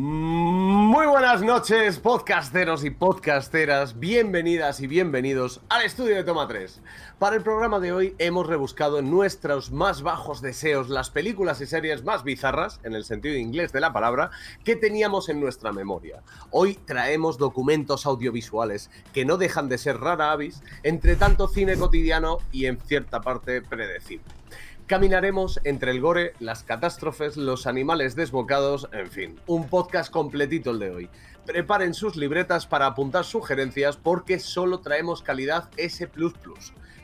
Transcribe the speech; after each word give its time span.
Muy 0.00 1.08
buenas 1.08 1.42
noches, 1.42 1.98
podcasteros 1.98 2.84
y 2.84 2.90
podcasteras. 2.90 3.98
Bienvenidas 3.98 4.78
y 4.78 4.86
bienvenidos 4.86 5.60
al 5.68 5.82
estudio 5.82 6.14
de 6.14 6.22
Toma 6.22 6.46
3. 6.46 6.80
Para 7.18 7.34
el 7.34 7.42
programa 7.42 7.80
de 7.80 7.90
hoy 7.90 8.14
hemos 8.18 8.46
rebuscado 8.46 9.00
en 9.00 9.10
nuestros 9.10 9.72
más 9.72 10.02
bajos 10.02 10.40
deseos 10.40 10.88
las 10.88 11.10
películas 11.10 11.60
y 11.62 11.66
series 11.66 12.04
más 12.04 12.22
bizarras, 12.22 12.78
en 12.84 12.94
el 12.94 13.04
sentido 13.04 13.34
inglés 13.34 13.72
de 13.72 13.80
la 13.80 13.92
palabra, 13.92 14.30
que 14.62 14.76
teníamos 14.76 15.28
en 15.30 15.40
nuestra 15.40 15.72
memoria. 15.72 16.22
Hoy 16.52 16.78
traemos 16.84 17.36
documentos 17.36 18.06
audiovisuales 18.06 18.92
que 19.12 19.24
no 19.24 19.36
dejan 19.36 19.68
de 19.68 19.78
ser 19.78 19.98
rara 19.98 20.30
avis 20.30 20.62
entre 20.84 21.16
tanto 21.16 21.48
cine 21.48 21.76
cotidiano 21.76 22.38
y 22.52 22.66
en 22.66 22.78
cierta 22.78 23.20
parte 23.20 23.62
predecible. 23.62 24.38
Caminaremos 24.88 25.60
entre 25.64 25.90
el 25.90 26.00
gore, 26.00 26.32
las 26.40 26.62
catástrofes, 26.62 27.36
los 27.36 27.66
animales 27.66 28.16
desbocados, 28.16 28.88
en 28.92 29.10
fin, 29.10 29.40
un 29.46 29.68
podcast 29.68 30.10
completito 30.10 30.70
el 30.70 30.78
de 30.78 30.90
hoy. 30.90 31.10
Preparen 31.44 31.92
sus 31.92 32.16
libretas 32.16 32.66
para 32.66 32.86
apuntar 32.86 33.26
sugerencias 33.26 33.98
porque 33.98 34.38
solo 34.38 34.80
traemos 34.80 35.20
calidad 35.20 35.68
S++. 35.76 36.08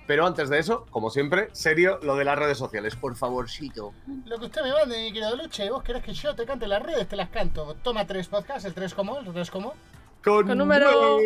Pero 0.06 0.26
antes 0.26 0.48
de 0.48 0.60
eso, 0.60 0.86
como 0.88 1.10
siempre, 1.10 1.50
serio 1.52 1.98
lo 2.02 2.16
de 2.16 2.24
las 2.24 2.38
redes 2.38 2.56
sociales, 2.56 2.96
por 2.96 3.16
favorcito. 3.16 3.92
Lo 4.24 4.38
que 4.38 4.46
usted 4.46 4.62
me 4.62 4.72
mande, 4.72 5.02
mi 5.02 5.12
querido 5.12 5.36
Luche, 5.36 5.68
vos 5.68 5.82
querés 5.82 6.02
que 6.02 6.14
yo 6.14 6.34
te 6.34 6.46
cante 6.46 6.66
las 6.66 6.82
redes, 6.82 7.06
te 7.06 7.16
las 7.16 7.28
canto. 7.28 7.76
Toma 7.82 8.06
tres 8.06 8.28
podcasts, 8.28 8.64
el 8.64 8.72
tres 8.72 8.94
como, 8.94 9.18
el 9.18 9.30
tres 9.30 9.50
como. 9.50 9.74
Con, 10.24 10.46
Con 10.46 10.58
número- 10.58 11.18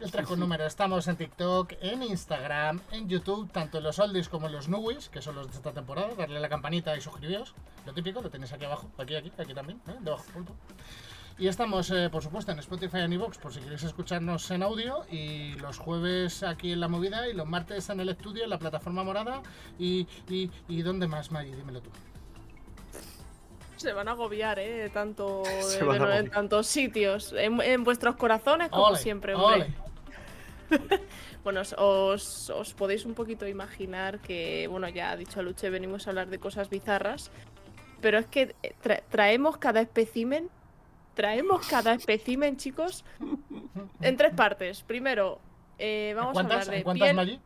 El 0.00 0.10
3 0.10 0.26
con 0.26 0.40
número. 0.40 0.64
Estamos 0.66 1.06
en 1.08 1.16
TikTok, 1.16 1.74
en 1.82 2.02
Instagram, 2.02 2.80
en 2.90 3.06
YouTube, 3.08 3.50
tanto 3.52 3.78
en 3.78 3.84
los 3.84 3.98
oldies 3.98 4.28
como 4.30 4.46
en 4.46 4.52
los 4.52 4.68
newies, 4.68 5.08
que 5.10 5.20
son 5.20 5.34
los 5.34 5.48
de 5.48 5.52
esta 5.56 5.72
temporada. 5.72 6.14
Darle 6.16 6.38
a 6.38 6.40
la 6.40 6.48
campanita 6.48 6.96
y 6.96 7.00
suscribiros. 7.02 7.54
Lo 7.86 7.92
típico, 7.92 8.20
lo 8.22 8.30
tenéis 8.30 8.52
aquí 8.52 8.64
abajo, 8.64 8.90
aquí, 8.98 9.14
aquí, 9.14 9.30
aquí 9.38 9.52
también, 9.54 9.78
¿eh? 9.88 9.96
debajo, 10.00 10.24
punto. 10.32 10.54
Y 11.38 11.48
estamos, 11.48 11.90
eh, 11.90 12.08
por 12.10 12.22
supuesto, 12.22 12.50
en 12.52 12.58
Spotify 12.58 12.98
y 13.08 13.14
iVoox, 13.14 13.38
por 13.38 13.52
si 13.52 13.60
queréis 13.60 13.82
escucharnos 13.82 14.50
en 14.50 14.62
audio. 14.62 15.04
Y 15.10 15.52
los 15.54 15.78
jueves 15.78 16.42
aquí 16.42 16.72
en 16.72 16.80
La 16.80 16.88
Movida 16.88 17.28
y 17.28 17.34
los 17.34 17.46
martes 17.46 17.88
en 17.90 18.00
el 18.00 18.08
estudio, 18.08 18.44
en 18.44 18.50
la 18.50 18.58
plataforma 18.58 19.04
morada. 19.04 19.42
Y, 19.78 20.06
y, 20.28 20.50
y 20.68 20.82
¿dónde 20.82 21.08
más, 21.08 21.30
Maggie? 21.30 21.54
Dímelo 21.54 21.80
tú. 21.82 21.90
Se 23.80 23.92
van 23.92 24.08
a 24.08 24.12
agobiar, 24.12 24.58
¿eh? 24.58 24.90
Tanto, 24.92 25.42
de- 25.80 26.16
en 26.18 26.30
tantos 26.30 26.66
sitios. 26.66 27.32
En, 27.32 27.60
en 27.62 27.82
vuestros 27.84 28.16
corazones, 28.16 28.68
como 28.70 28.84
Ole, 28.88 28.98
siempre, 28.98 29.34
hombre. 29.34 29.72
ole. 30.70 31.00
Bueno, 31.42 31.62
os, 31.78 32.74
podéis 32.76 33.06
un 33.06 33.14
poquito 33.14 33.48
imaginar 33.48 34.18
que, 34.18 34.68
bueno, 34.68 34.86
ya 34.90 35.10
ha 35.12 35.16
dicho 35.16 35.42
Luche, 35.42 35.70
venimos 35.70 36.06
a 36.06 36.10
hablar 36.10 36.28
de 36.28 36.38
cosas 36.38 36.68
bizarras. 36.68 37.30
Pero 38.02 38.18
es 38.18 38.26
que 38.26 38.54
eh, 38.62 38.74
tra- 38.84 39.02
traemos 39.08 39.56
cada 39.56 39.80
espécimen. 39.80 40.50
Traemos 41.14 41.66
cada 41.66 41.94
espécimen, 41.94 42.58
chicos, 42.58 43.04
en 44.02 44.16
tres 44.18 44.34
partes. 44.34 44.82
Primero, 44.82 45.38
eh, 45.78 46.12
vamos 46.14 46.32
a 46.32 46.34
¿Cuántas, 46.34 46.60
hablar 46.68 46.76
de 46.76 46.84
¿cuántas 46.84 47.06
piel. 47.06 47.16
Maggie? 47.16 47.40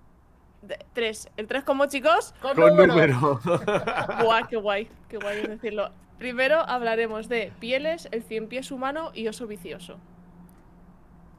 de- 0.62 0.78
tres. 0.92 1.28
¿El 1.36 1.46
tres 1.46 1.62
como, 1.62 1.86
chicos? 1.86 2.34
Con, 2.42 2.56
Con 2.56 2.70
número. 2.76 2.88
número. 2.88 3.40
Buah, 4.24 4.48
qué 4.48 4.56
guay, 4.56 4.88
qué 5.08 5.18
guay 5.18 5.38
es 5.38 5.48
decirlo. 5.50 5.90
Primero 6.18 6.60
hablaremos 6.60 7.28
de 7.28 7.52
pieles, 7.58 8.08
el 8.12 8.22
cien 8.22 8.48
pies 8.48 8.70
humano 8.70 9.10
y 9.14 9.28
oso 9.28 9.46
vicioso. 9.46 9.98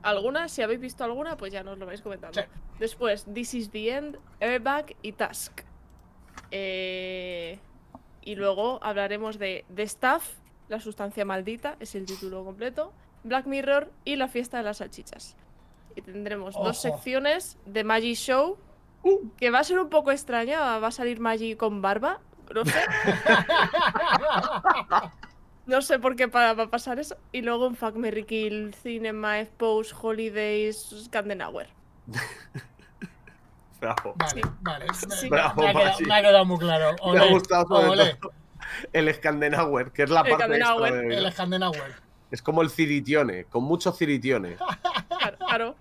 Algunas, 0.04 0.52
si 0.52 0.62
habéis 0.62 0.80
visto 0.80 1.04
alguna, 1.04 1.38
pues 1.38 1.52
ya 1.52 1.64
nos 1.64 1.78
lo 1.80 1.86
vais 1.86 2.02
comentando. 2.02 2.40
Sí. 2.40 2.48
Después, 2.80 3.26
This 3.34 3.54
is 3.54 3.72
the 3.72 3.90
End, 3.90 4.20
Airbag 4.40 4.96
y 5.02 5.14
Task. 5.14 5.62
Eh, 6.52 7.60
y 8.22 8.36
luego 8.36 8.80
hablaremos 8.84 9.40
de 9.40 9.66
The 9.74 9.88
Stuff, 9.88 10.36
la 10.68 10.80
sustancia 10.80 11.26
maldita, 11.26 11.78
es 11.80 11.96
el 11.96 12.06
título 12.06 12.44
completo, 12.44 12.94
Black 13.24 13.46
Mirror 13.46 13.92
y 14.04 14.16
la 14.18 14.28
fiesta 14.28 14.58
de 14.58 14.64
las 14.64 14.78
salchichas. 14.78 15.36
Y 15.96 16.02
tendremos 16.02 16.56
Ojo. 16.56 16.66
dos 16.66 16.82
secciones 16.82 17.58
de 17.66 17.84
Maggie 17.84 18.16
Show, 18.16 18.58
que 19.38 19.50
va 19.50 19.60
a 19.60 19.64
ser 19.64 19.80
un 19.80 19.90
poco 19.90 20.12
extraña, 20.12 20.80
va 20.80 20.88
a 20.88 20.92
salir 20.92 21.20
Maggie 21.20 21.58
con 21.58 21.82
barba, 21.82 22.20
no 22.54 22.66
sé. 22.66 22.74
No 25.66 25.82
sé 25.82 25.98
por 25.98 26.16
qué 26.16 26.28
va 26.28 26.52
a 26.52 26.68
pasar 26.68 27.00
eso. 27.00 27.18
Y 27.32 27.42
luego 27.42 27.66
un 27.66 27.76
Fuck 27.76 27.96
Mary 27.96 28.24
Kill, 28.24 28.76
Cinema, 28.76 29.40
Expose, 29.40 29.96
Holidays, 30.00 31.10
Candenauer. 31.12 31.68
Bravo. 33.82 34.14
Vale, 34.16 34.42
vale. 34.62 34.86
Me- 35.30 35.40
ha 35.40 35.54
quedado, 35.56 35.74
Maggi. 35.74 36.06
me 36.06 36.14
ha 36.16 36.22
quedado 36.22 36.46
muy 36.46 36.58
claro. 36.60 36.96
Me 37.12 37.20
ha 37.20 37.26
gustado 37.32 37.66
sobre 37.68 38.14
todo 38.16 38.32
el 38.94 39.14
Scandenauer, 39.14 39.92
que 39.92 40.04
es 40.04 40.10
la 40.12 40.22
El 40.22 40.38
parte 40.38 40.56
extra 40.56 40.92
de- 40.92 41.18
El 41.18 41.32
Scandenauer. 41.32 41.96
Es 42.32 42.42
como 42.44 42.62
el 42.62 42.70
ciritione, 42.70 43.46
con 43.46 43.64
mucho 43.64 43.92
ciritione. 43.92 44.58
Claro. 45.40 45.76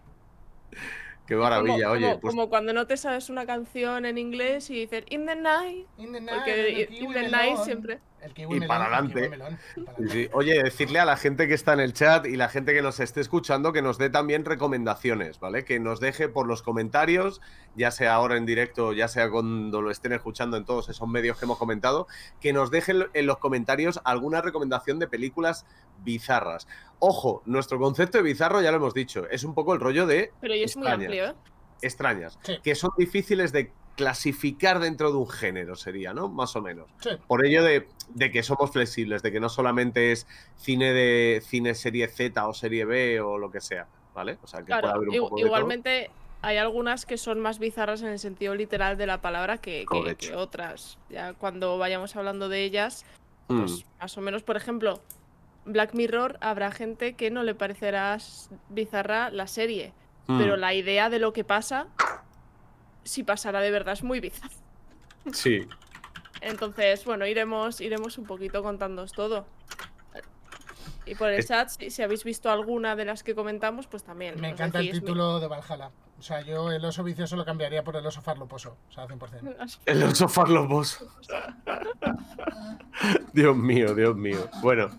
Qué 1.26 1.36
maravilla, 1.36 1.74
como, 1.88 1.90
oye. 1.92 2.06
como- 2.08 2.20
pues 2.20 2.34
como 2.34 2.48
cuando 2.50 2.72
no 2.72 2.86
te 2.86 2.96
sabes 2.96 3.30
una 3.30 3.46
canción 3.46 4.04
en 4.04 4.18
inglés 4.18 4.68
y 4.70 4.74
dices 4.74 5.04
In 5.10 5.26
the 5.26 5.36
night. 5.36 5.86
In 5.98 6.12
the 6.12 6.20
night, 6.20 6.34
Porque 6.36 6.82
el 6.82 6.88
kiwi 6.88 7.06
In 7.06 7.12
the 7.12 7.28
night 7.30 7.56
siempre. 7.58 8.00
El 8.24 8.32
kiwi 8.32 8.56
Y 8.56 8.60
melón, 8.60 8.68
para 8.68 8.86
el 8.86 8.94
adelante. 8.94 9.14
kiwi 9.20 9.28
melón, 9.28 9.56
para 9.56 9.74
Sí, 9.74 9.80
adelante. 9.86 10.12
sí. 10.12 10.28
Oye, 10.32 10.62
decirle 10.62 10.98
a 10.98 11.04
la 11.04 11.16
gente 11.18 11.46
que 11.46 11.54
está 11.54 11.74
en 11.74 11.80
el 11.80 11.92
chat 11.92 12.24
y 12.26 12.36
la 12.36 12.48
gente 12.48 12.72
que 12.72 12.80
nos 12.80 12.98
esté 13.00 13.20
escuchando 13.20 13.72
que 13.72 13.82
nos 13.82 13.98
dé 13.98 14.08
también 14.08 14.44
recomendaciones, 14.44 15.38
¿vale? 15.40 15.64
Que 15.64 15.78
nos 15.78 16.00
deje 16.00 16.28
por 16.28 16.46
los 16.46 16.62
comentarios, 16.62 17.42
ya 17.76 17.90
sea 17.90 18.14
ahora 18.14 18.36
en 18.38 18.46
directo, 18.46 18.92
ya 18.94 19.08
sea 19.08 19.30
cuando 19.30 19.82
lo 19.82 19.90
estén 19.90 20.12
escuchando 20.12 20.56
en 20.56 20.64
todos 20.64 20.88
esos 20.88 21.06
medios 21.06 21.38
que 21.38 21.44
hemos 21.44 21.58
comentado, 21.58 22.06
que 22.40 22.52
nos 22.54 22.70
dejen 22.70 23.04
en 23.12 23.26
los 23.26 23.36
comentarios 23.38 24.00
alguna 24.04 24.40
recomendación 24.40 24.98
de 24.98 25.06
películas 25.06 25.66
bizarras. 26.02 26.66
Ojo, 26.98 27.42
nuestro 27.44 27.78
concepto 27.78 28.18
de 28.18 28.24
bizarro 28.24 28.62
ya 28.62 28.70
lo 28.70 28.78
hemos 28.78 28.94
dicho, 28.94 29.28
es 29.30 29.44
un 29.44 29.54
poco 29.54 29.74
el 29.74 29.80
rollo 29.80 30.06
de 30.06 30.32
Pero 30.40 30.54
yo 30.54 30.64
es 30.64 30.76
muy 30.76 30.88
amplio, 30.88 31.26
¿eh? 31.26 31.34
extrañas, 31.82 32.38
Sí. 32.42 32.58
que 32.62 32.74
son 32.74 32.90
difíciles 32.96 33.52
de 33.52 33.70
clasificar 33.96 34.80
dentro 34.80 35.10
de 35.12 35.18
un 35.18 35.28
género, 35.28 35.76
sería, 35.76 36.12
¿no? 36.14 36.28
Más 36.28 36.54
o 36.56 36.62
menos. 36.62 36.88
Sí. 37.00 37.10
Por 37.26 37.44
ello 37.46 37.62
de, 37.62 37.88
de 38.10 38.30
que 38.30 38.42
somos 38.42 38.70
flexibles, 38.70 39.22
de 39.22 39.32
que 39.32 39.40
no 39.40 39.48
solamente 39.48 40.12
es 40.12 40.26
cine 40.56 40.92
de 40.92 41.42
cine 41.46 41.74
serie 41.74 42.08
Z 42.08 42.46
o 42.46 42.54
serie 42.54 42.84
B 42.84 43.20
o 43.20 43.38
lo 43.38 43.50
que 43.50 43.60
sea, 43.60 43.86
¿vale? 44.14 44.38
O 44.42 44.46
sea, 44.46 44.60
que 44.60 44.66
puede 44.74 44.88
haber 44.88 45.08
un 45.08 45.16
poco 45.18 45.36
de 45.36 45.40
todo. 45.42 45.46
igualmente 45.46 46.10
hay 46.42 46.58
algunas 46.58 47.06
que 47.06 47.16
son 47.16 47.40
más 47.40 47.58
bizarras 47.58 48.02
en 48.02 48.08
el 48.08 48.18
sentido 48.18 48.54
literal 48.54 48.96
de 48.98 49.06
la 49.06 49.20
palabra 49.20 49.58
que, 49.58 49.80
que- 49.80 49.86
Correcto. 49.86 50.26
que 50.28 50.34
otras. 50.36 50.98
Ya 51.08 51.32
cuando 51.32 51.78
vayamos 51.78 52.14
hablando 52.16 52.48
de 52.48 52.62
ellas, 52.64 53.04
Mm, 53.46 53.58
pues 53.60 53.84
más 54.00 54.16
o 54.16 54.22
menos, 54.22 54.42
por 54.42 54.56
ejemplo, 54.56 55.00
Black 55.66 55.92
Mirror, 55.92 56.38
habrá 56.40 56.72
gente 56.72 57.12
que 57.12 57.30
no 57.30 57.42
le 57.42 57.54
parecerá 57.54 58.16
bizarra 58.70 59.28
la 59.30 59.46
serie, 59.46 59.92
mm, 60.28 60.38
pero 60.38 60.56
la 60.56 60.72
idea 60.72 61.10
de 61.10 61.18
lo 61.18 61.34
que 61.34 61.44
pasa, 61.44 61.86
si 63.04 63.22
pasará 63.22 63.60
de 63.60 63.70
verdad, 63.70 63.94
es 63.94 64.02
muy 64.02 64.20
bizarra. 64.20 64.52
Sí, 65.32 65.66
Entonces, 66.40 67.04
bueno, 67.04 67.26
iremos, 67.26 67.80
iremos 67.80 68.18
un 68.18 68.26
poquito 68.26 68.62
contándoos 68.62 69.12
todo. 69.12 69.46
Y 71.06 71.14
por 71.14 71.28
el 71.30 71.40
Es- 71.40 71.48
chat, 71.48 71.68
si, 71.68 71.90
si 71.90 72.02
habéis 72.02 72.24
visto 72.24 72.50
alguna 72.50 72.96
de 72.96 73.04
las 73.04 73.22
que 73.22 73.34
comentamos, 73.34 73.86
pues 73.86 74.02
también. 74.04 74.36
Me 74.36 74.42
nos 74.50 74.52
encanta 74.52 74.80
el 74.80 74.90
título 74.90 75.38
de 75.40 75.48
Valhalla. 75.48 75.90
O 76.18 76.22
sea, 76.22 76.40
yo 76.42 76.70
el 76.70 76.82
oso 76.84 77.02
vicioso 77.04 77.36
lo 77.36 77.44
cambiaría 77.44 77.84
por 77.84 77.96
el 77.96 78.06
oso 78.06 78.22
farloposo. 78.22 78.76
O 78.88 78.92
sea, 78.92 79.06
100%. 79.06 79.42
mira. 79.42 79.66
el 79.84 80.02
oso 80.02 80.28
farlopos. 80.28 81.04
Dios 83.32 83.56
mío, 83.56 83.94
Dios 83.94 84.16
mío. 84.16 84.48
Bueno, 84.62 84.90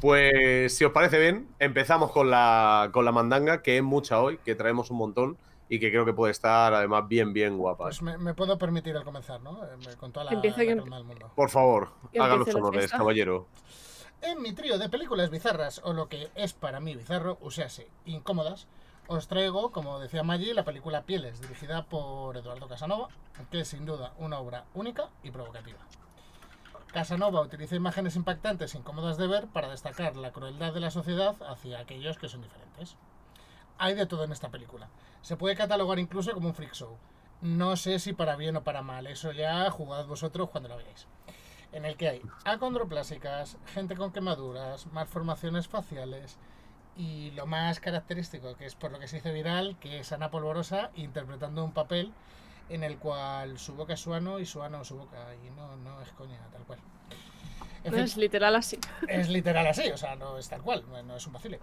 pues 0.00 0.76
si 0.76 0.84
os 0.84 0.92
parece 0.92 1.18
bien, 1.18 1.48
empezamos 1.58 2.10
con 2.12 2.30
la, 2.30 2.90
con 2.92 3.04
la 3.04 3.12
mandanga, 3.12 3.62
que 3.62 3.78
es 3.78 3.82
mucha 3.82 4.20
hoy, 4.20 4.38
que 4.44 4.54
traemos 4.54 4.90
un 4.90 4.98
montón 4.98 5.38
y 5.68 5.78
que 5.80 5.90
creo 5.90 6.04
que 6.04 6.12
puede 6.12 6.30
estar 6.32 6.72
además 6.74 7.08
bien, 7.08 7.32
bien 7.32 7.58
guapa. 7.58 7.84
Pues 7.84 8.02
me, 8.02 8.16
me 8.18 8.34
puedo 8.34 8.56
permitir 8.58 8.94
el 8.96 9.04
comenzar, 9.04 9.40
¿no? 9.40 9.64
Eh, 9.64 9.96
Con 9.98 10.12
toda 10.12 10.24
la, 10.24 10.32
la 10.32 10.40
que- 10.42 10.52
calma 10.54 10.96
del 10.96 11.04
mundo. 11.04 11.30
Por 11.34 11.50
favor, 11.50 11.90
Que 12.12 12.20
haga 12.20 12.36
los 12.36 12.54
honores, 12.54 12.90
caballero. 12.90 13.46
En 14.22 14.40
mi 14.42 14.52
trío 14.52 14.78
de 14.78 14.88
películas 14.88 15.30
bizarras, 15.30 15.80
o 15.84 15.92
lo 15.92 16.08
que 16.08 16.30
es 16.34 16.52
para 16.54 16.80
mí 16.80 16.94
bizarro, 16.94 17.36
o 17.42 17.50
sea, 17.50 17.68
sí, 17.68 17.86
incómodas, 18.06 18.66
os 19.08 19.28
traigo, 19.28 19.70
como 19.72 19.98
decía 20.00 20.22
Maggi, 20.22 20.52
la 20.54 20.64
película 20.64 21.02
Pieles, 21.02 21.40
dirigida 21.40 21.84
por 21.84 22.36
Eduardo 22.36 22.66
Casanova, 22.66 23.08
que 23.50 23.60
es 23.60 23.68
sin 23.68 23.84
duda 23.84 24.14
una 24.18 24.38
obra 24.40 24.64
única 24.74 25.10
y 25.22 25.30
provocativa. 25.30 25.78
Casanova 26.92 27.42
utiliza 27.42 27.76
imágenes 27.76 28.16
impactantes 28.16 28.74
e 28.74 28.78
incómodas 28.78 29.18
de 29.18 29.26
ver 29.26 29.46
para 29.48 29.68
destacar 29.68 30.16
la 30.16 30.32
crueldad 30.32 30.72
de 30.72 30.80
la 30.80 30.90
sociedad 30.90 31.36
hacia 31.46 31.78
aquellos 31.80 32.16
que 32.16 32.28
son 32.28 32.40
diferentes. 32.42 32.96
Hay 33.78 33.94
de 33.94 34.06
todo 34.06 34.24
en 34.24 34.32
esta 34.32 34.48
película. 34.48 34.88
Se 35.26 35.36
puede 35.36 35.56
catalogar 35.56 35.98
incluso 35.98 36.32
como 36.34 36.46
un 36.46 36.54
freak 36.54 36.72
show. 36.72 36.96
No 37.40 37.74
sé 37.74 37.98
si 37.98 38.12
para 38.12 38.36
bien 38.36 38.54
o 38.54 38.62
para 38.62 38.82
mal, 38.82 39.08
eso 39.08 39.32
ya 39.32 39.68
jugad 39.72 40.06
vosotros 40.06 40.50
cuando 40.50 40.68
lo 40.68 40.76
veáis 40.76 41.08
en 41.72 41.84
el 41.84 41.96
que 41.96 42.08
hay 42.08 42.22
acondroplásicas, 42.44 43.56
gente 43.74 43.96
con 43.96 44.12
quemaduras, 44.12 44.86
malformaciones 44.92 45.66
faciales 45.66 46.38
y 46.96 47.32
lo 47.32 47.44
más 47.46 47.80
característico, 47.80 48.54
que 48.56 48.66
es 48.66 48.76
por 48.76 48.92
lo 48.92 49.00
que 49.00 49.08
se 49.08 49.16
hizo 49.18 49.32
viral, 49.32 49.76
que 49.80 49.98
es 49.98 50.12
Ana 50.12 50.30
Polvorosa 50.30 50.92
interpretando 50.94 51.64
un 51.64 51.72
papel 51.72 52.12
en 52.68 52.84
el 52.84 52.96
cual 52.96 53.58
su 53.58 53.74
boca 53.74 53.94
es 53.94 54.00
su 54.00 54.14
ano 54.14 54.38
y 54.38 54.46
su 54.46 54.62
ano 54.62 54.82
es 54.82 54.86
su 54.88 54.96
boca, 54.96 55.18
y 55.44 55.50
no, 55.50 55.74
no 55.78 56.00
es 56.02 56.12
coña, 56.12 56.38
tal 56.52 56.62
cual. 56.62 56.78
En 57.82 57.90
No 57.90 57.96
fin, 57.96 58.04
es 58.04 58.16
literal 58.16 58.54
así. 58.54 58.78
es 59.08 59.28
literal 59.28 59.66
así, 59.66 59.88
o 59.90 59.96
sea, 59.96 60.14
no 60.14 60.38
es 60.38 60.48
tal 60.48 60.62
cual, 60.62 60.84
no, 60.88 61.02
no 61.02 61.16
es 61.16 61.26
un 61.26 61.32
vacile. 61.32 61.58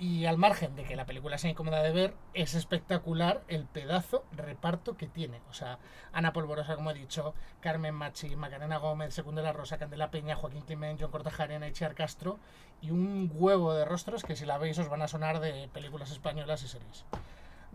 Y 0.00 0.24
al 0.24 0.38
margen 0.38 0.74
de 0.76 0.84
que 0.84 0.96
la 0.96 1.04
película 1.04 1.36
sea 1.36 1.50
incómoda 1.50 1.82
de 1.82 1.92
ver, 1.92 2.14
es 2.32 2.54
espectacular 2.54 3.42
el 3.48 3.66
pedazo 3.66 4.24
reparto 4.32 4.96
que 4.96 5.06
tiene. 5.06 5.42
O 5.50 5.52
sea, 5.52 5.78
Ana 6.14 6.32
Polvorosa, 6.32 6.74
como 6.74 6.90
he 6.90 6.94
dicho, 6.94 7.34
Carmen 7.60 7.94
Machi, 7.94 8.34
Macarena 8.34 8.78
Gómez, 8.78 9.12
Segundo 9.12 9.42
de 9.42 9.48
la 9.48 9.52
Rosa, 9.52 9.76
Candela 9.76 10.10
Peña, 10.10 10.36
Joaquín 10.36 10.62
Clement, 10.62 10.98
John 10.98 11.10
Cortajarena, 11.10 11.68
Itziar 11.68 11.94
Castro 11.94 12.38
y 12.80 12.90
un 12.92 13.30
huevo 13.34 13.74
de 13.74 13.84
rostros 13.84 14.24
que 14.24 14.36
si 14.36 14.46
la 14.46 14.56
veis 14.56 14.78
os 14.78 14.88
van 14.88 15.02
a 15.02 15.08
sonar 15.08 15.38
de 15.38 15.68
películas 15.68 16.10
españolas 16.10 16.62
y 16.62 16.68
series. 16.68 17.04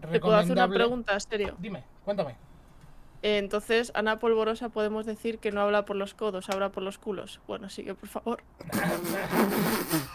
Te 0.02 0.20
puedo 0.20 0.36
hacer 0.36 0.54
una 0.54 0.68
pregunta, 0.68 1.20
serio. 1.20 1.54
Dime, 1.60 1.84
cuéntame. 2.04 2.32
Eh, 3.22 3.38
Entonces, 3.38 3.92
Ana 3.94 4.18
Polvorosa 4.18 4.70
podemos 4.70 5.06
decir 5.06 5.38
que 5.38 5.52
no 5.52 5.62
habla 5.62 5.86
por 5.86 5.96
los 5.96 6.16
codos, 6.16 6.50
habla 6.50 6.70
por 6.70 6.82
los 6.82 6.98
culos. 6.98 7.40
Bueno, 7.48 7.70
sigue, 7.70 7.94
por 7.94 8.10
favor. 8.10 8.44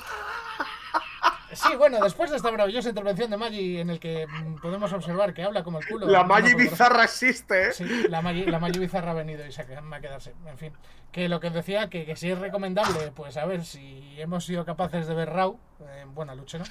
Sí, 1.53 1.75
bueno, 1.77 1.99
después 2.01 2.31
de 2.31 2.37
esta 2.37 2.51
maravillosa 2.51 2.89
intervención 2.91 3.31
de 3.31 3.37
Maggi 3.37 3.79
en 3.79 3.91
el 3.91 3.99
que 3.99 4.27
mm, 4.27 4.57
podemos 4.57 4.93
observar 4.93 5.35
que 5.35 5.43
habla 5.43 5.65
como 5.65 5.79
el 5.81 5.87
culo. 5.87 6.07
La 6.07 6.25
Maggi 6.25 6.55
bizarra 6.55 7.05
existe, 7.05 7.69
¿eh? 7.69 7.73
Sí, 7.73 7.85
la 8.09 8.23
Maggi, 8.23 8.45
la 8.45 8.59
Maggi 8.59 8.79
Bizarra 8.79 9.11
ha 9.11 9.15
venido 9.15 9.45
y 9.47 9.53
se 9.53 9.65
va 9.65 9.97
a 9.97 10.01
quedarse. 10.01 10.35
En 10.47 10.59
fin, 10.59 10.73
que 11.11 11.29
lo 11.29 11.41
que 11.41 11.49
os 11.49 11.55
decía, 11.55 11.89
que, 11.89 12.05
que 12.05 12.17
si 12.17 12.31
es 12.31 12.39
recomendable, 12.39 13.11
pues 13.13 13.37
a 13.37 13.47
ver 13.47 13.65
si 13.65 14.15
hemos 14.21 14.45
sido 14.45 14.65
capaces 14.65 15.07
de 15.07 15.15
ver 15.15 15.31
Raw, 15.31 15.59
eh, 15.81 16.05
buena 16.07 16.35
lucha, 16.35 16.59
¿no? 16.59 16.65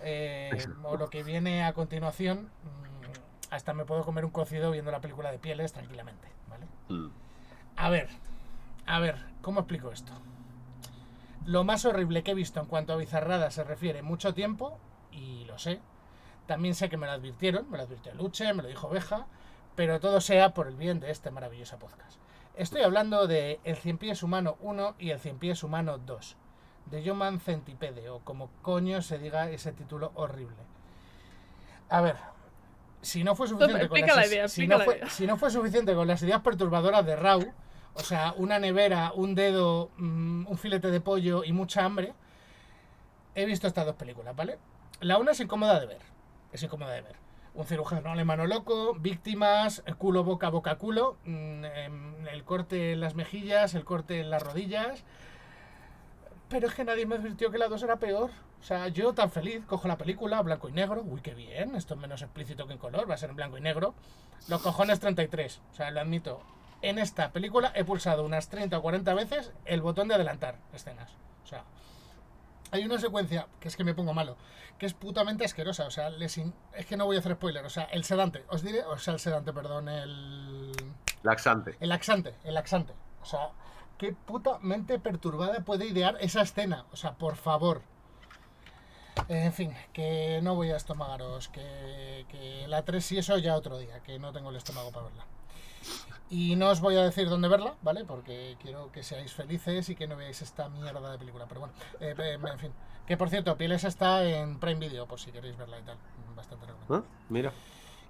Eh, 0.00 0.50
o 0.84 0.96
lo 0.96 1.08
que 1.08 1.22
viene 1.22 1.64
a 1.64 1.72
continuación, 1.72 2.50
mm, 2.62 3.52
hasta 3.54 3.74
me 3.74 3.84
puedo 3.84 4.04
comer 4.04 4.24
un 4.24 4.30
cocido 4.30 4.70
viendo 4.70 4.90
la 4.90 5.00
película 5.00 5.32
de 5.32 5.38
pieles 5.38 5.72
tranquilamente, 5.72 6.28
¿vale? 6.48 6.66
Mm. 6.88 7.10
A 7.76 7.88
ver, 7.88 8.08
a 8.86 8.98
ver, 9.00 9.16
¿cómo 9.42 9.60
explico 9.60 9.90
esto? 9.90 10.12
Lo 11.46 11.64
más 11.64 11.84
horrible 11.84 12.22
que 12.22 12.30
he 12.30 12.34
visto 12.34 12.60
en 12.60 12.66
cuanto 12.66 12.92
a 12.92 12.96
bizarrada 12.96 13.50
se 13.50 13.64
refiere 13.64 14.02
mucho 14.02 14.32
tiempo, 14.32 14.78
y 15.12 15.44
lo 15.44 15.58
sé. 15.58 15.80
También 16.46 16.74
sé 16.74 16.88
que 16.88 16.96
me 16.96 17.06
lo 17.06 17.12
advirtieron, 17.12 17.70
me 17.70 17.76
lo 17.78 17.84
advirtió 17.84 18.14
Luche, 18.14 18.52
me 18.52 18.62
lo 18.62 18.68
dijo 18.68 18.88
Beja, 18.88 19.26
pero 19.74 20.00
todo 20.00 20.20
sea 20.20 20.54
por 20.54 20.68
el 20.68 20.76
bien 20.76 21.00
de 21.00 21.10
este 21.10 21.30
maravilloso 21.30 21.78
podcast. 21.78 22.18
Estoy 22.54 22.82
hablando 22.82 23.26
de 23.26 23.60
El 23.64 23.76
Cien 23.76 23.98
Pies 23.98 24.22
Humano 24.22 24.56
1 24.60 24.94
y 24.98 25.10
El 25.10 25.18
Cien 25.18 25.38
Pies 25.38 25.62
Humano 25.62 25.98
2, 25.98 26.36
de 26.86 27.10
Human 27.10 27.40
Centipede, 27.40 28.08
o 28.08 28.20
como 28.20 28.50
coño 28.62 29.02
se 29.02 29.18
diga 29.18 29.50
ese 29.50 29.72
título 29.72 30.12
horrible. 30.14 30.56
A 31.88 32.00
ver, 32.00 32.16
si 33.02 33.24
no 33.24 33.34
fue 33.34 33.48
suficiente 33.48 33.88
con 35.94 36.06
las 36.06 36.22
ideas 36.22 36.40
perturbadoras 36.42 37.04
de 37.04 37.16
Raw, 37.16 37.42
o 37.94 38.02
sea, 38.02 38.34
una 38.36 38.58
nevera, 38.58 39.12
un 39.14 39.34
dedo, 39.34 39.90
mm, 39.96 40.46
un 40.48 40.58
filete 40.58 40.90
de 40.90 41.00
pollo 41.00 41.44
y 41.44 41.52
mucha 41.52 41.84
hambre, 41.84 42.14
he 43.34 43.46
visto 43.46 43.66
estas 43.66 43.86
dos 43.86 43.96
películas, 43.96 44.34
¿vale? 44.34 44.58
La 45.00 45.18
una 45.18 45.32
es 45.32 45.40
incómoda 45.40 45.78
de 45.80 45.86
ver, 45.86 46.00
es 46.52 46.62
incómoda 46.62 46.92
de 46.92 47.02
ver. 47.02 47.16
Un 47.54 47.66
cirujano 47.66 48.10
alemano 48.10 48.46
loco, 48.46 48.94
víctimas, 48.94 49.84
culo, 49.98 50.24
boca, 50.24 50.48
boca, 50.50 50.76
culo, 50.76 51.16
mm, 51.24 51.64
em, 51.64 52.28
el 52.28 52.44
corte 52.44 52.92
en 52.92 53.00
las 53.00 53.14
mejillas, 53.14 53.74
el 53.74 53.84
corte 53.84 54.20
en 54.20 54.30
las 54.30 54.42
rodillas. 54.42 55.04
Pero 56.48 56.66
es 56.68 56.74
que 56.74 56.84
nadie 56.84 57.06
me 57.06 57.16
advirtió 57.16 57.50
que 57.50 57.58
la 57.58 57.68
2 57.68 57.82
era 57.82 57.96
peor. 57.98 58.30
O 58.60 58.64
sea, 58.64 58.88
yo 58.88 59.12
tan 59.12 59.30
feliz, 59.30 59.64
cojo 59.66 59.88
la 59.88 59.98
película, 59.98 60.40
blanco 60.42 60.68
y 60.68 60.72
negro. 60.72 61.02
Uy, 61.04 61.20
qué 61.20 61.34
bien, 61.34 61.74
esto 61.76 61.94
es 61.94 62.00
menos 62.00 62.22
explícito 62.22 62.66
que 62.66 62.72
en 62.72 62.78
color, 62.78 63.08
va 63.08 63.14
a 63.14 63.18
ser 63.18 63.30
en 63.30 63.36
blanco 63.36 63.58
y 63.58 63.60
negro. 63.60 63.94
Los 64.48 64.62
cojones 64.62 65.00
33, 65.00 65.60
o 65.72 65.74
sea, 65.74 65.90
lo 65.90 66.00
admito. 66.00 66.40
En 66.88 66.98
esta 66.98 67.32
película 67.32 67.72
he 67.74 67.84
pulsado 67.84 68.24
unas 68.24 68.48
30 68.48 68.76
o 68.78 68.82
40 68.82 69.14
veces 69.14 69.52
el 69.64 69.80
botón 69.80 70.08
de 70.08 70.14
adelantar 70.16 70.58
escenas. 70.72 71.10
O 71.42 71.46
sea, 71.46 71.64
hay 72.70 72.84
una 72.84 72.98
secuencia 72.98 73.46
que 73.60 73.68
es 73.68 73.76
que 73.76 73.84
me 73.84 73.94
pongo 73.94 74.12
malo, 74.12 74.36
que 74.78 74.84
es 74.86 74.92
putamente 74.94 75.44
asquerosa. 75.44 75.86
O 75.86 75.90
sea, 75.90 76.10
les 76.10 76.36
in- 76.36 76.54
es 76.74 76.84
que 76.86 76.96
no 76.98 77.06
voy 77.06 77.16
a 77.16 77.20
hacer 77.20 77.34
spoiler. 77.36 77.64
O 77.64 77.70
sea, 77.70 77.84
el 77.84 78.04
sedante, 78.04 78.44
os 78.48 78.62
diré, 78.62 78.82
o 78.84 78.98
sea, 78.98 79.14
el 79.14 79.20
sedante, 79.20 79.52
perdón, 79.52 79.88
el. 79.88 80.72
Laxante. 81.22 81.76
El 81.80 81.88
laxante, 81.88 82.34
el 82.44 82.52
laxante. 82.54 82.92
O 83.22 83.24
sea, 83.24 83.48
qué 83.96 84.12
puta 84.12 84.58
mente 84.58 84.98
perturbada 84.98 85.60
puede 85.64 85.86
idear 85.86 86.18
esa 86.20 86.42
escena. 86.42 86.84
O 86.92 86.96
sea, 86.96 87.12
por 87.14 87.36
favor. 87.36 87.80
En 89.28 89.52
fin, 89.54 89.74
que 89.94 90.40
no 90.42 90.54
voy 90.54 90.70
a 90.70 90.76
estomagaros. 90.76 91.48
Que, 91.48 92.26
que 92.28 92.66
la 92.68 92.84
3 92.84 93.12
y 93.12 93.18
eso 93.18 93.38
ya 93.38 93.56
otro 93.56 93.78
día, 93.78 94.00
que 94.00 94.18
no 94.18 94.32
tengo 94.32 94.50
el 94.50 94.56
estómago 94.56 94.90
para 94.92 95.06
verla. 95.06 95.24
Y 96.30 96.56
no 96.56 96.70
os 96.70 96.80
voy 96.80 96.96
a 96.96 97.02
decir 97.02 97.28
dónde 97.28 97.48
verla, 97.48 97.74
¿vale? 97.82 98.04
Porque 98.04 98.56
quiero 98.60 98.90
que 98.90 99.02
seáis 99.02 99.32
felices 99.32 99.88
y 99.88 99.94
que 99.94 100.06
no 100.06 100.16
veáis 100.16 100.42
esta 100.42 100.68
mierda 100.68 101.12
de 101.12 101.18
película. 101.18 101.46
Pero 101.46 101.60
bueno, 101.60 101.74
eh, 102.00 102.38
en 102.50 102.58
fin. 102.58 102.72
Que 103.06 103.16
por 103.16 103.28
cierto, 103.28 103.56
Pieles 103.56 103.84
está 103.84 104.24
en 104.24 104.58
Prime 104.58 104.80
Video, 104.80 105.06
por 105.06 105.20
si 105.20 105.30
queréis 105.30 105.56
verla 105.56 105.78
y 105.78 105.82
tal. 105.82 105.98
Bastante 106.34 106.66
recomendable. 106.66 107.06
¿Eh? 107.06 107.10
Mira. 107.28 107.52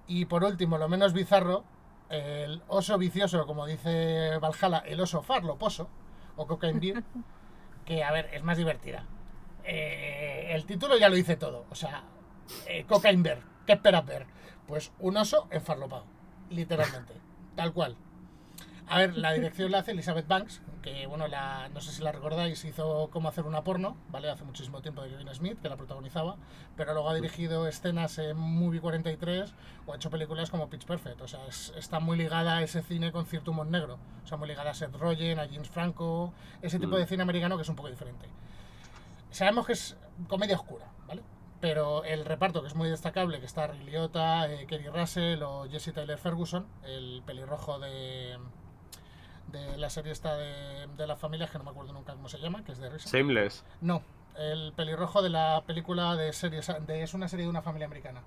Y 0.06 0.26
por 0.26 0.44
último, 0.44 0.78
lo 0.78 0.88
menos 0.88 1.12
bizarro, 1.12 1.64
el 2.10 2.62
oso 2.68 2.98
vicioso, 2.98 3.46
como 3.46 3.66
dice 3.66 4.38
Valhalla, 4.38 4.78
el 4.86 5.00
oso 5.00 5.22
farloposo, 5.22 5.88
o 6.36 6.46
Cocaine 6.46 6.80
Beer, 6.80 7.02
que 7.84 8.04
a 8.04 8.12
ver, 8.12 8.30
es 8.32 8.42
más 8.42 8.56
divertida. 8.56 9.06
Eh, 9.64 10.48
el 10.50 10.66
título 10.66 10.98
ya 10.98 11.08
lo 11.08 11.16
dice 11.16 11.36
todo, 11.36 11.64
o 11.70 11.74
sea, 11.74 12.04
eh, 12.66 12.84
Cocaine 12.84 13.22
Bear, 13.22 13.38
¿qué 13.66 13.72
esperas 13.72 14.04
ver? 14.04 14.26
Pues 14.66 14.92
un 14.98 15.16
oso 15.16 15.48
enfarlopado, 15.50 16.04
literalmente, 16.50 17.14
tal 17.56 17.72
cual. 17.72 17.96
A 18.86 18.98
ver, 18.98 19.16
la 19.16 19.32
dirección 19.32 19.70
la 19.72 19.78
hace 19.78 19.92
Elizabeth 19.92 20.28
Banks, 20.28 20.60
que 20.82 21.06
bueno, 21.06 21.26
la, 21.26 21.70
no 21.70 21.80
sé 21.80 21.90
si 21.90 22.02
la 22.02 22.12
recordáis, 22.12 22.62
hizo 22.66 23.08
Cómo 23.10 23.30
hacer 23.30 23.44
una 23.46 23.64
porno, 23.64 23.96
¿vale? 24.10 24.28
Hace 24.30 24.44
muchísimo 24.44 24.82
tiempo 24.82 25.00
de 25.00 25.08
Kevin 25.08 25.34
Smith, 25.34 25.58
que 25.62 25.70
la 25.70 25.76
protagonizaba, 25.78 26.36
pero 26.76 26.92
luego 26.92 27.08
ha 27.08 27.14
dirigido 27.14 27.66
escenas 27.66 28.18
en 28.18 28.36
Movie 28.36 28.80
43 28.82 29.54
o 29.86 29.92
ha 29.94 29.96
hecho 29.96 30.10
películas 30.10 30.50
como 30.50 30.68
Pitch 30.68 30.84
Perfect, 30.84 31.18
o 31.22 31.28
sea, 31.28 31.46
es- 31.46 31.72
está 31.78 31.98
muy 31.98 32.18
ligada 32.18 32.58
a 32.58 32.62
ese 32.62 32.82
cine 32.82 33.10
con 33.10 33.24
cierto 33.24 33.52
humor 33.52 33.68
negro, 33.68 33.98
o 34.22 34.26
sea, 34.26 34.36
muy 34.36 34.48
ligada 34.48 34.72
a 34.72 34.74
Seth 34.74 34.94
Rogen, 34.96 35.38
a 35.38 35.46
James 35.48 35.70
Franco, 35.70 36.34
ese 36.60 36.78
tipo 36.78 36.96
Mm. 36.96 36.98
de 36.98 37.06
cine 37.06 37.22
americano 37.22 37.56
que 37.56 37.62
es 37.62 37.68
un 37.70 37.76
poco 37.76 37.88
diferente. 37.88 38.28
Sabemos 39.30 39.66
que 39.66 39.72
es 39.72 39.96
comedia 40.28 40.56
oscura. 40.56 40.84
Pero 41.64 42.04
el 42.04 42.26
reparto, 42.26 42.60
que 42.60 42.68
es 42.68 42.74
muy 42.74 42.90
destacable, 42.90 43.40
que 43.40 43.46
está 43.46 43.66
Ray 43.66 43.82
Liotta, 43.84 44.52
eh, 44.52 44.66
Kerry 44.66 44.88
Russell 44.90 45.42
o 45.42 45.66
Jesse 45.70 45.94
Tyler 45.94 46.18
Ferguson, 46.18 46.66
el 46.82 47.22
pelirrojo 47.24 47.78
de, 47.78 48.36
de 49.50 49.78
la 49.78 49.88
serie 49.88 50.12
esta 50.12 50.36
de, 50.36 50.86
de 50.94 51.06
las 51.06 51.18
familias, 51.18 51.50
que 51.50 51.56
no 51.56 51.64
me 51.64 51.70
acuerdo 51.70 51.94
nunca 51.94 52.12
cómo 52.12 52.28
se 52.28 52.36
llama, 52.38 52.62
que 52.64 52.72
es 52.72 52.78
de 52.78 52.90
risa. 52.90 53.08
Shameless. 53.10 53.64
No, 53.80 54.02
el 54.36 54.74
pelirrojo 54.76 55.22
de 55.22 55.30
la 55.30 55.62
película 55.66 56.16
de 56.16 56.34
series, 56.34 56.70
de, 56.86 57.02
es 57.02 57.14
una 57.14 57.28
serie 57.28 57.44
de 57.46 57.50
una 57.50 57.62
familia 57.62 57.86
americana. 57.86 58.20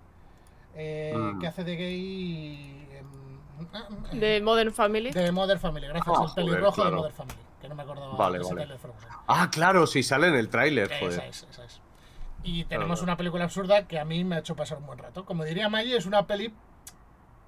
eh, 0.74 1.14
Mm. 1.16 1.40
Que 1.40 1.46
hace 1.48 1.64
de 1.64 1.76
gay... 1.76 2.88
em, 2.92 4.20
De 4.20 4.42
Modern 4.42 4.74
Family. 4.74 5.12
de 5.12 5.32
Mother 5.32 5.60
Family, 5.60 5.86
gracias. 5.88 6.08
Ah, 6.08 6.22
el 6.24 6.28
joder, 6.30 6.46
pelirrojo 6.46 6.76
claro. 6.76 6.90
de 6.90 6.96
Mother 6.98 7.12
Family, 7.14 7.40
que 7.62 7.70
no 7.70 7.76
me 7.76 7.84
acordaba. 7.84 8.16
Vale, 8.16 8.38
Jesse 8.40 8.50
vale. 8.50 8.62
Tyler 8.64 8.80
Ferguson. 8.80 9.10
Ah, 9.28 9.50
claro, 9.52 9.86
si 9.86 10.02
sale 10.02 10.28
en 10.28 10.36
el 10.36 10.50
tráiler, 10.50 10.92
Esa 10.92 11.00
joder. 11.00 11.20
es, 11.30 11.48
esa 11.52 11.66
es. 11.66 11.82
Y 12.48 12.64
tenemos 12.64 13.02
una 13.02 13.18
película 13.18 13.44
absurda 13.44 13.88
que 13.88 14.00
a 14.00 14.06
mí 14.06 14.24
me 14.24 14.38
ha 14.38 14.40
hecho 14.40 14.56
pasar 14.56 14.78
un 14.78 14.86
buen 14.86 14.98
rato. 14.98 15.26
Como 15.26 15.44
diría 15.44 15.68
Maggie, 15.68 15.98
es 15.98 16.06
una 16.06 16.26
peli 16.26 16.54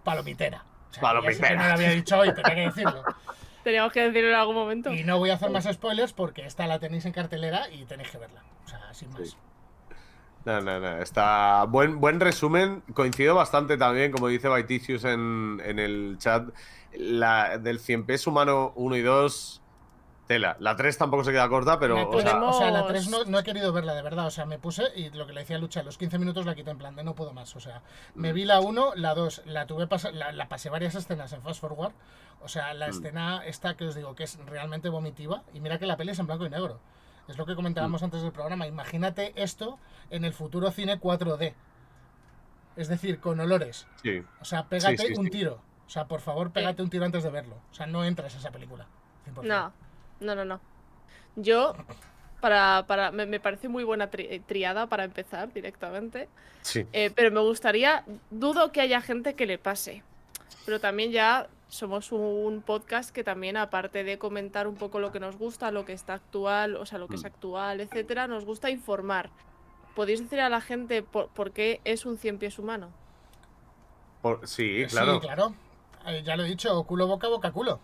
palomitera. 0.04 0.66
O 0.90 0.94
sea, 0.94 1.02
ya 1.02 1.22
sé 1.22 1.38
que 1.38 1.40
Palomitera. 1.40 1.56
no 1.56 1.68
lo 1.68 1.74
había 1.74 1.90
dicho 1.92 2.20
hoy, 2.20 2.34
tenía 2.34 2.56
que 2.56 2.62
decirlo. 2.62 3.04
Teníamos 3.64 3.94
que 3.94 4.02
decirlo 4.02 4.30
en 4.30 4.36
algún 4.36 4.56
momento. 4.56 4.92
Y 4.92 5.06
no 5.06 5.18
voy 5.18 5.30
a 5.30 5.36
hacer 5.36 5.52
más 5.52 5.64
spoilers 5.72 6.12
porque 6.12 6.46
esta 6.46 6.68
la 6.68 6.80
tenéis 6.80 7.06
en 7.06 7.14
cartelera 7.14 7.70
y 7.70 7.86
tenéis 7.86 8.10
que 8.10 8.18
verla. 8.18 8.44
O 8.66 8.68
sea, 8.68 8.94
sin 8.94 9.10
más. 9.12 9.30
Sí. 9.30 9.38
No, 10.44 10.60
no, 10.60 10.80
no. 10.82 10.98
Está 10.98 11.64
buen, 11.64 12.02
buen 12.02 12.20
resumen. 12.20 12.84
Coincido 12.94 13.36
bastante 13.36 13.78
también, 13.78 14.12
como 14.12 14.28
dice 14.28 14.50
Baiticius 14.50 15.06
en, 15.06 15.62
en 15.64 15.80
el 15.80 16.18
chat. 16.20 16.50
La, 16.94 17.58
del 17.58 17.80
100 17.80 18.06
pies 18.06 18.28
humano 18.28 18.74
1 18.76 18.96
y 18.98 19.02
2, 19.02 19.62
tela. 20.30 20.56
La 20.60 20.76
3 20.76 20.96
tampoco 20.98 21.24
se 21.24 21.32
queda 21.32 21.50
corta, 21.50 21.80
pero. 21.80 21.96
La 21.96 22.04
o 22.08 22.22
sea, 22.22 22.32
Podemos- 22.34 22.56
o 22.56 22.60
sea, 22.60 22.70
la 22.72 22.86
3 22.88 23.10
no, 23.10 23.26
no 23.26 23.40
he 23.40 23.44
querido 23.44 23.74
verla, 23.74 23.96
de 23.96 24.04
verdad. 24.04 24.28
O 24.28 24.30
sea, 24.32 24.46
me 24.46 24.60
puse 24.60 24.84
y 24.96 25.10
lo 25.10 25.26
que 25.26 25.34
le 25.34 25.42
decía 25.42 25.58
Lucha, 25.58 25.82
los 25.82 25.98
15 25.98 26.20
minutos 26.20 26.46
la 26.46 26.54
quité 26.54 26.70
en 26.70 26.78
plan 26.78 26.96
de 26.96 27.04
no 27.04 27.16
puedo 27.16 27.34
más. 27.34 27.56
O 27.56 27.60
sea, 27.60 27.82
me 28.14 28.32
vi 28.32 28.46
la 28.46 28.60
1, 28.60 28.94
la 28.96 29.16
2, 29.16 29.42
la 29.46 29.66
tuve 29.66 29.88
pasa- 29.88 30.12
la, 30.12 30.32
la 30.32 30.48
pasé 30.48 30.70
varias 30.70 30.94
escenas 30.94 31.34
en 31.34 31.42
Fast 31.42 31.60
Forward. 31.60 31.94
O 32.42 32.48
sea, 32.48 32.74
la 32.76 32.88
Mm. 32.88 32.90
escena 32.92 33.42
esta 33.46 33.76
que 33.76 33.86
os 33.88 33.96
digo 33.96 34.14
que 34.16 34.24
es 34.24 34.38
realmente 34.46 34.88
vomitiva. 34.90 35.42
Y 35.54 35.60
mira 35.62 35.80
que 35.80 35.88
la 35.88 35.98
peli 35.98 36.12
es 36.12 36.20
en 36.20 36.28
blanco 36.28 36.46
y 36.46 36.50
negro. 36.52 36.80
Es 37.28 37.38
lo 37.38 37.46
que 37.48 37.56
comentábamos 37.56 38.02
antes 38.04 38.22
del 38.22 38.32
programa. 38.32 38.68
Imagínate 38.68 39.34
esto 39.36 39.80
en 40.12 40.26
el 40.26 40.34
futuro 40.34 40.70
cine 40.72 41.00
4D. 41.00 41.54
Es 42.76 42.88
decir, 42.88 43.20
con 43.20 43.40
olores. 43.40 43.88
sí. 44.04 44.24
O 44.42 44.46
sea, 44.46 44.66
pégate 44.70 44.98
Sí, 44.98 45.08
sí, 45.08 45.14
un 45.20 45.26
sí. 45.26 45.32
tiro. 45.32 45.62
O 45.86 45.90
sea, 45.90 46.06
por 46.06 46.22
favor, 46.22 46.52
pégate 46.52 46.82
un 46.84 46.90
tiro 46.90 47.04
antes 47.04 47.24
de 47.24 47.30
verlo. 47.32 47.56
O 47.72 47.74
sea, 47.74 47.88
no 47.88 48.06
entras 48.06 48.36
a 48.36 48.38
esa 48.38 48.52
película. 48.52 48.86
100%. 49.26 49.44
No, 49.48 49.74
no, 50.20 50.36
no, 50.36 50.46
no. 50.46 50.60
Yo, 51.36 51.74
para, 52.42 52.86
para, 52.88 53.12
me, 53.12 53.26
me 53.26 53.40
parece 53.40 53.68
muy 53.70 53.84
buena 53.84 54.10
tri- 54.12 54.28
eh, 54.30 54.42
triada 54.46 54.88
para 54.88 55.04
empezar 55.04 55.52
directamente. 55.54 56.28
Sí. 56.62 56.86
Eh, 56.94 57.12
pero 57.16 57.32
me 57.32 57.40
gustaría, 57.42 58.04
dudo 58.30 58.72
que 58.72 58.82
haya 58.82 59.02
gente 59.02 59.34
que 59.36 59.46
le 59.46 59.58
pase. 59.58 60.04
pero 60.66 60.80
también 60.80 61.12
ya 61.12 61.48
somos 61.68 62.12
un 62.12 62.62
podcast 62.64 63.10
que 63.12 63.24
también, 63.24 63.58
aparte 63.58 64.04
de 64.04 64.18
comentar 64.20 64.68
un 64.68 64.76
poco 64.76 65.00
lo 65.00 65.12
que 65.12 65.20
nos 65.20 65.36
gusta, 65.38 65.72
lo 65.72 65.84
que 65.86 65.94
está 65.94 66.14
actual, 66.16 66.76
o 66.76 66.86
sea, 66.86 67.00
lo 67.00 67.08
que 67.08 67.16
es 67.16 67.24
Mm. 67.24 67.28
actual, 67.28 67.82
etcétera, 67.82 68.28
nos 68.28 68.46
gusta 68.46 68.70
informar. 68.70 69.30
¿Podéis 69.96 70.22
decir 70.22 70.42
a 70.42 70.50
la 70.50 70.62
gente 70.62 71.02
por, 71.04 71.30
por 71.30 71.52
qué 71.52 71.82
es 71.86 72.06
un 72.06 72.18
cien 72.18 72.38
pies 72.38 72.60
humano? 72.60 72.90
Por- 74.22 74.48
sí, 74.48 74.84
Sí, 74.86 74.92
claro. 74.92 75.20
claro. 75.20 75.54
Eh, 76.08 76.22
ya 76.24 76.36
lo 76.36 76.44
he 76.44 76.48
dicho, 76.48 76.84
culo 76.84 77.08
boca, 77.08 77.28
boca 77.28 77.52
culo. 77.52 77.80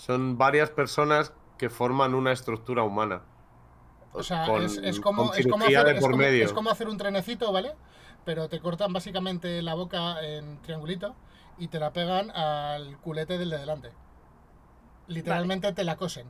Son 0.00 0.38
varias 0.38 0.70
personas 0.70 1.32
que 1.58 1.70
forman 1.70 2.14
una 2.14 2.32
estructura 2.32 2.82
humana. 2.82 3.22
O 4.12 4.22
sea, 4.22 4.46
Con- 4.46 4.62
es, 4.62 4.76
es 4.78 5.00
como, 5.00 5.34
es, 5.34 5.46
como 5.46 5.64
hacer, 5.66 5.84
de 5.84 5.92
es 5.94 6.00
por 6.00 6.10
como- 6.12 6.22
medio. 6.22 6.44
es 6.44 6.52
como 6.52 6.70
hacer 6.70 6.88
un 6.88 6.96
trenecito, 6.96 7.52
¿vale? 7.52 7.74
Pero 8.24 8.48
te 8.48 8.60
cortan 8.60 8.92
básicamente 8.92 9.60
la 9.62 9.74
boca 9.74 10.22
en 10.22 10.60
triangulito 10.62 11.14
y 11.58 11.68
te 11.68 11.78
la 11.78 11.92
pegan 11.92 12.30
al 12.30 12.96
culete 12.98 13.38
del 13.38 13.50
de 13.50 13.58
delante. 13.58 13.90
Literalmente 15.08 15.72
te 15.72 15.84
la 15.84 15.96
cosen. 15.96 16.26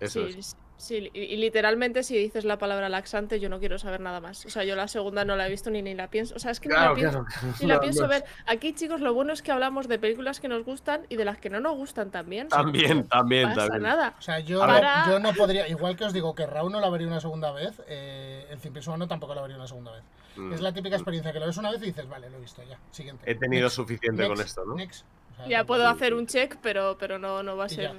Eso 0.00 0.26
sí, 0.28 0.38
es. 0.38 0.56
Sí, 0.76 1.10
y, 1.14 1.36
literalmente 1.36 2.02
si 2.02 2.16
dices 2.18 2.44
la 2.44 2.58
palabra 2.58 2.88
laxante, 2.88 3.38
yo 3.40 3.48
no 3.48 3.58
quiero 3.60 3.78
saber 3.78 4.00
nada 4.00 4.20
más. 4.20 4.44
O 4.46 4.50
sea, 4.50 4.64
yo 4.64 4.74
la 4.76 4.88
segunda 4.88 5.24
no 5.24 5.36
la 5.36 5.46
he 5.46 5.50
visto 5.50 5.70
ni, 5.70 5.82
ni 5.82 5.94
la 5.94 6.08
pienso. 6.08 6.34
O 6.34 6.38
sea, 6.38 6.50
es 6.50 6.60
que 6.60 6.68
Claro, 6.68 6.94
ni 6.96 7.02
la 7.02 7.10
pienso, 7.10 7.24
claro. 7.24 7.54
ni 7.60 7.66
la 7.66 7.74
No, 7.74 7.80
pienso 7.80 8.02
no. 8.02 8.08
ver. 8.08 8.24
Aquí, 8.46 8.72
chicos, 8.74 9.00
lo 9.00 9.14
bueno 9.14 9.32
es 9.32 9.42
que 9.42 9.52
hablamos 9.52 9.88
de 9.88 9.98
películas 9.98 10.40
que 10.40 10.48
nos 10.48 10.64
gustan 10.64 11.06
y 11.08 11.16
de 11.16 11.24
las 11.24 11.38
que 11.38 11.50
no 11.50 11.60
nos 11.60 11.76
gustan 11.76 12.10
también. 12.10 12.48
También, 12.48 13.04
también, 13.08 13.48
No 13.48 13.54
pasa 13.54 13.68
también. 13.68 13.82
nada. 13.82 14.14
O 14.18 14.22
sea, 14.22 14.40
yo, 14.40 14.66
no, 14.66 15.06
yo 15.10 15.18
no 15.20 15.32
podría, 15.34 15.68
igual 15.68 15.96
que 15.96 16.04
os 16.04 16.12
digo 16.12 16.34
que 16.34 16.46
Raúl 16.46 16.72
no 16.72 16.80
la 16.80 16.90
vería 16.90 17.06
una 17.06 17.20
segunda 17.20 17.52
vez, 17.52 17.80
eh, 17.88 18.46
el 18.50 18.58
Cien 18.58 18.72
Pies 18.74 18.86
Humano 18.86 19.06
tampoco 19.08 19.34
la 19.34 19.42
vería 19.42 19.56
una 19.56 19.66
segunda 19.68 19.92
vez. 19.92 20.02
Mm. 20.36 20.52
Es 20.54 20.60
la 20.62 20.72
típica 20.72 20.96
experiencia 20.96 21.32
que 21.32 21.40
lo 21.40 21.46
ves 21.46 21.56
una 21.58 21.70
vez 21.70 21.82
y 21.82 21.86
dices, 21.86 22.08
vale, 22.08 22.30
lo 22.30 22.38
he 22.38 22.40
visto 22.40 22.62
ya, 22.68 22.78
siguiente. 22.90 23.30
He 23.30 23.34
tenido 23.34 23.64
Next, 23.64 23.76
suficiente 23.76 24.26
con 24.26 24.40
esto, 24.40 24.64
¿no? 24.64 24.74
next. 24.74 25.04
O 25.32 25.36
sea, 25.36 25.46
Ya 25.48 25.64
puedo 25.64 25.86
hacer 25.88 26.14
un 26.14 26.26
check, 26.26 26.56
pero, 26.62 26.96
pero 26.98 27.18
no, 27.18 27.42
no 27.42 27.56
va 27.56 27.64
a 27.64 27.68
ser 27.68 27.92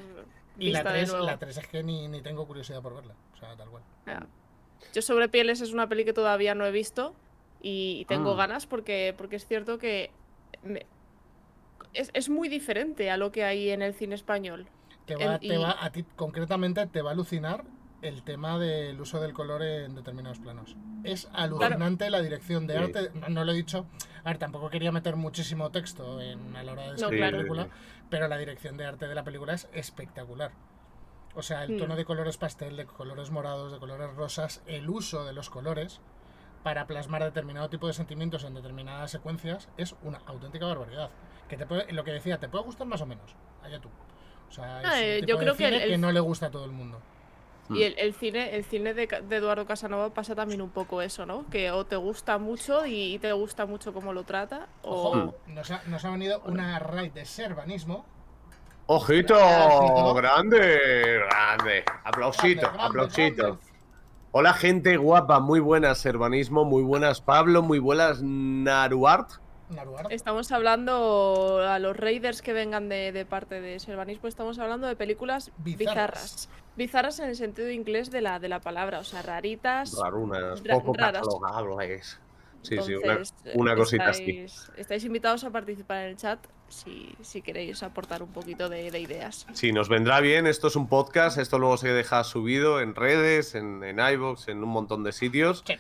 Y 0.58 0.72
la 0.72 0.80
vista 0.80 0.94
de 0.94 1.00
3, 1.00 1.12
nuevo. 1.12 1.26
la 1.26 1.38
3 1.40 1.58
es 1.58 1.68
que 1.68 1.84
ni, 1.84 2.08
ni 2.08 2.22
tengo 2.22 2.46
curiosidad 2.46 2.82
por 2.82 2.96
verla. 2.96 3.14
O 3.34 3.38
sea, 3.38 3.56
tal 3.56 3.70
cual. 3.70 3.84
Yo 4.94 5.02
sobre 5.02 5.30
pieles 5.30 5.62
es 5.62 5.72
una 5.74 5.88
peli 5.88 6.06
que 6.06 6.14
todavía 6.14 6.56
no 6.56 6.66
he 6.66 6.72
visto 6.72 7.16
y, 7.62 8.06
tengo 8.10 8.34
Mm. 8.34 8.38
ganas 8.38 8.66
porque, 8.68 9.14
porque 9.18 9.38
es 9.38 9.48
cierto 9.48 9.78
que 9.78 10.12
me- 10.64 10.86
es, 11.94 12.12
es 12.14 12.30
muy 12.30 12.50
diferente 12.50 13.10
a 13.10 13.18
lo 13.18 13.32
que 13.32 13.44
hay 13.44 13.70
en 13.70 13.82
el 13.82 13.94
cine 13.94 14.16
español. 14.16 14.68
Te 15.06 15.16
va, 15.16 15.40
te 15.40 15.48
y- 15.48 15.58
va, 15.58 15.76
a 15.84 15.92
ti 15.92 16.04
concretamente 16.16 16.86
te 16.88 17.02
va 17.02 17.12
a 17.12 17.14
alucinar 17.14 17.64
el 18.02 18.24
tema 18.24 18.60
del 18.60 19.00
uso 19.00 19.22
del 19.22 19.32
color 19.34 19.62
en 19.64 19.96
determinados 19.96 20.40
planos. 20.40 20.76
Es 21.06 21.30
alucinante 21.34 22.10
la 22.10 22.22
dirección 22.22 22.68
de 22.68 22.74
Sí. 22.78 22.84
arte. 22.84 23.12
No, 23.18 23.30
no 23.30 23.46
lo 23.46 23.54
he 23.54 23.56
dicho. 23.56 23.86
A 24.26 24.30
ver, 24.30 24.38
tampoco 24.38 24.70
quería 24.70 24.92
meter 24.92 25.16
muchísimo 25.16 25.72
texto 25.72 26.20
en, 26.20 26.56
a 26.58 26.64
la 26.64 26.74
hora 26.74 26.92
de 26.94 26.98
la 27.00 27.10
película, 27.32 27.68
pero 28.10 28.28
la 28.28 28.38
dirección 28.38 28.78
de 28.78 28.86
arte 28.86 29.08
de 29.08 29.16
la 29.16 29.24
película 29.24 29.54
es 29.54 29.68
espectacular. 29.74 30.52
O 31.36 31.42
sea, 31.42 31.64
el 31.64 31.74
Hmm. 31.76 31.78
tono 31.80 31.96
de 31.96 32.06
colores 32.06 32.38
pastel, 32.38 32.78
de 32.78 32.86
colores 32.86 33.32
morados, 33.32 33.72
de 33.72 33.80
colores 33.80 34.14
rosas, 34.16 34.62
el 34.68 34.90
uso 34.90 35.26
de 35.26 35.34
los 35.34 35.50
colores 35.50 36.00
para 36.64 36.86
plasmar 36.88 37.24
determinado 37.24 37.70
tipo 37.70 37.88
de 37.88 37.94
sentimientos 37.94 38.44
en 38.44 38.54
determinadas 38.54 39.12
secuencias 39.12 39.68
es 39.78 39.96
una 40.04 40.20
auténtica 40.28 40.66
barbaridad. 40.66 41.10
Que 41.50 41.58
te 41.58 41.66
puede, 41.66 41.92
lo 41.92 42.04
que 42.04 42.12
decía, 42.12 42.40
te 42.40 42.48
puede 42.50 42.64
gustar 42.64 42.88
más 42.88 43.02
o 43.02 43.06
menos. 43.06 43.36
Allá 43.64 43.80
tú. 43.82 43.90
O 44.48 44.52
sea, 44.52 44.82
es 44.82 44.88
Ah, 44.88 44.92
un 44.94 44.98
eh, 45.04 45.16
tipo 45.26 45.28
yo 45.42 45.52
de 45.52 45.58
que 45.58 45.68
el- 45.68 45.82
el- 45.94 46.02
no 46.02 46.12
le 46.12 46.20
gusta 46.20 46.46
a 46.48 46.52
todo 46.52 46.66
el 46.66 46.72
mundo. 46.72 47.02
Y 47.70 47.84
el, 47.84 47.96
el 47.98 48.14
cine, 48.14 48.56
el 48.56 48.66
cine 48.66 48.94
de, 48.94 49.04
Eduardo 49.30 49.66
Casanova 49.66 50.14
pasa 50.14 50.36
también 50.36 50.62
un 50.62 50.70
poco 50.70 51.02
eso, 51.02 51.26
¿no? 51.26 51.46
Que 51.50 51.72
o 51.72 51.86
te 51.86 51.96
gusta 51.96 52.38
mucho 52.38 52.86
y, 52.86 53.16
y 53.16 53.20
te 53.20 53.32
gusta 53.32 53.66
mucho 53.66 53.94
cómo 53.94 54.12
lo 54.14 54.24
trata, 54.24 54.68
o... 54.82 55.10
Ojo, 55.10 55.36
nos 55.48 55.72
ha, 55.72 55.82
nos 55.88 56.04
ha 56.04 56.12
venido 56.12 56.42
una 56.46 56.80
raid 56.80 57.12
de 57.12 57.26
servanismo. 57.26 58.06
¡Ojito! 58.86 59.36
¡Grande! 60.14 61.20
¡Grande! 61.20 61.86
Aplausito, 62.04 62.62
grande, 62.62 62.84
aplausito. 62.84 63.44
grande. 63.44 63.74
Hola, 64.36 64.54
gente 64.54 64.98
guapa. 64.98 65.40
Muy 65.40 65.60
buenas, 65.60 66.00
Servanismo. 66.00 66.66
Muy 66.66 66.82
buenas, 66.82 67.22
Pablo. 67.22 67.62
Muy 67.62 67.78
buenas, 67.78 68.24
Naruart. 68.24 69.43
Estamos 70.10 70.52
hablando 70.52 71.60
a 71.68 71.80
los 71.80 71.96
raiders 71.98 72.42
que 72.42 72.54
vengan 72.54 72.90
de, 72.90 73.12
de 73.12 73.26
parte 73.26 73.62
de 73.62 73.80
Servanismo, 73.80 74.28
estamos 74.28 74.60
hablando 74.60 74.88
de 74.88 74.96
películas 74.96 75.52
Bizarras. 75.58 75.86
bizarras. 75.88 76.50
Bizarras 76.76 77.20
en 77.20 77.30
el 77.30 77.36
sentido 77.36 77.70
inglés 77.70 78.12
de 78.12 78.22
la, 78.22 78.40
de 78.40 78.50
la 78.50 78.60
palabra, 78.60 79.00
o 79.00 79.04
sea, 79.04 79.22
raritas. 79.22 79.96
Rarunas, 80.02 80.64
Ra- 80.64 80.76
poco 80.76 80.94
raras. 80.94 81.22
catalogables. 81.28 82.20
Sí, 82.62 82.78
sí, 82.82 82.94
una, 83.56 83.76
cosita 83.76 84.10
así. 84.10 84.22
estáis, 84.30 84.72
estáis 84.78 85.04
invitados 85.04 85.44
a 85.44 85.50
participar 85.50 86.04
en 86.04 86.10
el 86.12 86.16
chat 86.16 86.40
si, 86.70 87.14
si 87.22 87.42
queréis 87.42 87.84
aportar 87.84 88.24
un 88.24 88.32
poquito 88.32 88.70
de, 88.70 88.90
de 88.90 89.00
ideas. 89.02 89.46
Sí, 89.52 89.74
nos 89.74 89.90
vendrá 89.90 90.22
bien. 90.22 90.48
Esto 90.48 90.68
es 90.68 90.78
un 90.78 90.88
podcast. 90.88 91.38
Esto 91.38 91.60
luego 91.60 91.76
se 91.76 91.90
deja 91.90 92.24
subido 92.24 92.80
en 92.80 92.96
redes, 92.96 93.54
en, 93.56 93.84
en 93.84 94.00
iVoox, 94.00 94.48
en 94.48 94.64
un 94.64 94.70
montón 94.70 95.04
de 95.04 95.12
sitios. 95.12 95.64
Sí. 95.68 95.74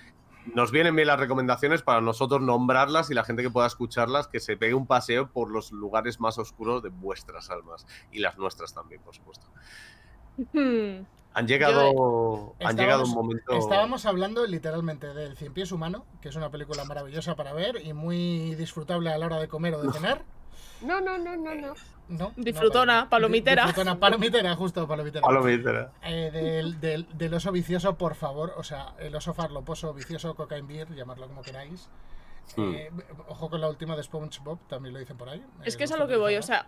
Nos 0.54 0.72
vienen 0.72 0.96
bien 0.96 1.08
las 1.08 1.20
recomendaciones 1.20 1.82
para 1.84 2.02
nosotros 2.02 2.42
nombrarlas 2.42 3.10
y 3.10 3.14
la 3.14 3.24
gente 3.24 3.44
que 3.44 3.50
pueda 3.50 3.68
escucharlas 3.68 4.28
que 4.28 4.40
se 4.40 4.58
pegue 4.58 4.74
un 4.74 4.88
paseo 4.88 5.32
por 5.32 5.50
los 5.50 5.72
lugares 5.72 6.20
más 6.20 6.38
oscuros 6.38 6.84
de 6.84 6.90
vuestras 6.90 7.50
almas 7.50 7.86
y 8.12 8.20
las 8.20 8.38
nuestras 8.38 8.74
también, 8.74 9.02
por 9.02 9.16
supuesto. 9.16 9.48
Hmm, 10.54 11.06
Han 11.36 11.48
llegado, 11.48 12.56
han 12.60 12.70
Estábamos- 12.72 12.76
llegado 12.80 13.04
un 13.06 13.12
momento. 13.12 13.54
Estábamos 13.54 14.06
hablando 14.06 14.46
literalmente 14.46 15.08
del 15.14 15.36
Cien 15.38 15.54
Pies 15.54 15.72
Humano, 15.72 16.06
que 16.22 16.30
es 16.30 16.36
una 16.36 16.52
película 16.52 16.84
maravillosa 16.86 17.36
para 17.36 17.54
ver 17.54 17.82
y 17.84 17.94
muy 17.94 18.54
disfrutable 18.56 19.12
a 19.12 19.18
la 19.18 19.26
hora 19.26 19.40
de 19.40 19.48
comer 19.48 19.74
o 19.76 19.82
de 19.82 19.92
cenar. 19.94 20.24
No, 20.82 21.02
no, 21.02 21.18
no, 21.18 21.36
no, 21.36 21.56
no. 21.56 21.74
No, 22.10 22.34
Disfrutona, 22.36 23.04
no, 23.04 23.10
palomitera. 23.10 23.64
Disfrutona, 23.66 24.00
palomitera, 24.00 24.56
justo, 24.56 24.88
palomitera. 24.88 25.22
Palomita. 25.26 25.92
Eh, 26.04 26.30
del, 26.32 26.80
del- 26.80 27.08
del 27.18 27.34
oso 27.34 27.52
vicioso, 27.52 27.98
por 27.98 28.16
favor, 28.16 28.54
o 28.58 28.64
sea, 28.64 28.94
el 29.00 29.16
oso 29.16 29.34
farloposo, 29.34 29.94
vicioso, 29.94 30.36
cocaine 30.36 30.68
beer, 30.68 30.94
llamarlo 30.94 31.28
como 31.28 31.42
queráis. 31.42 31.90
Hmm. 32.58 32.74
Eh, 32.76 32.92
ojo 33.30 33.50
con 33.50 33.62
la 33.62 33.70
última 33.70 33.96
de 33.96 34.04
SpongeBob, 34.04 34.60
también 34.68 34.94
lo 34.94 35.00
dicen 35.00 35.18
por 35.18 35.30
ahí. 35.30 35.44
Es 35.64 35.76
eh, 35.76 35.78
que 35.78 35.84
es 35.86 35.92
a 35.94 35.98
lo 35.98 36.08
que 36.08 36.18
voy, 36.18 36.36
o 36.36 36.42
sea, 36.42 36.68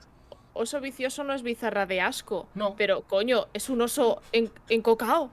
oso 0.54 0.80
vicioso 0.80 1.24
no 1.26 1.34
es 1.34 1.44
bizarra 1.44 1.86
de 1.86 2.00
asco. 2.02 2.48
No. 2.56 2.76
Pero, 2.78 3.02
coño, 3.02 3.48
es 3.54 3.70
un 3.70 3.82
oso 3.82 4.22
en, 4.32 4.50
encocao. 4.70 5.30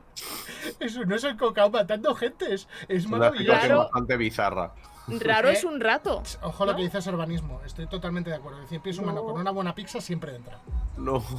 Eso 0.80 1.04
no 1.06 1.14
es 1.14 1.22
el 1.24 1.36
cocao 1.36 1.70
matando 1.70 2.14
gentes, 2.16 2.68
es 2.88 3.06
Una 3.06 3.18
maravilloso. 3.18 3.58
Claro. 3.60 3.78
bastante 3.78 4.16
bizarra. 4.16 4.74
Raro 5.08 5.48
es 5.50 5.64
un 5.64 5.80
rato. 5.80 6.22
Ojo 6.42 6.64
lo 6.64 6.72
¿no? 6.72 6.76
que 6.76 6.84
dice 6.84 7.02
Servanismo, 7.02 7.60
estoy 7.64 7.86
totalmente 7.88 8.30
de 8.30 8.36
acuerdo. 8.36 8.60
El 8.60 8.68
cien 8.68 8.80
pies 8.80 8.98
humano 8.98 9.20
No. 9.20 9.26
con 9.26 9.40
una 9.40 9.50
buena 9.50 9.74
pizza 9.74 10.00
siempre 10.00 10.34
entra. 10.36 10.58
No. 10.96 11.22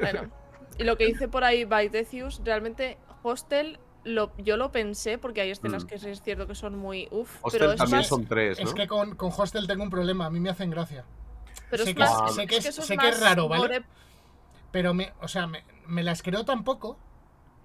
Bueno, 0.00 0.30
y 0.78 0.84
lo 0.84 0.96
que 0.96 1.06
dice 1.06 1.28
por 1.28 1.44
ahí 1.44 1.64
Baitecius, 1.64 2.40
realmente 2.44 2.98
Hostel, 3.22 3.78
lo, 4.02 4.32
yo 4.38 4.56
lo 4.56 4.72
pensé, 4.72 5.18
porque 5.18 5.40
hay 5.40 5.50
escenas 5.50 5.84
Mm. 5.84 5.86
que 5.86 5.94
es 5.94 6.22
cierto 6.22 6.46
que 6.46 6.54
son 6.54 6.76
muy 6.76 7.08
uff, 7.10 7.38
Hostel 7.42 7.60
pero 7.60 7.72
es 7.72 7.78
también 7.78 7.98
más, 7.98 8.06
son 8.08 8.26
tres, 8.26 8.58
¿no? 8.60 8.66
Es 8.68 8.74
que 8.74 8.86
con, 8.88 9.14
con 9.14 9.30
Hostel 9.36 9.66
tengo 9.66 9.82
un 9.84 9.90
problema, 9.90 10.26
a 10.26 10.30
mí 10.30 10.40
me 10.40 10.50
hacen 10.50 10.70
gracia. 10.70 11.04
pero 11.70 11.84
sé 11.84 11.90
es 11.90 11.96
que 11.96 12.00
más, 12.02 12.30
es- 12.30 12.34
sé 12.34 12.46
que 12.46 12.56
es- 12.56 12.74
sé 12.74 12.96
que 12.96 13.08
es 13.08 13.20
raro, 13.20 13.48
¿vale? 13.48 13.84
Pero 14.72 14.92
me, 14.94 15.12
o 15.20 15.28
sea, 15.28 15.46
me, 15.46 15.64
me 15.86 16.02
las 16.02 16.22
creo 16.22 16.44
tan 16.44 16.64
poco 16.64 16.98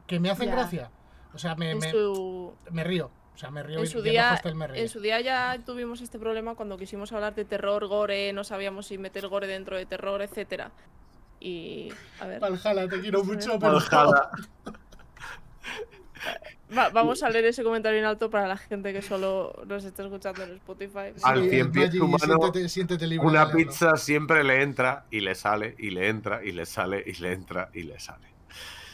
que 0.06 0.20
me 0.20 0.30
hacen 0.30 0.52
gracia. 0.52 0.92
O 1.34 1.38
sea, 1.40 1.56
me, 1.56 1.74
me, 1.76 1.90
su, 1.92 2.54
me 2.72 2.84
río. 2.84 3.10
O 3.40 3.42
sea, 3.42 3.52
me 3.52 3.64
río 3.64 3.78
en 3.80 3.86
y 3.86 3.88
su 3.88 4.02
viendo 4.02 4.12
día, 4.12 4.34
Hostel 4.34 4.56
me 4.56 4.68
río. 4.68 4.82
en 4.82 4.90
su 4.90 5.00
día 5.00 5.22
ya 5.22 5.58
tuvimos 5.66 6.02
este 6.02 6.20
problema 6.20 6.56
cuando 6.56 6.78
quisimos 6.78 7.14
hablar 7.14 7.34
de 7.36 7.46
terror, 7.46 7.88
gore, 7.88 8.34
no 8.34 8.44
sabíamos 8.44 8.88
si 8.88 8.98
meter 8.98 9.30
gore 9.30 9.48
dentro 9.48 9.78
de 9.78 9.86
terror, 9.86 10.22
etcétera. 10.22 10.72
Y 11.40 11.88
a 12.20 12.28
ver, 12.28 12.42
Valhalla, 12.42 12.86
te 12.90 13.00
quiero 13.00 13.24
mucho, 13.24 13.58
pero... 13.58 13.80
Valhalla. 13.80 14.30
va- 16.78 16.90
vamos 16.90 17.24
a 17.24 17.30
leer 17.30 17.46
ese 17.46 17.64
comentario 17.64 17.98
en 18.00 18.04
alto 18.04 18.30
para 18.30 18.46
la 18.46 18.58
gente 18.58 18.92
que 18.92 19.02
solo 19.02 19.54
nos 19.66 19.86
está 19.86 20.04
escuchando 20.04 20.44
en 20.44 20.56
Spotify. 20.58 21.14
Al 21.24 21.50
cien 21.50 21.72
pies 21.72 21.96
humano, 21.96 22.18
siéntete, 22.20 22.68
siéntete 22.68 23.08
libre 23.08 23.26
de 23.26 23.32
Una 23.32 23.50
pizza 23.54 23.96
siempre 23.96 24.44
le 24.44 24.64
entra 24.64 25.06
y 25.12 25.22
le 25.22 25.34
sale 25.34 25.76
y 25.80 25.92
le 25.92 26.10
entra 26.10 26.44
y 26.44 26.52
le 26.52 26.66
sale 26.66 27.02
y 27.06 27.14
le 27.22 27.32
entra 27.32 27.70
y 27.74 27.84
le 27.84 27.98
sale. 28.02 28.28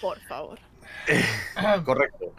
Por 0.01 0.19
favor. 0.27 0.59
Correcto. 1.83 2.31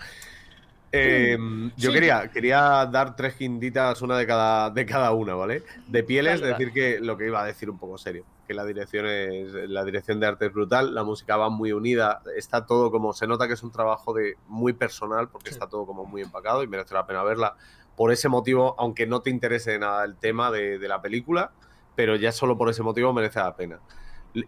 Eh, 0.93 1.37
yo 1.77 1.91
Sí. 1.91 1.95
quería, 1.95 2.31
quería 2.31 2.87
dar 2.87 3.17
tres 3.17 3.35
quintitas, 3.35 4.01
una 4.03 4.17
de 4.17 4.27
cada, 4.27 4.71
de 4.71 4.87
cada 4.87 5.13
una, 5.13 5.35
¿vale? 5.35 5.63
De 5.89 6.03
pieles, 6.05 6.41
Vale, 6.41 6.53
decir 6.53 6.73
que 6.73 7.01
lo 7.01 7.17
que 7.17 7.27
iba 7.27 7.43
a 7.43 7.45
decir 7.45 7.69
un 7.69 7.79
poco 7.79 7.99
serio, 7.99 8.25
que 8.47 8.55
la 8.55 8.65
dirección 8.65 9.05
es, 9.07 9.53
la 9.53 9.85
dirección 9.85 10.21
de 10.21 10.27
arte 10.27 10.47
es 10.47 10.53
brutal, 10.53 10.95
la 10.95 11.03
música 11.05 11.37
va 11.37 11.51
muy 11.51 11.73
unida, 11.73 12.23
está 12.37 12.65
todo 12.67 12.91
como, 12.91 13.13
se 13.13 13.27
nota 13.27 13.47
que 13.49 13.55
es 13.55 13.63
un 13.63 13.73
trabajo 13.73 14.15
de 14.15 14.37
muy 14.47 14.73
personal, 14.73 15.29
porque 15.29 15.49
Sí. 15.51 15.55
está 15.55 15.69
todo 15.69 15.87
como 15.87 16.05
muy 16.07 16.23
empacado 16.23 16.63
y 16.63 16.69
merece 16.69 16.95
la 16.95 17.07
pena 17.07 17.23
verla. 17.25 17.57
Por 17.97 18.13
ese 18.13 18.29
motivo, 18.29 18.75
aunque 18.79 19.07
no 19.07 19.21
te 19.23 19.31
interese 19.31 19.79
nada 19.79 20.05
el 20.05 20.17
tema 20.17 20.51
de, 20.51 20.79
de 20.79 20.89
la 20.89 21.03
película, 21.03 21.51
pero 21.95 22.15
ya 22.15 22.31
solo 22.31 22.57
por 22.57 22.69
ese 22.71 22.83
motivo 22.83 23.13
merece 23.13 23.39
la 23.41 23.57
pena. 23.57 23.81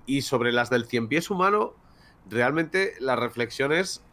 Y 0.07 0.23
sobre 0.23 0.53
las 0.53 0.69
del 0.71 0.85
cien 0.85 1.09
pies 1.09 1.31
humano, 1.31 1.75
realmente 2.29 2.93
las 3.01 3.19
reflexiones 3.19 3.81
es 3.91 4.05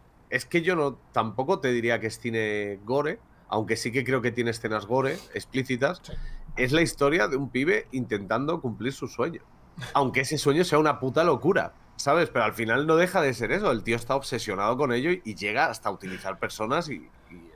que 0.45 0.61
yo 0.61 0.75
no 0.75 0.95
tampoco 1.11 1.59
te 1.59 1.71
diría 1.71 1.99
que 1.99 2.07
es 2.07 2.19
cine 2.19 2.79
gore, 2.83 3.19
aunque 3.47 3.75
sí 3.75 3.91
que 3.91 4.03
creo 4.03 4.21
que 4.21 4.31
tiene 4.31 4.51
escenas 4.51 4.85
gore 4.85 5.13
explícitas. 5.33 6.01
Sí. 6.03 6.13
es 6.57 6.71
la 6.71 6.81
historia 6.81 7.27
de 7.27 7.37
un 7.37 7.49
pibe 7.49 7.87
intentando 7.91 8.61
cumplir 8.61 8.93
su 8.93 9.07
sueño. 9.07 9.41
Aunque 9.93 10.21
ese 10.21 10.37
sueño 10.37 10.63
sea 10.63 10.79
una 10.79 10.99
puta 10.99 11.23
locura, 11.23 11.73
¿sabes? 11.97 12.29
Pero 12.29 12.45
al 12.45 12.53
final 12.53 12.87
no 12.87 12.95
deja 12.95 13.21
de 13.21 13.33
ser 13.33 13.51
eso. 13.51 13.71
El 13.71 13.83
tío 13.83 13.95
está 13.95 14.15
obsesionado 14.15 14.77
con 14.77 14.93
ello 14.93 15.11
y, 15.11 15.35
llega 15.35 15.67
hasta 15.67 15.91
utilizar 15.91 16.39
personas 16.39 16.89
y. 16.89 17.09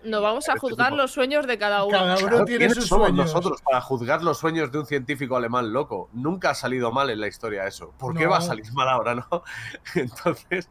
no 0.04 0.22
vamos 0.22 0.48
a 0.50 0.58
juzgar 0.58 0.94
los 0.94 1.12
sueños 1.12 1.46
de 1.48 1.58
cada 1.58 1.84
uno. 1.84 1.98
Cada 1.98 2.18
uno 2.18 2.46
tiene 2.46 2.70
sus 2.70 2.88
somos 2.88 3.14
nosotros 3.14 3.62
para 3.62 3.82
juzgar 3.82 4.24
los 4.24 4.38
sueños 4.38 4.72
de 4.72 4.80
un 4.80 4.86
científico 4.86 5.36
alemán 5.36 5.74
loco? 5.74 6.10
Nunca 6.14 6.52
ha 6.52 6.56
salido 6.56 6.92
mal 6.92 7.10
en 7.10 7.20
la 7.20 7.28
historia 7.28 7.68
eso. 7.68 7.94
¿Por 7.98 8.16
qué 8.18 8.28
va 8.28 8.38
a 8.38 8.42
salir 8.42 8.72
mal 8.74 8.88
ahora, 8.90 9.16
no? 9.16 9.44
Entonces, 9.96 10.70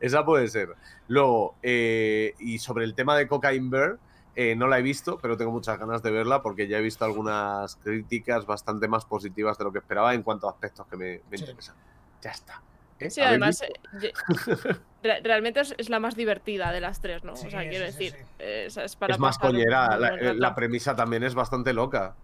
esa 0.00 0.24
puede 0.24 0.48
ser. 0.48 0.74
Luego, 1.08 1.56
eh, 1.62 2.34
y 2.38 2.58
sobre 2.58 2.84
el 2.84 2.94
tema 2.94 3.16
de 3.16 3.28
Cocaine 3.28 3.70
Bear 3.70 3.98
eh, 4.36 4.54
no 4.56 4.68
la 4.68 4.78
he 4.78 4.82
visto, 4.82 5.18
pero 5.18 5.36
tengo 5.36 5.50
muchas 5.50 5.78
ganas 5.78 6.02
de 6.02 6.10
verla 6.10 6.40
porque 6.40 6.68
ya 6.68 6.78
he 6.78 6.82
visto 6.82 7.04
algunas 7.04 7.76
críticas 7.76 8.46
bastante 8.46 8.88
más 8.88 9.04
positivas 9.04 9.58
de 9.58 9.64
lo 9.64 9.72
que 9.72 9.78
esperaba 9.78 10.14
en 10.14 10.22
cuanto 10.22 10.48
a 10.48 10.52
aspectos 10.52 10.86
que 10.86 10.96
me, 10.96 11.20
interesan. 11.30 11.74
Ya 12.22 12.30
está. 12.30 12.62
¿eh? 12.98 13.10
Sí, 13.10 13.20
además, 13.20 13.62
eh, 15.02 15.20
realmente 15.22 15.60
es, 15.60 15.88
la 15.88 16.00
más 16.00 16.14
divertida 16.16 16.72
de 16.72 16.80
las 16.80 17.00
tres, 17.00 17.24
¿no? 17.24 17.32
o 17.32 17.36
sea, 17.36 17.68
quiero 17.68 17.84
decir, 17.84 18.14
es, 18.38 18.96
para 18.96 19.16
más 19.18 19.38
collera. 19.38 19.96
La, 19.98 20.54
premisa 20.54 20.94
también 20.94 21.22
es 21.22 21.34
bastante 21.34 21.72
loca. 21.72 22.14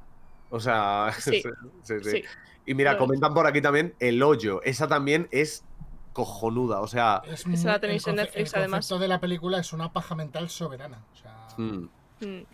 O 0.50 0.60
sea, 0.60 1.10
sí, 1.18 1.42
sí, 1.82 2.24
Y 2.66 2.74
mira, 2.74 2.96
comentan 2.96 3.34
por 3.34 3.46
aquí 3.46 3.60
también 3.60 3.94
El 3.98 4.22
Hoyo. 4.22 4.62
Esa 4.62 4.88
también 4.88 5.28
es 5.30 5.64
cojonuda. 6.12 6.80
O 6.80 6.86
sea, 6.86 7.22
esa 7.30 7.72
la 7.72 7.80
tenéis 7.80 8.06
en 8.06 8.16
Netflix, 8.16 8.54
el 8.54 8.60
además. 8.60 8.88
de 8.88 9.08
la 9.08 9.20
película 9.20 9.58
es 9.58 9.72
una 9.72 9.92
paja 9.92 10.14
mental 10.14 10.48
soberana. 10.48 11.02
O 11.12 11.16
sea. 11.16 11.48
Hmm. 11.56 11.88
Mm. 12.20 12.44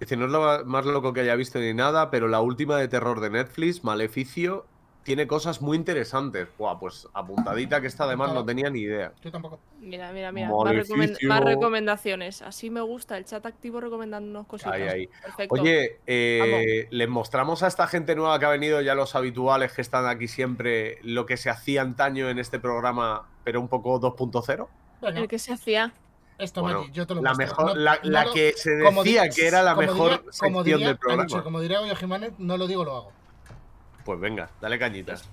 Dice, 0.00 0.16
no 0.16 0.24
es 0.26 0.30
lo 0.30 0.64
más 0.64 0.86
loco 0.86 1.12
que 1.12 1.20
haya 1.20 1.34
visto 1.34 1.58
ni 1.58 1.74
nada, 1.74 2.10
pero 2.10 2.26
la 2.26 2.40
última 2.40 2.78
de 2.78 2.88
terror 2.88 3.20
de 3.20 3.28
Netflix, 3.28 3.84
Maleficio, 3.84 4.66
tiene 5.02 5.26
cosas 5.26 5.62
muy 5.62 5.76
interesantes. 5.76 6.48
Buah, 6.58 6.78
pues 6.78 7.08
apuntadita 7.14 7.80
que 7.80 7.86
está 7.86 8.04
además 8.04 8.32
no 8.34 8.44
tenía 8.44 8.70
ni 8.70 8.80
idea. 8.80 9.12
Yo 9.22 9.32
tampoco. 9.32 9.60
Mira, 9.80 10.12
mira, 10.12 10.30
mira. 10.32 10.50
Más, 10.50 11.44
recomendaciones. 11.44 12.42
Así 12.42 12.70
me 12.70 12.80
gusta. 12.80 13.16
El 13.16 13.24
chat 13.24 13.44
activo 13.46 13.80
recomendándonos 13.80 14.46
cositas. 14.46 14.78
Oye, 15.48 16.00
eh, 16.06 16.88
les 16.90 17.08
mostramos 17.08 17.62
a 17.62 17.66
esta 17.66 17.86
gente 17.86 18.14
nueva 18.14 18.38
que 18.38 18.46
ha 18.46 18.50
venido, 18.50 18.80
ya 18.80 18.94
los 18.94 19.14
habituales 19.14 19.72
que 19.72 19.82
están 19.82 20.06
aquí 20.06 20.28
siempre, 20.28 20.98
lo 21.02 21.26
que 21.26 21.36
se 21.36 21.50
hacía 21.50 21.82
antaño 21.82 22.28
en 22.28 22.38
este 22.38 22.58
programa, 22.58 23.28
pero 23.44 23.60
un 23.60 23.68
poco 23.68 24.00
2.0. 24.00 24.68
El 25.02 25.28
que 25.28 25.38
se 25.38 25.52
hacía. 25.52 25.92
Esto, 26.38 26.62
bueno, 26.62 26.86
yo 26.90 27.06
te 27.06 27.14
lo 27.14 27.20
la 27.20 27.34
mejor, 27.34 27.76
la, 27.76 28.00
que 28.32 28.54
se 28.56 28.70
decía 28.70 29.28
que 29.28 29.46
era 29.46 29.62
la 29.62 29.74
mejor 29.74 30.24
sección 30.30 30.80
del 30.80 30.96
programa. 30.96 31.42
como 31.42 31.60
diría 31.60 31.80
Goyo 31.80 31.94
Jiménez, 31.94 32.32
no 32.38 32.56
lo 32.56 32.66
digo, 32.66 32.82
lo 32.82 32.96
hago. 32.96 33.12
Pues 34.04 34.20
venga, 34.20 34.50
dale 34.60 34.78
cañitas. 34.78 35.28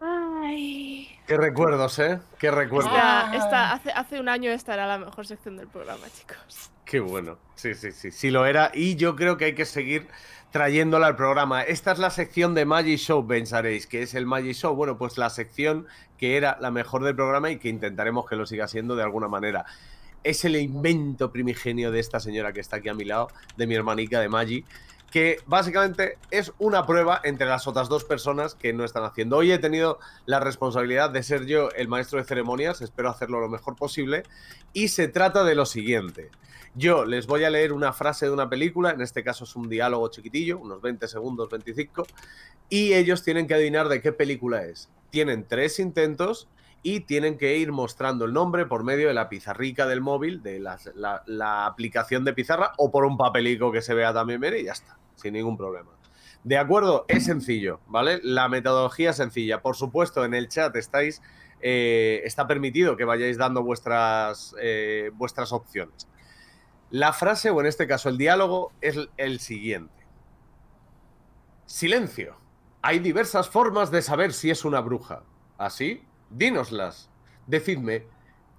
Ay. 0.00 1.08
Qué 1.26 1.36
recuerdos, 1.36 1.98
¿eh? 1.98 2.20
Qué 2.38 2.50
recuerdos. 2.50 2.92
Esta, 3.34 3.72
hace, 3.72 3.90
hace 3.90 4.20
un 4.20 4.28
año 4.28 4.50
esta 4.50 4.74
era 4.74 4.86
la 4.86 4.98
mejor 4.98 5.26
sección 5.26 5.56
del 5.56 5.66
programa, 5.66 6.06
chicos. 6.16 6.70
Qué 6.84 7.00
bueno. 7.00 7.38
Sí, 7.56 7.74
sí, 7.74 7.90
sí. 7.90 8.12
Sí 8.12 8.30
lo 8.30 8.46
era. 8.46 8.70
Y 8.72 8.94
yo 8.94 9.16
creo 9.16 9.36
que 9.36 9.46
hay 9.46 9.54
que 9.54 9.64
seguir 9.64 10.08
trayéndola 10.50 11.06
al 11.06 11.16
programa. 11.16 11.62
Esta 11.62 11.92
es 11.92 11.98
la 11.98 12.10
sección 12.10 12.54
de 12.54 12.64
Magic 12.64 12.98
Show, 12.98 13.26
pensaréis, 13.26 13.86
que 13.86 14.02
es 14.02 14.14
el 14.14 14.26
Magic 14.26 14.54
Show. 14.54 14.74
Bueno, 14.74 14.96
pues 14.98 15.18
la 15.18 15.30
sección 15.30 15.86
que 16.18 16.36
era 16.36 16.56
la 16.60 16.70
mejor 16.70 17.04
del 17.04 17.14
programa 17.14 17.50
y 17.50 17.58
que 17.58 17.68
intentaremos 17.68 18.26
que 18.26 18.36
lo 18.36 18.46
siga 18.46 18.68
siendo 18.68 18.96
de 18.96 19.02
alguna 19.02 19.28
manera. 19.28 19.66
Es 20.24 20.44
el 20.44 20.56
invento 20.56 21.30
primigenio 21.30 21.90
de 21.90 22.00
esta 22.00 22.20
señora 22.20 22.52
que 22.52 22.60
está 22.60 22.76
aquí 22.76 22.88
a 22.88 22.94
mi 22.94 23.04
lado, 23.04 23.28
de 23.56 23.66
mi 23.66 23.74
hermanica 23.74 24.20
de 24.20 24.28
Magic 24.28 24.64
que 25.10 25.38
básicamente 25.46 26.18
es 26.30 26.52
una 26.58 26.86
prueba 26.86 27.20
entre 27.24 27.46
las 27.46 27.66
otras 27.66 27.88
dos 27.88 28.04
personas 28.04 28.54
que 28.54 28.72
no 28.72 28.84
están 28.84 29.04
haciendo. 29.04 29.36
Hoy 29.36 29.52
he 29.52 29.58
tenido 29.58 29.98
la 30.26 30.40
responsabilidad 30.40 31.10
de 31.10 31.22
ser 31.22 31.46
yo 31.46 31.70
el 31.70 31.88
maestro 31.88 32.18
de 32.18 32.24
ceremonias, 32.24 32.82
espero 32.82 33.08
hacerlo 33.08 33.40
lo 33.40 33.48
mejor 33.48 33.76
posible, 33.76 34.24
y 34.72 34.88
se 34.88 35.08
trata 35.08 35.44
de 35.44 35.54
lo 35.54 35.66
siguiente. 35.66 36.30
Yo 36.74 37.06
les 37.06 37.26
voy 37.26 37.44
a 37.44 37.50
leer 37.50 37.72
una 37.72 37.92
frase 37.92 38.26
de 38.26 38.32
una 38.32 38.50
película, 38.50 38.90
en 38.90 39.00
este 39.00 39.24
caso 39.24 39.44
es 39.44 39.56
un 39.56 39.68
diálogo 39.68 40.08
chiquitillo, 40.08 40.58
unos 40.58 40.82
20 40.82 41.08
segundos, 41.08 41.48
25, 41.48 42.06
y 42.68 42.92
ellos 42.92 43.22
tienen 43.22 43.46
que 43.46 43.54
adivinar 43.54 43.88
de 43.88 44.02
qué 44.02 44.12
película 44.12 44.64
es. 44.64 44.90
Tienen 45.10 45.46
tres 45.48 45.78
intentos 45.78 46.48
y 46.86 47.00
tienen 47.00 47.36
que 47.36 47.56
ir 47.56 47.72
mostrando 47.72 48.26
el 48.26 48.32
nombre 48.32 48.64
por 48.64 48.84
medio 48.84 49.08
de 49.08 49.14
la 49.14 49.28
pizarrica 49.28 49.88
del 49.88 50.00
móvil, 50.00 50.40
de 50.40 50.60
la, 50.60 51.66
aplicación 51.66 52.24
de 52.24 52.32
pizarra 52.32 52.74
o 52.78 52.92
por 52.92 53.04
un 53.04 53.16
papelico 53.16 53.72
que 53.72 53.82
se 53.82 53.92
vea 53.92 54.14
también 54.14 54.40
bien 54.40 54.54
y 54.56 54.62
ya 54.62 54.70
está, 54.70 54.96
sin 55.16 55.32
ningún 55.32 55.56
problema. 55.56 55.90
De 56.44 56.56
acuerdo, 56.56 57.04
es 57.08 57.24
sencillo, 57.24 57.80
¿vale? 57.88 58.20
La 58.22 58.48
metodología 58.48 59.10
es 59.10 59.16
sencilla. 59.16 59.62
Por 59.62 59.74
supuesto, 59.74 60.24
en 60.24 60.32
el 60.32 60.48
chat 60.48 60.76
estáis, 60.76 61.22
eh, 61.60 62.20
está 62.22 62.46
permitido 62.46 62.96
que 62.96 63.04
vayáis 63.04 63.36
dando 63.36 63.64
vuestras, 63.64 64.54
eh, 64.62 65.10
vuestras 65.14 65.52
opciones. 65.52 66.06
La 66.90 67.12
frase, 67.12 67.50
o 67.50 67.60
en 67.60 67.66
este 67.66 67.88
caso 67.88 68.08
el 68.10 68.16
diálogo, 68.16 68.70
es 68.80 68.96
el 69.16 69.40
siguiente. 69.40 70.06
Silencio. 71.64 72.36
Hay 72.80 73.00
diversas 73.00 73.48
formas 73.48 73.90
de 73.90 74.02
saber 74.02 74.32
si 74.32 74.52
es 74.52 74.64
una 74.64 74.78
bruja. 74.78 75.24
¿Así? 75.58 76.04
Dínoslas. 76.30 77.10
Decidme, 77.46 78.06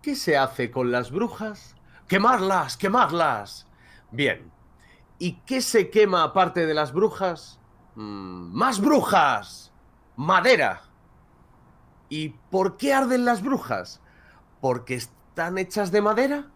¿qué 0.02 0.16
se 0.16 0.38
hace 0.38 0.72
con 0.72 0.92
las 0.92 1.12
brujas? 1.12 1.76
¡Quemarlas! 2.08 2.78
¡Quemarlas! 2.78 3.68
Bien. 4.12 4.52
¿Y 5.20 5.34
qué 5.46 5.62
se 5.62 5.90
quema 5.90 6.24
aparte 6.24 6.66
de 6.66 6.74
las 6.74 6.94
brujas? 6.94 7.60
Mm, 7.96 8.54
¡Más 8.54 8.80
brujas! 8.80 9.74
¡Madera! 10.16 10.84
¿Y 12.10 12.30
por 12.50 12.78
qué 12.78 12.94
arden 12.94 13.26
las 13.26 13.42
brujas? 13.42 14.02
¿Porque 14.62 14.96
están 14.96 15.58
hechas 15.58 15.92
de 15.92 16.02
madera? 16.02 16.52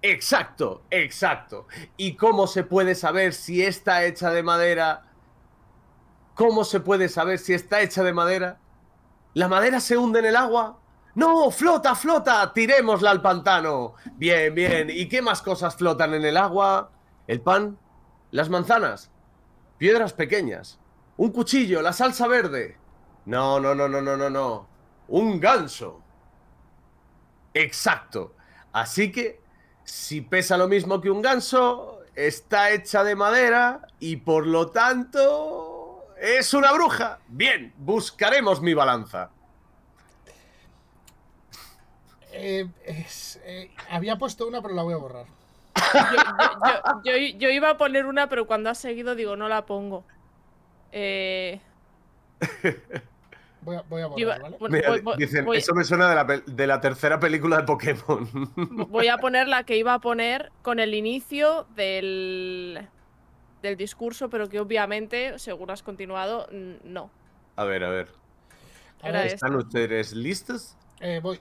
Exacto, 0.00 0.82
exacto. 0.90 1.66
¿Y 1.96 2.14
cómo 2.14 2.46
se 2.46 2.62
puede 2.62 2.94
saber 2.94 3.34
si 3.34 3.62
está 3.62 4.04
hecha 4.04 4.30
de 4.30 4.42
madera? 4.42 5.06
¿Cómo 6.34 6.64
se 6.64 6.80
puede 6.80 7.08
saber 7.08 7.38
si 7.38 7.54
está 7.54 7.80
hecha 7.80 8.02
de 8.02 8.12
madera? 8.12 8.58
¿La 9.34 9.48
madera 9.48 9.80
se 9.80 9.96
hunde 9.96 10.18
en 10.18 10.26
el 10.26 10.36
agua? 10.36 10.78
¡No! 11.14 11.50
¡Flota, 11.50 11.94
flota! 11.94 12.52
¡Tirémosla 12.52 13.10
al 13.10 13.22
pantano! 13.22 13.94
Bien, 14.14 14.54
bien. 14.54 14.88
¿Y 14.90 15.08
qué 15.08 15.22
más 15.22 15.42
cosas 15.42 15.76
flotan 15.76 16.14
en 16.14 16.24
el 16.24 16.36
agua? 16.36 16.90
¿El 17.26 17.40
pan? 17.40 17.78
¿Las 18.30 18.48
manzanas? 18.48 19.10
¿Piedras 19.78 20.12
pequeñas? 20.12 20.78
¿Un 21.16 21.30
cuchillo? 21.32 21.82
¿La 21.82 21.92
salsa 21.92 22.26
verde? 22.26 22.78
No, 23.26 23.60
no, 23.60 23.74
no, 23.74 23.88
no, 23.88 24.00
no, 24.00 24.16
no, 24.16 24.30
no. 24.30 24.68
Un 25.08 25.40
ganso. 25.40 26.00
Exacto. 27.54 28.34
Así 28.72 29.12
que, 29.12 29.40
si 29.84 30.20
pesa 30.22 30.56
lo 30.56 30.68
mismo 30.68 31.00
que 31.00 31.10
un 31.10 31.22
ganso, 31.22 32.00
está 32.14 32.70
hecha 32.70 33.04
de 33.04 33.16
madera 33.16 33.82
y 33.98 34.16
por 34.16 34.46
lo 34.46 34.68
tanto 34.70 35.71
¡Es 36.22 36.54
una 36.54 36.70
bruja! 36.70 37.18
Bien, 37.26 37.74
buscaremos 37.78 38.62
mi 38.62 38.74
balanza. 38.74 39.30
Eh, 42.30 42.64
eh, 42.84 43.70
había 43.90 44.16
puesto 44.16 44.46
una, 44.46 44.62
pero 44.62 44.72
la 44.72 44.84
voy 44.84 44.94
a 44.94 44.98
borrar. 44.98 45.26
Yo, 47.04 47.48
iba 47.48 47.70
a 47.70 47.76
poner 47.76 48.06
una, 48.06 48.28
pero 48.28 48.46
cuando 48.46 48.70
has 48.70 48.78
seguido 48.78 49.16
digo, 49.16 49.34
no 49.34 49.48
la 49.48 49.66
pongo. 49.66 50.04
Eh... 50.92 51.60
Voy 53.62 53.76
a, 53.76 53.82
voy 53.82 54.02
a 54.02 54.06
borrar, 54.06 54.58
¿vale? 54.58 55.02
dicen, 55.16 55.46
eso 55.54 55.72
me 55.72 55.84
suena 55.84 56.08
de 56.08 56.14
la, 56.16 56.42
de 56.44 56.66
la, 56.66 56.80
tercera 56.80 57.20
película 57.20 57.58
de 57.58 57.62
Pokémon. 57.62 58.28
Voy 58.88 59.06
a 59.06 59.18
poner 59.18 59.46
la 59.46 59.62
que 59.62 59.76
iba 59.76 59.94
a 59.94 60.00
poner 60.00 60.50
con 60.62 60.80
el 60.80 60.94
inicio 60.94 61.66
del 61.76 62.88
del 63.62 63.76
discurso, 63.76 64.28
pero 64.28 64.48
que 64.48 64.60
obviamente, 64.60 65.38
según 65.38 65.70
has 65.70 65.82
continuado, 65.82 66.48
no. 66.84 67.10
A 67.56 67.64
ver, 67.64 67.84
a 67.84 67.90
ver. 67.90 68.08
¿Están 69.02 69.56
ustedes 69.56 70.12
listos? 70.12 70.76
Eh, 71.00 71.20
voy. 71.22 71.40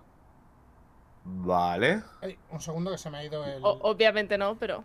Vale. 1.24 2.02
un 2.50 2.62
segundo 2.62 2.92
que 2.92 2.98
se 2.98 3.10
me 3.10 3.20
ha 3.20 3.24
ido 3.24 3.46
el. 3.46 3.62
obviamente 3.64 4.38
no, 4.38 4.58
pero. 4.58 4.84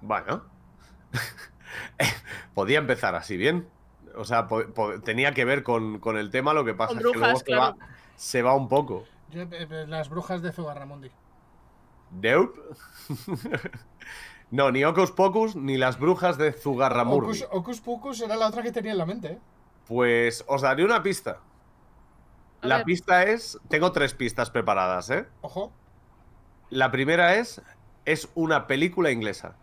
Bueno. 0.00 0.44
Podía 2.54 2.78
empezar 2.78 3.14
así 3.14 3.36
bien. 3.36 3.68
O 4.14 4.24
sea, 4.24 4.48
tenía 5.04 5.32
que 5.32 5.44
ver 5.44 5.62
con, 5.62 6.00
el 6.16 6.30
tema, 6.30 6.54
lo 6.54 6.64
que 6.64 6.74
pasa 6.74 6.92
es 6.92 6.98
que 6.98 7.18
luego 7.18 7.38
se, 7.38 7.54
va, 7.54 7.76
se, 8.14 8.42
va, 8.42 8.54
un 8.54 8.68
poco. 8.68 9.04
Eh, 9.32 9.46
eh, 9.50 9.84
las 9.86 10.08
brujas 10.08 10.40
de 10.40 10.52
Zugarramundi. 10.52 11.10
Nope. 12.12 12.60
No, 14.50 14.70
ni 14.70 14.84
Ocus 14.84 15.10
Pocus 15.10 15.56
ni 15.56 15.76
las 15.76 15.98
brujas 15.98 16.38
de 16.38 16.52
Zugarramurdi. 16.52 17.42
Ocus, 17.50 17.80
Pocus 17.80 18.20
era 18.20 18.36
la 18.36 18.46
otra 18.46 18.62
que 18.62 18.72
tenía 18.72 18.92
en 18.92 18.98
la 18.98 19.06
mente, 19.06 19.28
¿eh? 19.32 19.38
Pues 19.86 20.44
os 20.46 20.62
daré 20.62 20.84
una 20.84 21.02
pista. 21.02 21.40
A 22.62 22.66
La 22.66 22.76
ver. 22.78 22.86
pista 22.86 23.24
es. 23.24 23.58
Tengo 23.68 23.92
tres 23.92 24.14
pistas 24.14 24.50
preparadas, 24.50 25.10
¿eh? 25.10 25.26
Ojo. 25.42 25.72
La 26.70 26.90
primera 26.90 27.36
es. 27.36 27.60
Es 28.04 28.28
una 28.34 28.66
película 28.66 29.10
inglesa. 29.10 29.56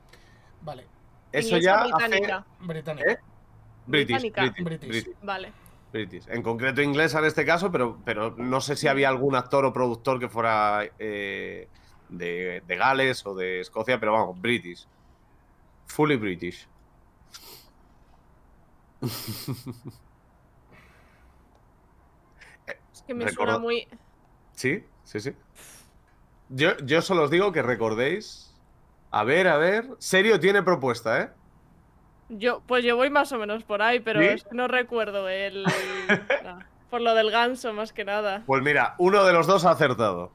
Vale. 0.62 0.86
Eso 1.32 1.56
Inglesa 1.58 1.65
ya 1.65 1.82
hace. 1.82 1.91
británica. 2.08 2.46
Británica. 2.60 3.12
¿Eh? 3.12 3.17
British, 3.88 4.19
Británica. 4.22 4.41
British, 4.41 4.63
British. 4.65 4.89
British, 5.06 5.15
Vale. 5.24 5.52
British. 5.91 6.28
En 6.28 6.41
concreto 6.41 6.82
inglesa 6.82 7.19
en 7.19 7.26
este 7.26 7.46
caso, 7.46 7.72
pero, 7.72 7.98
pero 8.04 8.32
no 8.38 8.62
sé 8.62 8.76
si 8.76 8.88
había 8.88 9.10
algún 9.10 9.36
actor 9.36 9.65
o 9.65 9.74
productor 9.74 10.19
que 10.19 10.28
fuera 10.30 10.84
eh, 11.00 11.67
de, 12.17 12.62
de 12.65 12.76
Gales 12.76 13.26
o 13.26 13.36
de 13.36 13.60
Escocia, 13.62 13.99
pero 13.99 14.13
vamos, 14.13 14.39
British. 14.39 14.88
Fully 15.88 16.15
British. 16.15 16.67
Es 22.93 23.02
que 23.02 23.13
me 23.13 23.30
suena 23.30 23.58
muy. 23.58 23.88
Sí, 24.54 24.84
sí, 25.04 25.19
sí. 25.19 25.34
Yo, 26.49 26.78
yo 26.78 27.02
solo 27.02 27.23
os 27.23 27.32
digo 27.32 27.52
que 27.52 27.62
recordéis. 27.62 28.56
A 29.12 29.23
ver, 29.23 29.47
a 29.47 29.58
ver. 29.58 29.89
Serio 29.97 30.39
tiene 30.39 30.63
propuesta, 30.63 31.21
¿eh? 31.21 31.30
Yo, 32.30 32.62
pues 32.65 32.84
yo 32.86 32.95
voy 32.95 33.10
más 33.10 33.32
o 33.32 33.38
menos 33.38 33.63
por 33.63 33.82
ahí, 33.82 33.99
pero 33.99 34.21
¿Sí? 34.21 34.28
es 34.28 34.43
que 34.43 34.56
no 34.56 34.67
recuerdo 34.67 35.28
el. 35.28 35.63
no, 36.43 36.60
por 36.89 37.02
lo 37.02 37.13
del 37.15 37.32
ganso, 37.32 37.73
más 37.73 37.93
que 37.93 38.06
nada. 38.06 38.43
Pues 38.45 38.62
mira, 38.63 38.95
uno 38.99 39.23
de 39.23 39.34
los 39.34 39.47
dos 39.47 39.65
ha 39.65 39.71
acertado. 39.71 40.32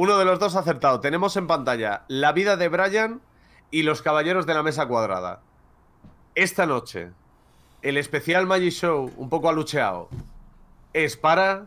Uno 0.00 0.16
de 0.16 0.24
los 0.24 0.38
dos 0.38 0.54
ha 0.54 0.60
acertado. 0.60 1.00
Tenemos 1.00 1.36
en 1.36 1.48
pantalla 1.48 2.04
La 2.06 2.30
vida 2.30 2.56
de 2.56 2.68
Brian 2.68 3.20
y 3.72 3.82
Los 3.82 4.00
caballeros 4.00 4.46
de 4.46 4.54
la 4.54 4.62
mesa 4.62 4.86
cuadrada. 4.86 5.40
Esta 6.36 6.66
noche, 6.66 7.10
el 7.82 7.96
especial 7.96 8.46
Magic 8.46 8.70
Show, 8.70 9.12
un 9.16 9.28
poco 9.28 9.48
alucheado, 9.48 10.08
es 10.92 11.16
para. 11.16 11.66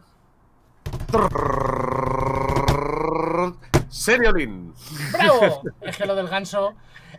Seriolin. 3.89 4.73
¡Bravo! 5.11 5.63
es 5.81 5.97
que 5.97 6.05
lo 6.05 6.15
del 6.15 6.29
ganso. 6.29 6.73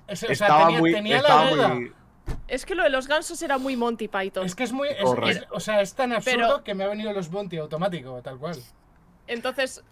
ese- 0.07 0.33
o 0.33 0.35
sea, 0.35 0.47
Estaba 0.47 0.65
tenía, 0.65 0.79
muy. 0.81 0.93
tenía 0.93 1.17
estaba 1.19 1.45
la 1.45 1.51
duda. 1.51 1.69
muy- 1.69 1.93
Es 2.49 2.65
que 2.65 2.75
lo 2.75 2.85
de 2.85 2.89
los 2.89 3.07
gansos 3.07 3.43
era 3.43 3.59
muy 3.59 3.77
Monty 3.77 4.09
Python. 4.09 4.47
Es 4.47 4.55
que 4.55 4.65
es 4.65 4.73
muy. 4.73 4.89
es- 4.89 4.97
es- 5.37 5.47
o 5.51 5.61
sea, 5.61 5.83
es 5.83 5.93
tan 5.95 6.15
absurdo 6.15 6.39
Pero- 6.39 6.65
que 6.65 6.75
me 6.75 6.85
ha 6.85 6.89
venido 6.89 7.13
los 7.13 7.31
Bounty 7.31 7.59
automático, 7.59 8.19
tal 8.23 8.39
cual. 8.39 8.57
Entonces, 9.27 9.85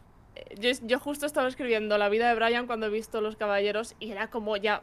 yo, 0.58 0.70
yo 0.82 0.98
justo 0.98 1.26
estaba 1.26 1.48
escribiendo 1.48 1.98
la 1.98 2.08
vida 2.08 2.28
de 2.28 2.34
Brian 2.34 2.66
cuando 2.66 2.86
he 2.86 2.90
visto 2.90 3.20
Los 3.20 3.36
Caballeros 3.36 3.94
y 3.98 4.10
era 4.10 4.28
como 4.28 4.56
ya 4.56 4.82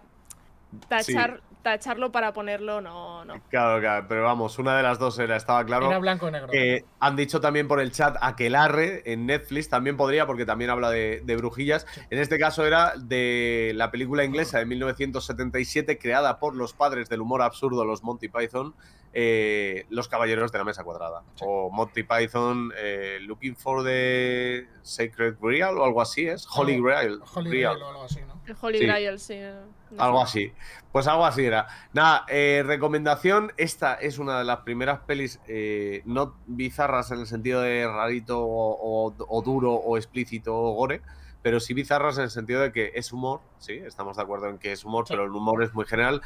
tachar, 0.88 1.42
tacharlo 1.62 2.12
para 2.12 2.34
ponerlo, 2.34 2.82
no, 2.82 3.26
no. 3.26 3.42
Claro, 3.50 3.80
claro, 3.80 4.06
pero 4.08 4.24
vamos, 4.24 4.60
una 4.60 4.78
de 4.78 4.84
las 4.84 5.00
dos 5.00 5.18
era, 5.20 5.36
estaba 5.36 5.66
claro. 5.66 5.88
Era 5.88 6.00
blanco 6.00 6.28
o 6.28 6.32
negro. 6.32 6.50
Eh, 6.52 6.86
han 7.00 7.16
dicho 7.16 7.42
también 7.42 7.68
por 7.68 7.80
el 7.80 7.92
chat 7.92 8.18
Aquelarre 8.22 9.04
en 9.12 9.26
Netflix, 9.26 9.70
también 9.70 9.98
podría, 9.98 10.26
porque 10.26 10.46
también 10.46 10.70
habla 10.70 10.90
de, 10.90 11.22
de 11.24 11.36
brujillas. 11.36 11.86
En 12.10 12.20
este 12.20 12.38
caso 12.38 12.66
era 12.66 12.94
de 12.98 13.72
la 13.76 13.92
película 13.92 14.24
inglesa 14.24 14.60
de 14.60 14.66
1977, 14.66 15.98
creada 15.98 16.40
por 16.40 16.56
los 16.56 16.74
padres 16.74 17.10
del 17.10 17.22
humor 17.22 17.42
absurdo, 17.42 17.86
los 17.86 18.04
Monty 18.04 18.28
Python, 18.30 18.74
eh, 19.20 19.88
Los 19.90 20.08
Caballeros 20.08 20.52
de 20.52 20.60
la 20.60 20.64
Mesa 20.64 20.84
Cuadrada. 20.84 21.24
Sí. 21.34 21.44
O 21.48 21.72
Monty 21.72 22.04
Python 22.04 22.72
eh, 22.78 23.18
Looking 23.22 23.56
for 23.56 23.84
the 23.84 24.68
Sacred 24.84 25.38
Grail 25.42 25.76
o 25.80 25.84
algo 25.84 26.02
así, 26.04 26.28
¿es? 26.28 26.46
Holy 26.56 26.80
Grail. 26.80 27.20
Holy 27.34 27.50
Grail. 27.50 27.64
Grail 27.64 27.82
o 27.82 27.88
algo 27.88 28.04
así, 28.04 28.20
¿no? 28.28 28.40
El 28.46 28.56
Holy 28.62 28.78
Sí. 28.78 28.86
Grail, 28.86 29.20
sí. 29.20 29.34
eh, 29.36 29.60
no 29.90 30.04
Algo 30.04 30.20
sé. 30.20 30.24
así. 30.24 30.54
Pues 30.92 31.08
algo 31.08 31.26
así 31.26 31.44
era. 31.44 31.66
Nada, 31.94 32.26
eh, 32.28 32.62
recomendación. 32.64 33.54
Esta 33.58 33.96
es 33.96 34.20
una 34.20 34.38
de 34.38 34.46
las 34.46 34.60
primeras 34.60 35.00
pelis 35.00 35.40
eh, 35.48 36.04
no 36.06 36.36
bizarras 36.46 37.10
en 37.10 37.20
el 37.22 37.26
sentido 37.26 37.62
de 37.62 37.88
rarito 37.88 38.40
o, 38.40 39.08
o- 39.08 39.16
o 39.18 39.42
duro 39.42 39.74
o 39.74 39.98
explícito 39.98 40.56
o 40.56 40.74
gore, 40.74 41.02
pero 41.42 41.60
sí 41.60 41.74
bizarras 41.74 42.18
en 42.20 42.26
el 42.26 42.30
sentido 42.30 42.62
de 42.62 42.72
que 42.72 42.92
es 42.94 43.12
humor. 43.12 43.42
Sí, 43.58 43.74
estamos 43.84 44.16
de 44.18 44.22
acuerdo 44.22 44.48
en 44.48 44.60
que 44.60 44.74
es 44.74 44.86
humor, 44.86 45.08
Sí. 45.08 45.14
pero 45.14 45.24
el 45.26 45.32
humor 45.32 45.64
es 45.64 45.74
muy 45.74 45.86
general. 45.86 46.22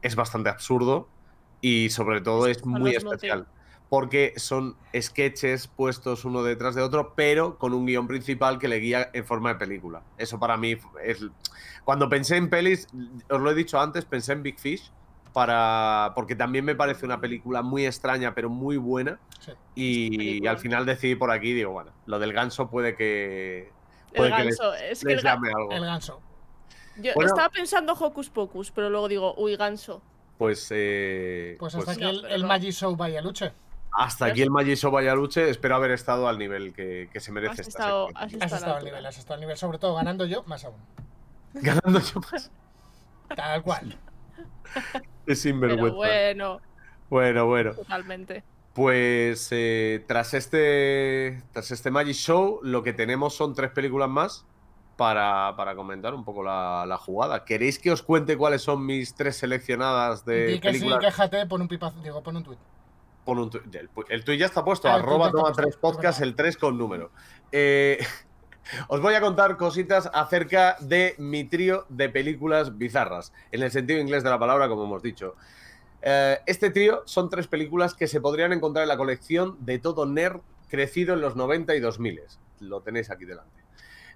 Es 0.00 0.14
bastante 0.14 0.48
absurdo 0.48 1.08
y 1.60 1.90
sobre 1.90 2.20
todo 2.20 2.46
es 2.46 2.64
muy 2.64 2.94
especial. 2.94 3.46
Porque 3.88 4.34
son 4.36 4.76
sketches 4.94 5.66
puestos 5.66 6.26
uno 6.26 6.42
detrás 6.42 6.74
de 6.74 6.82
otro, 6.82 7.14
pero 7.14 7.56
con 7.56 7.72
un 7.72 7.86
guion 7.86 8.06
principal 8.06 8.58
que 8.58 8.68
le 8.68 8.76
guía 8.80 9.08
en 9.14 9.24
forma 9.24 9.48
de 9.50 9.54
película. 9.54 10.02
Eso 10.18 10.38
para 10.38 10.58
mí 10.58 10.76
es. 11.02 11.24
Cuando 11.84 12.10
pensé 12.10 12.36
en 12.36 12.50
pelis, 12.50 12.86
os 13.30 13.40
lo 13.40 13.50
he 13.50 13.54
dicho 13.54 13.80
antes, 13.80 14.04
pensé 14.04 14.32
en 14.32 14.42
Big 14.42 14.58
Fish. 14.58 14.92
Para, 15.32 16.12
porque 16.14 16.34
también 16.34 16.64
me 16.64 16.74
parece 16.74 17.06
una 17.06 17.20
película 17.20 17.62
muy 17.62 17.86
extraña, 17.86 18.34
pero 18.34 18.50
muy 18.50 18.76
buena. 18.76 19.20
Sí. 19.40 19.52
Y, 19.74 20.46
al 20.46 20.58
final 20.58 20.84
decidí 20.84 21.14
por 21.14 21.30
aquí, 21.30 21.52
digo, 21.52 21.70
bueno, 21.70 21.92
lo 22.06 22.18
del 22.18 22.32
ganso 22.32 22.68
puede 22.68 22.96
que 22.96 23.70
El 24.12 24.16
puede 24.16 24.36
que 24.36 24.44
les, 24.44 24.58
ganso, 24.58 24.74
es 24.74 25.00
que 25.00 25.14
les 25.14 25.18
el 25.18 25.22
llame 25.22 25.48
algo. 25.48 25.70
El 25.70 25.84
ganso. 25.84 26.20
yo 26.96 27.12
Bueno. 27.14 27.28
estaba 27.28 27.50
pensando 27.50 27.92
Hocus 27.92 28.30
Pocus, 28.30 28.70
pero 28.70 28.90
luego 28.90 29.06
digo, 29.06 29.34
uy, 29.36 29.56
ganso. 29.56 30.02
Pues, 30.38 30.68
eh, 30.70 31.56
Pues 31.58 31.74
pues 31.74 31.88
hasta 31.88 31.92
aquí 31.92 32.04
el, 32.08 32.24
el. 32.26 32.44
Magic 32.44 32.70
Show 32.72 32.94
vaya 32.96 33.20
luche. 33.20 33.52
hasta 33.92 34.26
aquí 34.26 34.42
el 34.42 34.50
Magiso 34.50 34.90
Vallaluche. 34.92 35.50
Espero 35.50 35.74
haber 35.74 35.90
estado 35.90 36.28
al 36.28 36.38
nivel 36.38 36.72
que, 36.72 37.08
que 37.12 37.18
se 37.20 37.32
merece 37.32 37.62
Has 37.62 37.68
esta 37.68 37.82
estado- 37.82 38.08
has 38.14 38.32
estado 38.32 38.76
al 38.76 38.84
nivel, 38.84 39.04
has 39.06 39.18
estado 39.18 39.34
al 39.34 39.40
nivel. 39.40 39.56
Sobre 39.56 39.78
todo 39.78 39.94
ganando 39.96 40.24
yo, 40.26 40.44
más 40.44 40.64
aún. 40.64 40.76
Ganando 41.54 41.98
yo 42.00 42.20
más. 42.30 42.50
Tal 43.34 43.62
cual. 43.62 43.98
Es 44.74 45.12
Pero 45.26 45.36
sinvergüenza. 45.36 45.96
bueno, 45.96 46.60
Bueno, 47.10 47.46
bueno. 47.46 47.72
totalmente. 47.74 48.44
Pues 48.74 49.48
eh, 49.50 50.04
tras 50.06 50.34
este 50.34 51.42
tras 51.52 51.70
este 51.72 51.90
Magic 51.90 52.14
Show, 52.14 52.60
lo 52.62 52.84
que 52.84 52.92
tenemos 52.92 53.34
son 53.34 53.54
tres 53.54 53.70
películas 53.72 54.08
más 54.08 54.46
para, 54.98 55.54
para 55.56 55.74
comentar 55.76 56.12
un 56.12 56.24
poco 56.24 56.42
la, 56.42 56.84
la 56.86 56.98
jugada. 56.98 57.44
¿Queréis 57.44 57.78
que 57.78 57.90
os 57.92 58.02
cuente 58.02 58.36
cuáles 58.36 58.62
son 58.62 58.84
mis 58.84 59.14
tres 59.14 59.36
seleccionadas 59.36 60.24
de 60.24 60.46
Di 60.48 60.60
que 60.60 60.72
sí, 60.74 60.80
películas? 60.80 60.98
quéjate, 61.04 61.46
pon 61.46 61.62
un 61.62 61.68
pipazo. 61.68 62.00
Digo, 62.02 62.20
pon 62.22 62.36
un 62.36 62.42
tweet. 62.42 62.58
Pon 63.24 63.38
un 63.38 63.48
tu- 63.48 63.58
el, 63.72 63.88
el 64.08 64.24
tuit 64.24 64.40
ya 64.40 64.46
está 64.46 64.64
puesto, 64.64 64.88
Ah, 64.88 64.94
tuit 64.96 65.04
arroba 65.04 65.30
toma 65.30 65.52
tres 65.52 65.68
es 65.68 65.76
podcast, 65.76 66.20
el 66.20 66.34
3 66.34 66.56
con 66.56 66.76
número. 66.76 67.12
Eh, 67.52 67.98
os 68.88 69.00
voy 69.00 69.14
a 69.14 69.20
contar 69.20 69.56
cositas 69.56 70.10
acerca 70.12 70.76
de 70.80 71.14
mi 71.18 71.44
trío 71.44 71.86
de 71.88 72.08
películas 72.08 72.76
bizarras, 72.76 73.32
en 73.52 73.62
el 73.62 73.70
sentido 73.70 74.00
inglés 74.00 74.24
de 74.24 74.30
la 74.30 74.38
palabra, 74.40 74.68
como 74.68 74.82
hemos 74.84 75.02
dicho. 75.02 75.36
Eh, 76.02 76.38
este 76.46 76.70
trío 76.70 77.02
son 77.06 77.30
tres 77.30 77.46
películas 77.46 77.94
que 77.94 78.08
se 78.08 78.20
podrían 78.20 78.52
encontrar 78.52 78.82
en 78.82 78.88
la 78.88 78.96
colección 78.96 79.56
de 79.60 79.78
todo 79.78 80.06
nerd 80.06 80.40
crecido 80.68 81.14
en 81.14 81.20
los 81.20 81.36
90 81.36 81.76
y 81.76 81.80
2000. 81.80 82.20
Lo 82.60 82.80
tenéis 82.80 83.10
aquí 83.10 83.24
delante. 83.24 83.62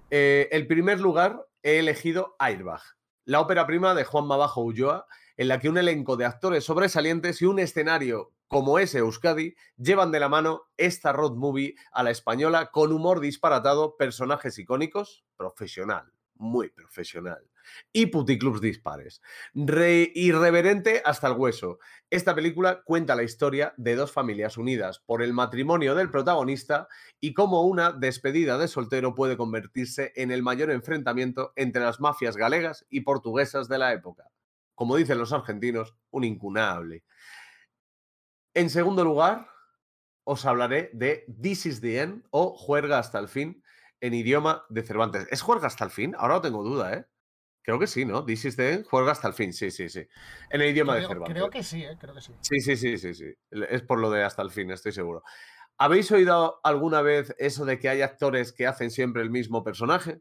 Eh, 0.09 0.49
el 0.51 0.67
primer 0.67 0.99
lugar 0.99 1.47
he 1.63 1.79
elegido 1.79 2.35
Airbag, 2.39 2.81
la 3.25 3.39
ópera 3.39 3.65
prima 3.65 3.95
de 3.95 4.03
Juan 4.03 4.27
Mabajo 4.27 4.61
Ulloa, 4.61 5.07
en 5.37 5.47
la 5.47 5.59
que 5.59 5.69
un 5.69 5.77
elenco 5.77 6.17
de 6.17 6.25
actores 6.25 6.63
sobresalientes 6.63 7.41
y 7.41 7.45
un 7.45 7.59
escenario 7.59 8.33
como 8.47 8.77
ese 8.77 8.99
Euskadi 8.99 9.55
llevan 9.77 10.11
de 10.11 10.19
la 10.19 10.29
mano 10.29 10.63
esta 10.77 11.11
road 11.11 11.33
movie 11.33 11.73
a 11.91 12.03
la 12.03 12.11
española 12.11 12.69
con 12.71 12.91
humor 12.91 13.19
disparatado, 13.19 13.97
personajes 13.97 14.59
icónicos, 14.59 15.25
profesional, 15.37 16.13
muy 16.35 16.69
profesional, 16.69 17.49
y 17.91 18.07
puticlubs 18.07 18.61
dispares. 18.61 19.21
Re- 19.53 20.11
irreverente 20.15 21.01
hasta 21.05 21.27
el 21.27 21.37
hueso. 21.37 21.79
Esta 22.09 22.35
película 22.35 22.83
cuenta 22.83 23.15
la 23.15 23.23
historia 23.23 23.73
de 23.77 23.95
dos 23.95 24.11
familias 24.11 24.57
unidas 24.57 24.99
por 24.99 25.21
el 25.21 25.33
matrimonio 25.33 25.95
del 25.95 26.11
protagonista 26.11 26.87
y 27.19 27.33
cómo 27.33 27.63
una 27.63 27.91
despedida 27.91 28.57
de 28.57 28.67
soltero 28.67 29.15
puede 29.15 29.37
convertirse 29.37 30.13
en 30.15 30.31
el 30.31 30.43
mayor 30.43 30.69
enfrentamiento 30.71 31.53
entre 31.55 31.81
las 31.81 31.99
mafias 31.99 32.37
galegas 32.37 32.85
y 32.89 33.01
portuguesas 33.01 33.67
de 33.67 33.77
la 33.77 33.93
época. 33.93 34.29
Como 34.75 34.95
dicen 34.95 35.17
los 35.17 35.33
argentinos, 35.33 35.95
un 36.09 36.23
incunable. 36.23 37.03
En 38.53 38.69
segundo 38.69 39.03
lugar, 39.03 39.47
os 40.23 40.45
hablaré 40.45 40.89
de 40.93 41.25
This 41.41 41.65
is 41.65 41.81
the 41.81 41.99
End 41.99 42.23
o 42.29 42.55
Juerga 42.55 42.99
hasta 42.99 43.19
el 43.19 43.27
fin 43.27 43.63
en 43.99 44.13
idioma 44.13 44.65
de 44.69 44.83
Cervantes. 44.83 45.27
¿Es 45.31 45.41
Juerga 45.41 45.67
hasta 45.67 45.85
el 45.85 45.91
fin? 45.91 46.15
Ahora 46.17 46.35
no 46.35 46.41
tengo 46.41 46.63
duda, 46.63 46.93
¿eh? 46.93 47.05
Creo 47.63 47.79
que 47.79 47.87
sí, 47.87 48.03
¿no? 48.03 48.25
This 48.25 48.45
is 48.45 48.55
the 48.57 48.73
End, 48.73 48.85
Juerga 48.85 49.13
hasta 49.13 49.29
el 49.29 49.33
fin, 49.33 49.53
sí, 49.53 49.71
sí, 49.71 49.87
sí. 49.87 50.05
En 50.49 50.61
el 50.61 50.69
idioma 50.71 50.95
de 50.95 51.07
Cervantes. 51.07 51.33
creo 51.33 51.49
que 51.49 51.63
sí, 51.63 51.83
eh, 51.83 51.97
creo 51.97 52.13
que 52.13 52.21
sí. 52.21 52.33
Sí, 52.41 52.59
sí, 52.59 52.75
sí, 52.75 52.97
sí, 52.97 53.13
sí. 53.13 53.33
Es 53.69 53.81
por 53.81 53.99
lo 53.99 54.11
de 54.11 54.23
hasta 54.23 54.41
el 54.41 54.51
fin, 54.51 54.69
estoy 54.71 54.91
seguro. 54.91 55.23
¿Habéis 55.77 56.11
oído 56.11 56.59
alguna 56.63 57.01
vez 57.01 57.33
eso 57.39 57.63
de 57.65 57.79
que 57.79 57.87
hay 57.87 58.01
actores 58.01 58.51
que 58.51 58.67
hacen 58.67 58.91
siempre 58.91 59.21
el 59.21 59.29
mismo 59.29 59.63
personaje? 59.63 60.19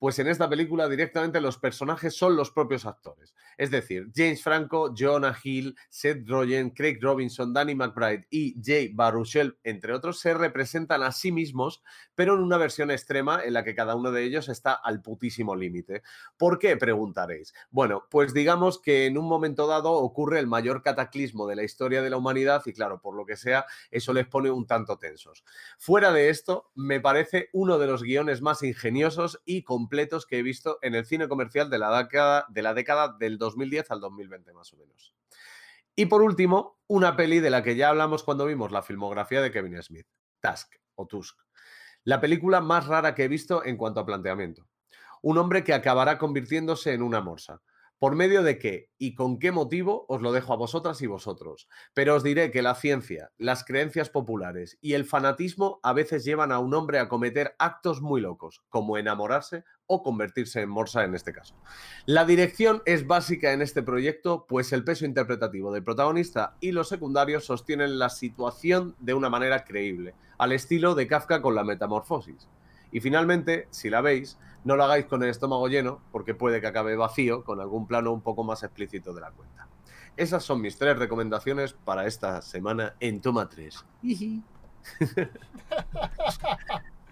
Pues 0.00 0.18
en 0.18 0.28
esta 0.28 0.48
película 0.48 0.88
directamente 0.88 1.42
los 1.42 1.58
personajes 1.58 2.16
son 2.16 2.34
los 2.34 2.50
propios 2.50 2.86
actores. 2.86 3.34
Es 3.58 3.70
decir, 3.70 4.08
James 4.16 4.42
Franco, 4.42 4.94
Jonah 4.96 5.36
Hill, 5.44 5.76
Seth 5.90 6.26
Rogen, 6.26 6.70
Craig 6.70 6.98
Robinson, 7.02 7.52
Danny 7.52 7.74
McBride 7.74 8.26
y 8.30 8.56
Jay 8.64 8.88
Baruchel, 8.94 9.58
entre 9.62 9.92
otros, 9.92 10.18
se 10.18 10.32
representan 10.32 11.02
a 11.02 11.12
sí 11.12 11.32
mismos, 11.32 11.82
pero 12.14 12.32
en 12.32 12.40
una 12.40 12.56
versión 12.56 12.90
extrema 12.90 13.44
en 13.44 13.52
la 13.52 13.62
que 13.62 13.74
cada 13.74 13.94
uno 13.94 14.10
de 14.10 14.24
ellos 14.24 14.48
está 14.48 14.72
al 14.72 15.02
putísimo 15.02 15.54
límite. 15.54 16.02
¿Por 16.38 16.58
qué? 16.58 16.78
Preguntaréis. 16.78 17.52
Bueno, 17.70 18.06
pues 18.10 18.32
digamos 18.32 18.80
que 18.80 19.04
en 19.04 19.18
un 19.18 19.28
momento 19.28 19.66
dado 19.66 19.92
ocurre 19.92 20.38
el 20.38 20.46
mayor 20.46 20.82
cataclismo 20.82 21.46
de 21.46 21.56
la 21.56 21.62
historia 21.62 22.00
de 22.00 22.08
la 22.08 22.16
humanidad 22.16 22.62
y 22.64 22.72
claro, 22.72 23.02
por 23.02 23.14
lo 23.14 23.26
que 23.26 23.36
sea, 23.36 23.66
eso 23.90 24.14
les 24.14 24.26
pone 24.26 24.50
un 24.50 24.66
tanto 24.66 24.96
tensos. 24.96 25.44
Fuera 25.78 26.10
de 26.10 26.30
esto, 26.30 26.70
me 26.74 27.00
parece 27.00 27.50
uno 27.52 27.78
de 27.78 27.86
los 27.86 28.02
guiones 28.02 28.40
más 28.40 28.62
ingeniosos 28.62 29.42
y 29.44 29.62
que 30.28 30.38
he 30.38 30.42
visto 30.42 30.78
en 30.82 30.94
el 30.94 31.04
cine 31.04 31.28
comercial 31.28 31.68
de 31.68 31.78
la 31.78 32.02
década, 32.02 32.46
de 32.48 32.62
la 32.62 32.74
década 32.74 33.16
del 33.18 33.38
2010 33.38 33.90
al 33.90 34.00
2020 34.00 34.52
más 34.52 34.72
o 34.72 34.76
menos. 34.76 35.14
Y 35.94 36.06
por 36.06 36.22
último, 36.22 36.78
una 36.86 37.16
peli 37.16 37.40
de 37.40 37.50
la 37.50 37.62
que 37.62 37.76
ya 37.76 37.90
hablamos 37.90 38.22
cuando 38.22 38.46
vimos 38.46 38.72
la 38.72 38.82
filmografía 38.82 39.42
de 39.42 39.50
Kevin 39.50 39.82
Smith, 39.82 40.06
Tusk 40.40 40.76
o 40.94 41.06
Tusk. 41.06 41.38
La 42.04 42.20
película 42.20 42.60
más 42.60 42.86
rara 42.86 43.14
que 43.14 43.24
he 43.24 43.28
visto 43.28 43.64
en 43.64 43.76
cuanto 43.76 44.00
a 44.00 44.06
planteamiento. 44.06 44.66
Un 45.20 45.36
hombre 45.36 45.64
que 45.64 45.74
acabará 45.74 46.16
convirtiéndose 46.16 46.94
en 46.94 47.02
una 47.02 47.20
morsa. 47.20 47.60
¿Por 48.00 48.16
medio 48.16 48.42
de 48.42 48.58
qué 48.58 48.88
y 48.96 49.14
con 49.14 49.38
qué 49.38 49.52
motivo? 49.52 50.06
Os 50.08 50.22
lo 50.22 50.32
dejo 50.32 50.54
a 50.54 50.56
vosotras 50.56 51.02
y 51.02 51.06
vosotros. 51.06 51.68
Pero 51.92 52.14
os 52.14 52.22
diré 52.22 52.50
que 52.50 52.62
la 52.62 52.74
ciencia, 52.74 53.30
las 53.36 53.62
creencias 53.62 54.08
populares 54.08 54.78
y 54.80 54.94
el 54.94 55.04
fanatismo 55.04 55.80
a 55.82 55.92
veces 55.92 56.24
llevan 56.24 56.50
a 56.50 56.60
un 56.60 56.72
hombre 56.72 56.98
a 56.98 57.10
cometer 57.10 57.54
actos 57.58 58.00
muy 58.00 58.22
locos, 58.22 58.62
como 58.70 58.96
enamorarse 58.96 59.64
o 59.84 60.02
convertirse 60.02 60.62
en 60.62 60.70
morsa 60.70 61.04
en 61.04 61.14
este 61.14 61.34
caso. 61.34 61.54
La 62.06 62.24
dirección 62.24 62.80
es 62.86 63.06
básica 63.06 63.52
en 63.52 63.60
este 63.60 63.82
proyecto, 63.82 64.46
pues 64.48 64.72
el 64.72 64.82
peso 64.82 65.04
interpretativo 65.04 65.70
del 65.70 65.84
protagonista 65.84 66.56
y 66.58 66.72
los 66.72 66.88
secundarios 66.88 67.44
sostienen 67.44 67.98
la 67.98 68.08
situación 68.08 68.96
de 68.98 69.12
una 69.12 69.28
manera 69.28 69.66
creíble, 69.66 70.14
al 70.38 70.52
estilo 70.52 70.94
de 70.94 71.06
Kafka 71.06 71.42
con 71.42 71.54
la 71.54 71.64
metamorfosis. 71.64 72.48
Y 72.92 73.00
finalmente, 73.00 73.66
si 73.70 73.88
la 73.90 74.00
veis, 74.00 74.38
no 74.64 74.76
lo 74.76 74.84
hagáis 74.84 75.06
con 75.06 75.22
el 75.22 75.28
estómago 75.30 75.68
lleno, 75.68 76.00
porque 76.12 76.34
puede 76.34 76.60
que 76.60 76.66
acabe 76.66 76.96
vacío 76.96 77.44
con 77.44 77.60
algún 77.60 77.86
plano 77.86 78.12
un 78.12 78.20
poco 78.20 78.44
más 78.44 78.62
explícito 78.62 79.12
de 79.14 79.20
la 79.20 79.30
cuenta. 79.30 79.66
Esas 80.16 80.42
son 80.44 80.60
mis 80.60 80.76
tres 80.76 80.98
recomendaciones 80.98 81.72
para 81.72 82.06
esta 82.06 82.42
semana 82.42 82.94
en 83.00 83.20
Toma 83.20 83.48
3. 83.48 83.84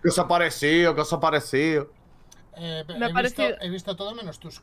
¿Qué 0.02 0.08
os 0.08 0.18
ha 0.18 0.28
parecido? 0.28 0.94
¿Qué 0.94 1.00
os 1.00 1.12
ha 1.12 1.20
parecido? 1.20 1.90
Eh, 2.56 2.84
Me 2.88 3.06
he, 3.06 3.12
parecido- 3.12 3.48
visto, 3.48 3.64
he 3.64 3.70
visto 3.70 3.96
todo 3.96 4.14
menos 4.14 4.38
Tusk. 4.38 4.62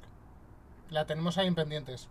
La 0.90 1.06
tenemos 1.06 1.38
ahí 1.38 1.48
en 1.48 1.56
pendientes. 1.56 2.10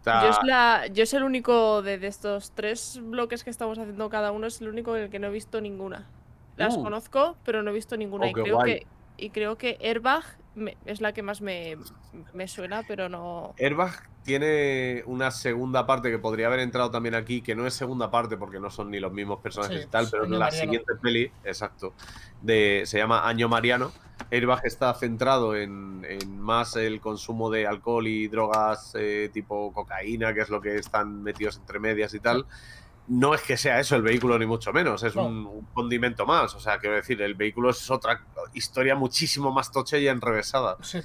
O 0.00 0.04
sea, 0.04 0.22
Yo 0.22 0.28
es, 0.30 0.38
la, 0.44 0.86
yo 0.88 1.02
es 1.04 1.14
el 1.14 1.22
único 1.22 1.80
de, 1.82 1.98
de 1.98 2.06
estos 2.08 2.50
tres 2.52 3.00
bloques 3.02 3.42
que 3.42 3.50
estamos 3.50 3.78
haciendo 3.78 4.10
cada 4.10 4.32
uno, 4.32 4.46
es 4.46 4.60
el 4.60 4.68
único 4.68 4.96
en 4.96 5.04
el 5.04 5.10
que 5.10 5.18
no 5.18 5.28
he 5.28 5.30
visto 5.30 5.60
ninguna. 5.60 6.06
Las 6.56 6.76
Uh. 6.76 6.82
conozco, 6.82 7.36
pero 7.44 7.62
no 7.62 7.70
he 7.70 7.74
visto 7.74 7.96
ninguna. 7.96 8.26
Oh, 8.26 8.28
y, 8.28 8.32
creo 8.32 8.58
que, 8.62 8.86
y 9.16 9.30
creo 9.30 9.56
que 9.58 9.78
Airbag 9.80 10.24
me- 10.54 10.76
es 10.86 11.00
la 11.00 11.12
que 11.12 11.22
más 11.22 11.40
me, 11.40 11.76
me 12.32 12.46
suena, 12.48 12.82
pero 12.86 13.08
no. 13.08 13.54
Airbag 13.58 14.08
tiene 14.22 15.02
una 15.06 15.30
segunda 15.30 15.86
parte 15.86 16.10
que 16.10 16.18
podría 16.18 16.46
haber 16.46 16.60
entrado 16.60 16.90
también 16.90 17.14
aquí, 17.14 17.42
que 17.42 17.54
no 17.54 17.66
es 17.66 17.74
segunda 17.74 18.10
parte 18.10 18.36
porque 18.38 18.58
no 18.58 18.70
son 18.70 18.90
ni 18.90 18.98
los 18.98 19.12
mismos 19.12 19.40
personajes 19.40 19.80
Sí, 19.82 19.86
y 19.86 19.90
tal, 19.90 20.08
pero 20.10 20.24
en 20.24 20.30
la 20.32 20.38
Mariano. 20.38 20.60
siguiente 20.62 20.92
peli, 21.02 21.30
exacto, 21.44 21.92
de, 22.40 22.84
se 22.86 22.98
llama 22.98 23.28
Año 23.28 23.48
Mariano. 23.48 23.92
Airbag 24.30 24.64
está 24.64 24.94
centrado 24.94 25.56
en, 25.56 26.06
en 26.08 26.40
más 26.40 26.76
el 26.76 27.00
consumo 27.00 27.50
de 27.50 27.66
alcohol 27.66 28.06
y 28.06 28.28
drogas 28.28 28.92
eh, 28.94 29.28
tipo 29.32 29.72
cocaína, 29.72 30.32
que 30.32 30.40
es 30.40 30.48
lo 30.50 30.60
que 30.60 30.76
están 30.76 31.22
metidos 31.22 31.58
entre 31.58 31.78
medias 31.80 32.14
y 32.14 32.20
tal. 32.20 32.46
No 33.06 33.34
es 33.34 33.42
que 33.42 33.56
sea 33.58 33.80
eso 33.80 33.96
el 33.96 34.02
vehículo, 34.02 34.38
ni 34.38 34.46
mucho 34.46 34.72
menos, 34.72 35.02
es 35.02 35.14
No. 35.14 35.26
un, 35.26 35.46
un 35.46 35.64
condimento 35.74 36.24
más. 36.24 36.54
O 36.54 36.60
sea, 36.60 36.78
quiero 36.78 36.96
decir, 36.96 37.20
el 37.20 37.34
vehículo 37.34 37.70
es 37.70 37.90
otra 37.90 38.22
historia 38.54 38.94
muchísimo 38.96 39.52
más 39.52 39.70
tocha 39.70 39.98
y 39.98 40.08
enrevesada. 40.08 40.78
Sí, 40.80 41.00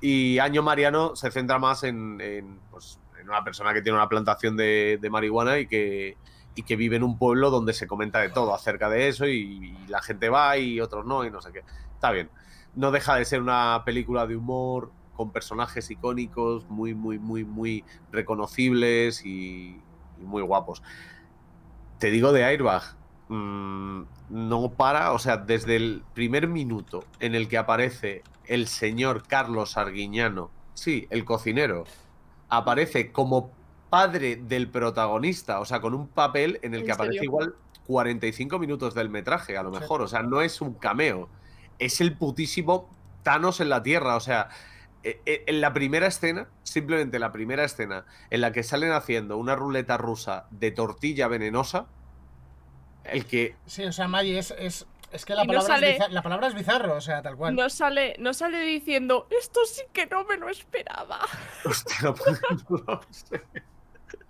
Y 0.00 0.38
Año 0.38 0.62
Mariano 0.62 1.14
se 1.16 1.30
centra 1.30 1.58
más 1.58 1.82
en, 1.84 2.18
en, 2.20 2.60
pues, 2.70 2.98
en 3.20 3.28
una 3.28 3.44
persona 3.44 3.74
que 3.74 3.82
tiene 3.82 3.96
una 3.98 4.08
plantación 4.08 4.56
de, 4.56 4.98
de 5.00 5.10
marihuana 5.10 5.58
y 5.58 5.66
que, 5.66 6.16
y 6.54 6.62
que 6.62 6.76
vive 6.76 6.96
en 6.96 7.02
un 7.02 7.18
pueblo 7.18 7.50
donde 7.50 7.74
se 7.74 7.86
comenta 7.86 8.20
de 8.20 8.30
todo 8.30 8.54
acerca 8.54 8.88
de 8.88 9.08
eso 9.08 9.26
y, 9.26 9.76
y 9.84 9.86
la 9.88 10.00
gente 10.00 10.28
va 10.30 10.56
y 10.56 10.80
otros 10.80 11.04
no 11.04 11.24
y 11.26 11.30
no 11.30 11.42
sé 11.42 11.52
qué. 11.52 11.62
Está 11.94 12.10
bien. 12.10 12.30
No 12.74 12.90
deja 12.90 13.16
de 13.16 13.24
ser 13.26 13.42
una 13.42 13.82
película 13.84 14.26
de 14.26 14.34
humor 14.36 14.92
con 15.14 15.30
personajes 15.30 15.90
icónicos 15.90 16.68
muy, 16.70 16.94
muy, 16.94 17.18
muy, 17.18 17.44
muy 17.44 17.84
reconocibles 18.10 19.24
y, 19.24 19.80
y 20.20 20.24
muy 20.24 20.42
guapos. 20.42 20.82
Te 21.98 22.10
digo 22.10 22.32
de 22.32 22.44
Airbag, 22.44 22.82
mm, 23.28 24.02
no 24.30 24.70
para, 24.70 25.12
o 25.12 25.18
sea, 25.18 25.36
desde 25.36 25.76
el 25.76 26.02
primer 26.14 26.48
minuto 26.48 27.04
en 27.20 27.34
el 27.34 27.48
que 27.48 27.58
aparece 27.58 28.22
el 28.46 28.66
señor 28.66 29.26
Carlos 29.26 29.76
Arguiñano, 29.76 30.50
sí, 30.74 31.06
el 31.10 31.24
cocinero, 31.24 31.84
aparece 32.48 33.12
como 33.12 33.50
padre 33.90 34.36
del 34.36 34.68
protagonista, 34.68 35.60
o 35.60 35.64
sea, 35.64 35.80
con 35.80 35.94
un 35.94 36.08
papel 36.08 36.58
en 36.62 36.74
el 36.74 36.80
¿En 36.80 36.86
que 36.86 36.92
aparece 36.92 37.18
serio? 37.18 37.30
igual 37.30 37.54
45 37.86 38.58
minutos 38.58 38.94
del 38.94 39.08
metraje, 39.08 39.56
a 39.56 39.62
lo 39.62 39.70
mejor, 39.70 40.02
o 40.02 40.08
sea, 40.08 40.22
no 40.22 40.42
es 40.42 40.60
un 40.60 40.74
cameo, 40.74 41.28
es 41.78 42.00
el 42.00 42.16
putísimo 42.16 42.90
Thanos 43.22 43.60
en 43.60 43.68
la 43.68 43.82
Tierra, 43.82 44.16
o 44.16 44.20
sea, 44.20 44.48
en 45.04 45.60
la 45.60 45.72
primera 45.72 46.06
escena, 46.06 46.48
simplemente 46.62 47.18
la 47.18 47.30
primera 47.32 47.64
escena, 47.64 48.06
en 48.30 48.40
la 48.40 48.52
que 48.52 48.62
salen 48.62 48.92
haciendo 48.92 49.36
una 49.36 49.54
ruleta 49.56 49.96
rusa 49.98 50.46
de 50.50 50.70
tortilla 50.70 51.28
venenosa, 51.28 51.86
el 53.04 53.26
que 53.26 53.54
sí, 53.66 53.84
o 53.84 53.92
sea, 53.92 54.08
Maggie, 54.08 54.38
es, 54.38 54.52
es, 54.58 54.86
es 55.12 55.24
que 55.26 55.34
la 55.34 55.42
no 55.44 55.48
palabra, 55.48 55.74
sale- 55.74 55.90
es 55.92 55.98
biza- 56.00 56.08
la 56.08 56.22
palabra 56.22 56.46
es 56.48 56.54
bizarro, 56.54 56.96
o 56.96 57.00
sea, 57.00 57.20
tal 57.22 57.36
cual. 57.36 57.54
No 57.54 57.68
sale, 57.68 58.16
no 58.18 58.32
sale 58.32 58.60
diciendo, 58.60 59.28
esto 59.38 59.60
sí 59.66 59.82
que 59.92 60.06
no 60.06 60.24
me 60.24 60.36
lo 60.38 60.48
esperaba. 60.48 61.20
Hostia, 61.64 61.96
no 62.02 62.14
lo 62.86 63.00
sé. 63.10 63.42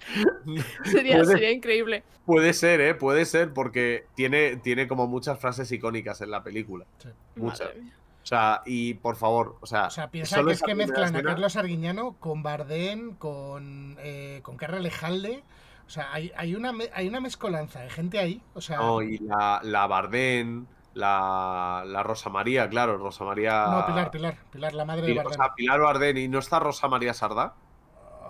Sería, 0.85 1.17
Puede- 1.17 1.33
sería 1.33 1.51
increíble. 1.51 2.03
Puede 2.27 2.53
ser, 2.53 2.81
¿eh? 2.81 2.95
Puede 2.95 3.25
ser, 3.25 3.53
porque 3.55 4.07
tiene, 4.15 4.57
tiene 4.57 4.87
como 4.89 5.07
muchas 5.07 5.39
frases 5.39 5.71
icónicas 5.73 6.21
en 6.21 6.31
la 6.31 6.43
película. 6.43 6.85
Sí. 6.99 7.09
Muchas. 7.37 7.61
Madre 7.69 7.81
mía. 7.83 7.95
O 8.25 8.27
sea, 8.27 8.63
y 8.65 8.95
por 8.95 9.17
favor, 9.17 9.59
o 9.61 9.67
sea, 9.67 9.89
O 9.89 9.91
sea, 9.91 10.11
piensa 10.11 10.43
que 10.43 10.53
es 10.53 10.63
que 10.63 10.75
mezclan 10.75 11.15
a 11.15 11.23
Carlos 11.23 11.57
Arguiñano 11.57 12.17
con 12.19 12.43
Bardem, 12.43 13.15
con, 13.17 13.97
eh, 14.01 14.41
con 14.43 14.57
Carra 14.57 14.79
Lejalde. 14.81 15.45
O 15.87 15.91
sea, 15.91 16.11
hay, 16.11 16.33
hay, 16.35 16.55
una, 16.55 16.73
hay 16.95 17.07
una 17.07 17.21
mezcolanza 17.21 17.81
de 17.81 17.91
gente 17.91 18.19
ahí. 18.19 18.41
O 18.55 18.63
sea, 18.63 18.79
No, 18.79 19.03
y 19.03 19.19
la, 19.19 19.61
la 19.63 19.87
Bardén, 19.87 20.67
la, 20.95 21.85
la 21.87 22.03
Rosa 22.03 22.31
María, 22.31 22.67
claro, 22.71 22.97
Rosa 22.97 23.25
María. 23.25 23.67
no, 23.67 23.87
Pilar, 23.87 24.11
Pilar, 24.11 24.37
Pilar, 24.51 24.73
la 24.73 24.85
madre 24.87 25.03
de 25.03 25.09
Pilar- 25.09 25.27
o 25.27 25.29
Bardem. 25.29 25.45
sea, 25.47 25.55
Pilar 25.55 25.81
Bardén, 25.81 26.17
¿y 26.17 26.27
no 26.29 26.39
está 26.39 26.59
Rosa 26.59 26.89
María 26.89 27.13
Sardá? 27.13 27.53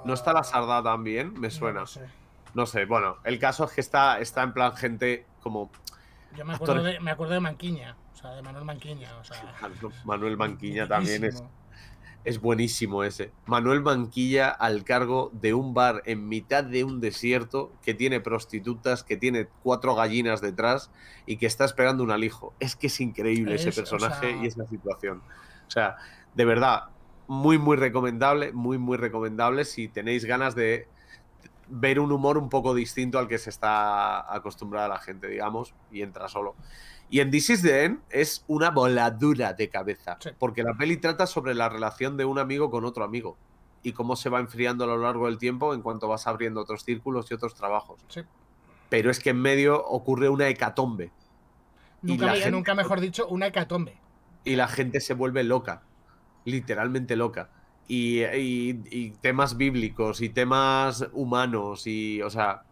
¿No 0.05 0.13
está 0.13 0.33
la 0.33 0.43
Sardá 0.43 0.83
también? 0.83 1.35
Me 1.35 1.47
No 1.49 1.51
suena. 1.55 1.81
lo 1.81 1.87
sé. 1.87 2.01
No 2.55 2.67
sé, 2.67 2.85
bueno, 2.85 3.19
el 3.23 3.39
caso 3.39 3.65
es 3.65 3.71
que 3.73 3.81
está, 3.81 4.19
está 4.19 4.43
en 4.43 4.53
plan 4.53 4.75
gente 4.77 5.25
como 5.43 5.71
Yo 6.37 6.45
me 6.45 6.55
acuerdo, 6.55 6.83
de, 6.83 6.99
me 7.01 7.11
acuerdo 7.13 7.35
de 7.35 7.41
Manquiña, 7.41 7.97
o 8.04 8.04
sea, 8.29 8.37
de 8.37 8.43
Manuel 8.43 8.65
Manquiña. 8.65 9.17
O 9.19 9.25
sea, 9.25 9.55
Manuel 10.05 10.37
Manquiña 10.37 10.89
también 10.89 11.25
es, 11.25 11.43
es 12.25 12.41
buenísimo 12.41 13.05
ese. 13.05 13.33
Manuel 13.47 13.83
Manquilla 13.83 14.49
al 14.49 14.85
cargo 14.85 15.31
de 15.35 15.55
un 15.55 15.75
bar 15.75 16.03
en 16.07 16.29
mitad 16.29 16.65
de 16.65 16.85
un 16.85 17.01
desierto 17.01 17.73
que 17.83 17.95
tiene 17.95 18.21
prostitutas, 18.21 19.05
que 19.05 19.17
tiene 19.17 19.49
cuatro 19.63 19.95
gallinas 19.95 20.41
detrás 20.41 20.91
y 21.27 21.37
que 21.37 21.47
está 21.47 21.65
esperando 21.65 22.03
un 22.03 22.11
alijo. 22.11 22.55
Es 22.61 22.77
que 22.77 22.87
es 22.87 23.01
increíble 23.01 23.57
ese 23.57 23.71
o 23.71 23.75
personaje 23.75 24.31
sea- 24.33 24.43
y 24.43 24.47
esa 24.47 24.67
situación. 24.67 25.23
O 25.67 25.71
sea, 25.71 25.97
de 26.35 26.45
verdad, 26.45 26.85
muy, 27.27 27.59
muy 27.59 27.77
recomendable, 27.77 28.53
muy, 28.53 28.79
muy 28.79 28.97
recomendable 28.97 29.65
si 29.65 29.89
tenéis 29.89 30.25
ganas 30.25 30.55
de 30.55 30.89
ver 31.69 31.99
un 31.99 32.13
humor 32.13 32.37
un 32.37 32.51
poco 32.51 32.75
distinto 32.75 33.19
al 33.19 33.29
que 33.29 33.39
se 33.39 33.49
está 33.51 34.33
acostumbrada 34.35 34.89
la 34.89 34.99
gente, 34.99 35.29
digamos, 35.29 35.75
y 35.91 36.03
entra 36.03 36.29
solo. 36.29 36.55
Y 37.11 37.21
en 37.21 37.31
This 37.31 37.51
is 37.51 37.63
the 37.63 37.85
End 37.85 38.01
es 38.11 38.45
una 38.49 38.71
voladura 38.71 39.53
de 39.53 39.69
cabeza, 39.69 40.17
Sí. 40.21 40.31
porque 40.39 40.63
la 40.63 40.75
peli 40.75 40.97
trata 40.97 41.27
sobre 41.27 41.55
la 41.55 41.69
relación 41.69 42.17
de 42.17 42.25
un 42.25 42.39
amigo 42.39 42.71
con 42.71 42.85
otro 42.85 43.05
amigo 43.05 43.37
y 43.83 43.93
cómo 43.93 44.17
se 44.17 44.31
va 44.31 44.41
enfriando 44.41 44.85
a 44.85 44.87
lo 44.89 44.97
largo 44.99 45.27
del 45.27 45.39
tiempo 45.39 45.75
en 45.75 45.83
cuanto 45.83 46.09
vas 46.09 46.27
abriendo 46.27 46.61
otros 46.63 46.83
círculos 46.85 47.31
y 47.31 47.35
otros 47.35 47.55
trabajos. 47.55 48.01
Sí. 48.09 48.23
Pero 48.89 49.11
es 49.11 49.21
que 49.21 49.31
en 49.31 49.41
medio 49.41 49.85
ocurre 49.87 50.29
una 50.29 50.49
hecatombe 50.49 51.11
Nunca, 52.03 52.27
la 52.27 52.33
me- 52.33 52.39
gente- 52.39 52.51
nunca 52.51 52.75
mejor 52.75 53.01
dicho, 53.01 53.27
una 53.29 53.47
hecatombe. 53.47 53.97
y 54.45 54.57
la 54.57 54.69
gente 54.69 55.01
se 55.01 55.15
vuelve 55.15 55.45
loca, 55.45 55.83
literalmente 56.45 57.17
loca. 57.17 57.51
Y, 57.87 58.23
y- 58.25 58.83
y 58.91 59.11
temas 59.21 59.57
bíblicos 59.57 60.21
y 60.23 60.31
temas 60.31 61.07
humanos 61.13 61.87
y, 61.87 62.23
o 62.23 62.31
sea, 62.31 62.63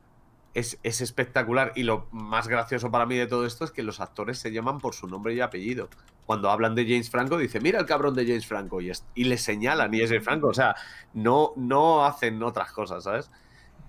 es, 0.55 0.79
es 0.83 1.01
espectacular. 1.01 1.73
Y 1.77 1.83
lo 1.85 2.07
más 2.13 2.49
gracioso 2.49 2.91
para 2.91 3.07
mí 3.07 3.17
de 3.17 3.27
todo 3.27 3.47
esto 3.47 3.65
es 3.65 3.71
que 3.71 3.83
los 3.83 4.01
actores 4.01 4.39
se 4.39 4.53
llaman 4.53 4.79
por 4.79 4.95
su 4.95 5.07
nombre 5.07 5.35
y 5.35 5.41
apellido. 5.41 5.89
cuando 6.25 6.51
hablan 6.51 6.75
de 6.77 6.85
James 6.85 7.11
Franco, 7.11 7.37
dice, 7.37 7.61
mira 7.61 7.81
el 7.81 7.85
cabrón 7.87 8.15
de 8.15 8.25
James 8.25 8.47
Franco, 8.47 8.81
y, 8.81 8.91
es- 8.91 9.05
y 9.15 9.25
le 9.25 9.37
señalan, 9.37 9.93
y 9.93 10.01
es 10.03 10.09
James 10.11 10.25
Franco, 10.25 10.47
o 10.49 10.55
sea, 10.55 10.77
no, 11.15 11.53
no 11.57 12.05
hacen 12.07 12.41
otras 12.45 12.71
cosas, 12.73 13.03
¿sabes? 13.05 13.29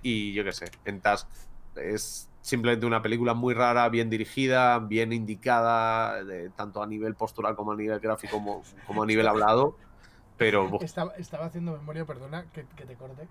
Y 0.02 0.34
yo 0.34 0.44
qué 0.44 0.52
sé, 0.52 0.66
en 0.86 1.00
Task 1.00 1.30
es 1.76 2.30
simplemente 2.42 2.86
una 2.88 3.02
película 3.04 3.34
muy 3.36 3.54
rara, 3.54 3.88
bien 3.90 4.10
dirigida, 4.10 4.80
bien 4.80 5.14
indicada, 5.14 6.24
de- 6.24 6.50
tanto 6.50 6.82
a 6.82 6.88
nivel 6.88 7.14
postural 7.16 7.56
como 7.56 7.72
a 7.72 7.76
nivel 7.76 8.00
gráfico, 8.00 8.38
como, 8.38 8.64
como 8.88 9.04
a 9.04 9.06
nivel 9.06 9.28
hablado, 9.28 9.78
pero... 10.36 10.70
Estaba, 10.82 11.14
estaba 11.18 11.46
haciendo 11.46 11.74
memoria, 11.74 12.04
perdona 12.06 12.46
que, 12.52 12.66
que 12.76 12.86
te 12.86 12.96
corte. 12.96 13.28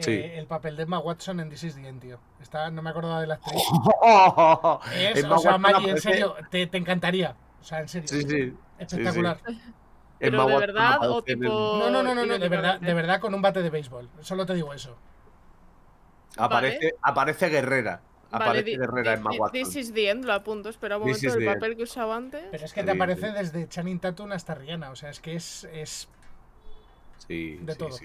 Eh, 0.00 0.04
Sí. 0.04 0.12
El 0.38 0.46
papel 0.46 0.76
de 0.76 0.82
Emma 0.84 0.98
Watson 0.98 1.40
en 1.40 1.48
This 1.50 1.64
is 1.64 1.74
the 1.76 1.86
End, 1.86 2.00
tío. 2.00 2.18
Está, 2.40 2.70
no 2.70 2.82
me 2.82 2.90
acordaba 2.90 3.20
de 3.20 3.26
la 3.26 3.34
actriz. 3.34 3.62
Es, 4.94 5.24
Emma 5.24 5.36
o 5.36 5.38
sea, 5.38 5.52
Watson 5.52 5.60
Maggie, 5.60 5.90
en 5.90 6.00
serio, 6.00 6.34
te, 6.50 6.66
te 6.66 6.76
encantaría. 6.78 7.36
O 7.60 7.64
sea, 7.64 7.80
en 7.80 7.88
serio. 7.88 8.08
Sí, 8.08 8.22
sí. 8.22 8.54
Espectacular. 8.78 9.38
Pero 9.44 9.56
Emma 10.20 10.46
de 10.46 10.52
Watson 10.54 10.60
verdad 10.60 10.98
o 11.10 11.22
en 11.26 11.32
el- 11.32 11.40
tipo. 11.40 11.48
No, 11.78 11.90
no, 11.90 12.02
no, 12.02 12.14
no, 12.14 12.26
no, 12.26 12.38
de 12.38 12.48
verdad, 12.48 12.76
irónicamente. 12.80 12.86
de 12.86 12.94
verdad 12.94 13.20
con 13.20 13.34
un 13.34 13.42
bate 13.42 13.62
de 13.62 13.70
béisbol. 13.70 14.08
Solo 14.20 14.44
te 14.46 14.54
digo 14.54 14.72
eso. 14.74 14.96
Aparece, 16.36 16.94
aparece 17.02 17.48
Guerrera. 17.48 18.00
Vale, 18.30 18.44
Aparece 18.44 18.64
di- 18.64 18.76
Guerrera 18.76 19.16
di- 19.16 19.38
Watson. 19.38 19.52
This 19.52 19.76
is 19.76 19.92
the 19.92 20.08
end, 20.10 20.24
lo 20.24 20.32
apunto. 20.34 20.68
Espera 20.68 20.96
un 20.98 21.02
momento 21.02 21.36
the 21.36 21.44
papel 21.46 21.76
que 21.76 21.82
usaba 21.82 22.16
antes. 22.16 22.44
Pero 22.50 22.64
es 22.64 22.72
que 22.72 22.82
te 22.84 22.92
aparece 22.92 23.28
sí. 23.28 23.34
desde 23.34 23.68
Channing 23.68 23.98
Tatum 23.98 24.30
hasta 24.32 24.54
Rihanna. 24.54 24.90
O 24.90 24.96
sea, 24.96 25.10
es 25.10 25.18
que 25.20 25.34
es. 25.34 25.64
es... 25.72 26.08
Sí, 27.26 27.58
de 27.62 27.72
sí, 27.72 27.78
todo. 27.78 27.96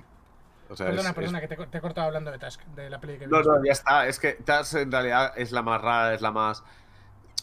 Sí. 0.68 0.74
O 0.74 0.76
sea, 0.76 0.86
Perdona, 0.88 1.10
es- 1.10 1.16
perdona, 1.16 1.38
es- 1.40 1.48
que 1.50 1.56
te, 1.56 1.68
te 1.68 1.78
he 1.78 1.82
cortado 1.82 2.08
hablando 2.08 2.32
de 2.32 2.40
Task, 2.40 2.62
de 2.66 2.90
la 2.90 3.00
peli 3.00 3.18
que 3.20 3.28
No, 3.28 3.42
no, 3.42 3.64
ya 3.66 3.72
está. 3.72 4.08
Es 4.08 4.20
que 4.20 4.34
Taz 4.34 4.74
en 4.76 4.92
realidad 4.92 5.34
es 5.36 5.52
la 5.52 5.62
más 5.62 5.82
rara, 5.82 6.14
es 6.14 6.22
la 6.22 6.32
más. 6.32 6.64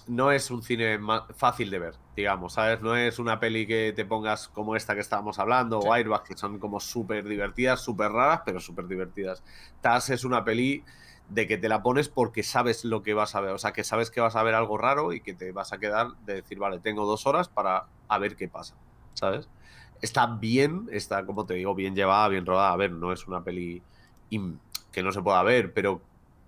No 0.08 0.32
es 0.32 0.50
un 0.50 0.62
cine 0.64 0.98
fácil 1.36 1.70
de 1.70 1.78
ver, 1.78 1.94
digamos, 2.16 2.54
¿sabes? 2.54 2.80
No 2.80 2.96
es 2.96 3.20
una 3.20 3.38
peli 3.38 3.68
que 3.68 3.92
te 3.94 4.04
pongas 4.04 4.48
como 4.48 4.74
esta 4.74 4.94
que 4.94 5.00
estábamos 5.00 5.38
hablando, 5.38 5.80
Sí. 5.80 5.86
o 5.88 5.92
Airbag, 5.92 6.24
que 6.24 6.36
son 6.36 6.58
como 6.58 6.80
súper 6.80 7.24
divertidas, 7.24 7.80
súper 7.80 8.10
raras, 8.10 8.40
pero 8.44 8.58
súper 8.58 8.86
divertidas. 8.88 9.44
Taz 9.80 10.10
es 10.10 10.24
una 10.24 10.44
peli 10.44 10.84
de 11.28 11.46
que 11.46 11.56
te 11.56 11.68
la 11.68 11.84
pones 11.84 12.08
porque 12.08 12.42
sabes 12.42 12.84
lo 12.84 13.02
que 13.04 13.14
vas 13.14 13.36
a 13.36 13.40
ver, 13.40 13.52
o 13.52 13.58
sea, 13.58 13.72
que 13.72 13.84
sabes 13.84 14.10
que 14.10 14.20
vas 14.20 14.34
a 14.34 14.42
ver 14.42 14.54
algo 14.56 14.76
raro 14.76 15.12
y 15.12 15.20
que 15.20 15.34
te 15.34 15.52
vas 15.52 15.72
a 15.72 15.78
quedar 15.78 16.08
de 16.24 16.34
decir, 16.34 16.58
vale, 16.58 16.80
tengo 16.80 17.06
dos 17.06 17.24
horas 17.26 17.48
para 17.48 17.84
a 18.08 18.18
ver 18.18 18.34
qué 18.34 18.48
pasa, 18.48 18.74
¿sabes? 19.14 19.48
Está 20.02 20.26
bien, 20.26 20.88
está, 20.92 21.24
como 21.24 21.46
te 21.46 21.54
digo, 21.54 21.74
bien 21.74 21.94
llevada, 21.94 22.28
bien 22.28 22.44
rodada. 22.44 22.72
A 22.72 22.76
ver, 22.76 22.90
no 22.92 23.12
es 23.12 23.26
una 23.26 23.42
peli 23.42 23.80
que 24.92 25.02
no 25.02 25.12
se 25.12 25.22
pueda 25.22 25.42
ver, 25.42 25.72
pero 25.72 26.02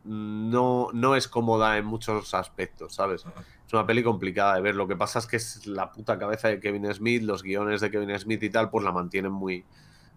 no, 0.05 0.89
no 0.93 1.17
es 1.17 1.29
cómoda 1.29 1.79
en 1.79 1.87
muchos 1.87 2.35
aspectos, 2.35 2.95
¿sabes? 2.95 3.25
Es 3.67 3.73
una 3.73 3.87
peli 3.87 4.03
complicada 4.03 4.55
de 4.57 4.61
ver. 4.61 4.75
Lo 4.75 4.87
que 4.87 4.97
pasa 4.97 5.19
es 5.19 5.27
que 5.27 5.37
es 5.37 5.67
la 5.67 5.91
puta 5.93 6.19
cabeza 6.19 6.49
de 6.49 6.61
Kevin 6.61 6.93
Smith, 6.93 7.23
los 7.23 7.43
guiones 7.43 7.81
de 7.81 7.91
Kevin 7.91 8.19
Smith 8.19 8.43
y 8.43 8.51
tal, 8.51 8.71
pues 8.71 8.85
la 8.85 8.93
mantienen 8.93 9.33
muy, 9.33 9.65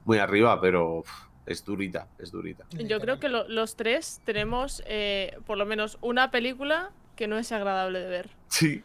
muy 0.05 0.17
arriba, 0.17 0.59
pero 0.59 0.99
uf, 0.99 1.09
es 1.45 1.63
durita, 1.63 2.07
es 2.19 2.31
durita. 2.31 2.65
Yo 2.71 2.99
creo 2.99 3.19
que 3.19 3.29
lo- 3.29 3.47
los 3.47 3.75
tres 3.77 4.21
tenemos 4.25 4.83
eh, 4.87 5.37
por 5.45 5.57
lo 5.57 5.65
menos 5.65 5.97
una 6.01 6.31
película 6.31 6.91
que 7.15 7.27
no 7.27 7.37
es 7.37 7.51
agradable 7.51 7.99
de 7.99 8.09
ver. 8.09 8.29
Sí. 8.49 8.83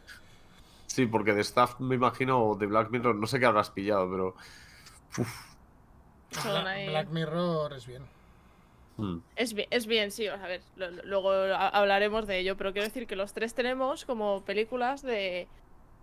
Sí, 0.93 1.07
porque 1.07 1.33
de 1.33 1.41
Staff 1.41 1.81
me 1.81 1.95
imagino, 1.95 2.45
o 2.45 2.55
de 2.55 2.67
Black 2.67 2.91
Mirror, 2.91 3.15
no 3.17 3.27
sé 3.27 3.41
qué 3.41 3.47
habrás 3.47 3.71
pillado, 3.71 4.11
pero. 4.11 4.35
uf, 5.19 5.53
Black, 6.87 7.09
Mirror 7.09 7.73
es 7.73 7.87
bien. 7.87 8.03
mm. 8.99 9.19
Es 9.37 9.55
bien, 9.55 9.69
es 9.71 9.87
bien, 9.87 10.11
sí, 10.11 10.27
a 10.27 10.37
ver, 10.37 10.61
lo- 10.77 10.91
lo- 10.91 11.03
luego 11.05 11.31
ha- 11.31 11.69
hablaremos 11.69 12.27
de 12.27 12.39
ello, 12.41 12.57
pero 12.59 12.73
quiero 12.73 12.87
decir 12.89 13.07
que 13.07 13.17
los 13.17 13.33
tres 13.33 13.55
tenemos 13.55 14.05
como 14.05 14.45
películas 14.45 15.01
de 15.01 15.49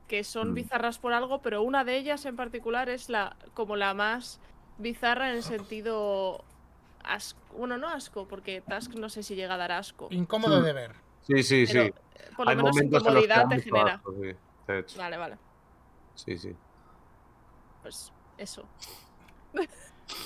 que 0.07 0.23
son 0.23 0.51
Mm. 0.51 0.55
bizarras 0.55 0.97
por 0.97 1.13
algo, 1.13 1.39
pero 1.43 1.61
una 1.61 1.83
de 1.83 1.97
ellas 1.97 2.25
en 2.25 2.35
particular 2.35 2.89
es 2.89 3.09
la 3.09 3.35
como 3.53 3.75
la 3.75 3.93
más 3.93 4.39
bizarra 4.79 5.29
en 5.29 5.35
el 5.35 5.43
sentido 5.43 6.43
asco, 7.03 7.39
bueno, 7.55 7.77
no 7.77 7.87
asco, 7.89 8.27
porque 8.27 8.61
Task 8.61 8.95
no 8.95 9.09
sé 9.09 9.21
si 9.21 9.35
llega 9.35 9.53
a 9.53 9.57
dar 9.57 9.71
asco, 9.71 10.07
Incómodo 10.09 10.61
Mm. 10.61 10.63
de 10.63 10.73
ver. 10.73 10.95
Sí, 11.21 11.43
sí, 11.43 11.67
pero 11.67 11.83
sí. 11.83 11.91
eh, 11.91 11.93
por 12.35 12.45
lo 12.45 12.51
Hay 12.51 12.57
menos 12.57 12.81
incomodidad 12.81 13.43
da 13.43 13.49
te 13.49 13.61
genera. 13.61 13.93
asco, 13.95 14.13
sí, 14.13 14.48
de 14.73 14.79
hecho. 14.79 14.97
Vale, 14.97 15.17
vale, 15.17 15.37
Sí, 16.15 16.37
sí. 16.37 16.55
pues 17.81 18.11
eso. 18.37 18.67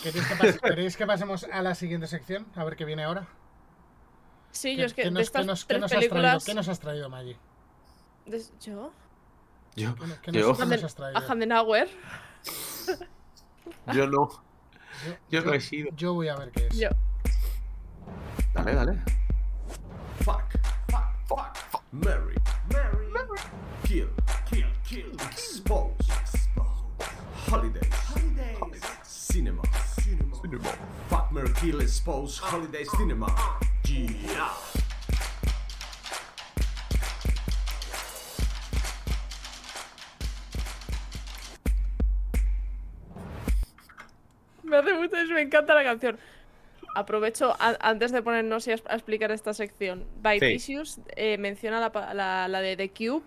¿Queréis 0.02 0.26
que, 0.28 0.36
pas- 0.36 0.60
queréis 0.62 0.98
que 0.98 1.06
pasemos 1.06 1.44
a 1.46 1.62
la 1.62 1.76
siguiente 1.76 2.08
sección? 2.08 2.46
A 2.56 2.64
ver 2.64 2.76
qué 2.76 2.86
viene 2.86 3.04
ahora. 3.04 3.28
Sí, 4.52 4.76
¿Qué, 4.76 4.82
yo 4.82 4.86
es 4.86 4.94
que 4.94 5.02
qué 5.04 5.08
de 5.10 5.12
nos, 5.12 5.20
qué 5.20 5.24
estas 5.24 5.46
nos- 5.46 5.66
qué 5.66 5.68
tres 5.68 5.82
nos 5.82 5.92
has 5.92 5.98
traído? 5.98 6.10
películas, 6.14 6.46
¿Qué 6.46 6.54
nos 6.54 6.68
has 6.70 6.80
traído, 6.80 7.10
Maggie? 7.10 7.38
de- 8.26 8.44
yo, 8.62 8.92
Yo, 9.76 9.96
¿Qué, 9.96 10.02
qué 10.22 10.32
Yo- 10.32 10.48
nos, 10.50 10.58
qué 10.60 10.66
nos 10.66 10.84
has 10.84 10.96
traído? 10.96 11.18
a 11.20 11.22
Handenauer, 11.28 11.90
yo 13.94 14.08
no. 14.08 14.30
Yo, 15.06 15.14
Yo 15.30 15.42
no 15.44 15.54
he 15.54 15.60
sido. 15.60 15.90
yo 15.96 16.14
voy 16.14 16.28
a 16.28 16.36
ver 16.36 16.52
qué 16.52 16.68
es. 16.68 16.78
yo. 16.78 16.90
Dale, 18.54 18.76
dale. 18.76 19.02
Fuck, 20.24 20.44
fuck, 20.92 21.28
fuck, 21.28 21.56
fuck, 21.72 21.84
Mary, 21.92 22.36
Mary, 22.72 23.08
kill, 23.84 24.10
kill, 24.10 24.10
holidays, 27.54 27.94
holidays, 28.10 28.82
cinema, 29.04 29.62
cinema, 29.86 30.36
cinema, 30.42 30.70
fuck, 31.08 31.32
Mary, 31.32 31.54
kill, 31.62 31.82
expose, 31.82 32.40
holiday 32.40 32.84
cinema, 32.98 33.28
yeah. 33.86 34.50
Me 44.64 44.78
hace 44.78 44.94
mucho 44.94 45.16
eso, 45.18 45.34
me 45.34 45.42
encanta 45.42 45.74
la 45.76 45.84
canción. 45.84 46.18
Aprovecho 46.96 47.56
a- 47.60 47.78
antes 47.82 48.12
de 48.12 48.22
ponernos 48.22 48.68
y 48.68 48.72
a, 48.72 48.76
a 48.88 48.94
explicar 48.96 49.32
esta 49.32 49.54
sección. 49.54 50.06
Bite 50.22 50.58
Sí. 50.58 50.74
Issues 50.74 51.00
eh, 51.16 51.38
menciona 51.38 51.80
la, 51.80 51.92
pa- 51.92 52.14
la- 52.14 52.48
la 52.48 52.62
de 52.62 52.78
The 52.78 52.90
Cube. 52.90 53.24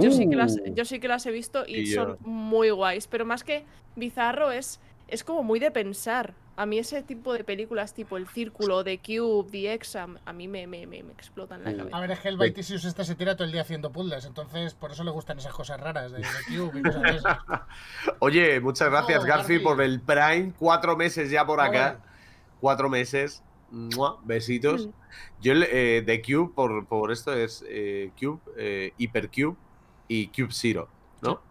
Yo, 0.00 0.10
sí 0.10 0.28
que 0.28 0.36
las, 0.36 0.56
Uh. 0.56 0.74
yo 0.74 0.84
sí 0.84 0.98
que 0.98 1.08
las 1.08 1.24
he 1.26 1.30
visto 1.30 1.64
y 1.66 1.76
Y 1.80 1.86
son 1.86 2.08
yo. 2.08 2.16
muy 2.20 2.70
guays. 2.70 3.06
Pero 3.06 3.24
más 3.24 3.44
que 3.44 3.64
bizarro, 3.94 4.50
es, 4.52 4.80
es 5.08 5.22
como 5.24 5.42
muy 5.42 5.58
de 5.60 5.70
pensar. 5.70 6.34
A 6.58 6.64
mí 6.64 6.78
ese 6.78 7.02
tipo 7.02 7.34
de 7.34 7.44
películas 7.44 7.92
tipo 7.92 8.16
El 8.16 8.26
Círculo, 8.28 8.82
The 8.82 8.98
Cube, 8.98 9.50
The 9.50 9.74
Exam, 9.74 10.16
a 10.24 10.32
mí 10.32 10.48
me, 10.48 10.66
me, 10.66 10.86
me, 10.86 11.02
me 11.02 11.12
explotan 11.12 11.62
la 11.62 11.76
cabeza. 11.76 11.94
A 11.94 12.00
ver, 12.00 12.10
es 12.12 12.20
que 12.20 12.28
el 12.28 12.38
Baitisius 12.38 12.82
este 12.86 13.04
se 13.04 13.14
tira 13.14 13.36
todo 13.36 13.44
el 13.44 13.52
día 13.52 13.60
haciendo 13.60 13.92
puzzles, 13.92 14.24
entonces 14.24 14.72
por 14.72 14.90
eso 14.90 15.04
le 15.04 15.10
gustan 15.10 15.38
esas 15.38 15.52
cosas 15.52 15.78
raras 15.78 16.12
de, 16.12 16.18
de 16.20 16.24
Cube 16.48 16.80
y 16.80 16.82
cosas 16.82 17.02
de 17.02 17.10
esas. 17.10 17.38
Oye, 18.20 18.58
muchas 18.60 18.88
gracias, 18.88 19.22
Oh, 19.22 19.26
Garfi, 19.26 19.58
por 19.58 19.82
el 19.82 20.00
Prime. 20.00 20.54
Cuatro 20.58 20.96
meses 20.96 21.30
ya 21.30 21.44
por 21.44 21.60
acá. 21.60 22.00
Cuatro 22.60 22.88
meses. 22.88 23.42
Mua, 23.70 24.18
Besitos. 24.24 24.86
Mm. 24.86 24.90
Yo, 25.42 25.52
eh, 25.56 26.02
de 26.06 26.22
Cube, 26.22 26.52
por, 26.54 26.86
por 26.86 27.12
esto 27.12 27.34
es 27.34 27.62
eh, 27.68 28.12
Cube, 28.18 28.40
eh, 28.56 28.92
Hypercube 28.96 29.56
y 30.08 30.28
Cube 30.32 30.52
Zero, 30.52 30.94
¿no? 31.20 31.44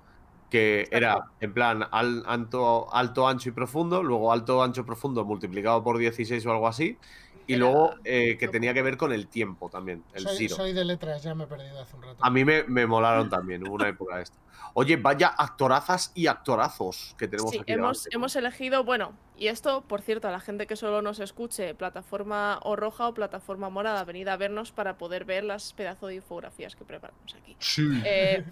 Que 0.49 0.87
era 0.91 1.17
en 1.39 1.53
plan 1.53 1.83
al- 1.91 2.23
alto, 2.27 2.93
alto, 2.93 3.27
ancho 3.27 3.49
y 3.49 3.51
profundo, 3.53 4.03
luego 4.03 4.31
alto, 4.31 4.63
ancho, 4.63 4.85
profundo 4.85 5.25
multiplicado 5.25 5.83
por 5.83 5.97
16 5.97 6.45
o 6.45 6.51
algo 6.51 6.67
así, 6.67 6.99
y 7.47 7.53
Era- 7.53 7.59
luego 7.59 7.95
eh, 8.03 8.37
que 8.37 8.47
tenía 8.47 8.73
que 8.73 8.81
ver 8.81 8.97
con 8.97 9.11
el 9.13 9.27
tiempo 9.27 9.69
también, 9.69 10.03
el 10.13 10.23
Soy, 10.23 10.49
soy 10.49 10.73
de 10.73 10.85
letras, 10.85 11.23
ya 11.23 11.35
me 11.35 11.43
he 11.45 11.47
perdido 11.47 11.79
hace 11.81 11.95
un 11.95 12.03
rato. 12.03 12.17
A 12.23 12.29
mí 12.29 12.43
me, 12.45 12.63
me 12.63 12.85
molaron 12.87 13.29
también, 13.29 13.65
hubo 13.67 13.75
una 13.75 13.87
época 13.89 14.17
de 14.17 14.23
esto. 14.23 14.37
Oye, 14.77 14.97
vaya 14.97 15.27
actorazas 15.29 16.11
y 16.15 16.27
actorazos 16.27 17.15
que 17.17 17.27
tenemos 17.29 17.51
Sí, 17.51 17.59
aquí. 17.59 17.71
hemos, 17.71 18.07
hemos 18.11 18.35
elegido, 18.35 18.83
bueno, 18.83 19.13
y 19.37 19.47
esto, 19.47 19.81
por 19.87 20.01
cierto, 20.01 20.27
a 20.27 20.31
la 20.31 20.41
gente 20.41 20.67
que 20.67 20.75
solo 20.75 21.01
nos 21.01 21.19
escuche, 21.21 21.73
plataforma 21.75 22.59
o 22.63 22.75
roja 22.75 23.07
o 23.07 23.13
plataforma 23.13 23.69
morada, 23.69 24.03
venid 24.03 24.27
a 24.27 24.35
vernos 24.35 24.71
para 24.73 24.97
poder 24.97 25.23
ver 25.23 25.45
las 25.45 25.71
pedazos 25.71 26.09
de 26.09 26.15
infografías 26.15 26.75
que 26.75 26.83
preparamos 26.83 27.35
aquí. 27.41 27.55
Sí. 27.59 28.01
Eh, 28.05 28.43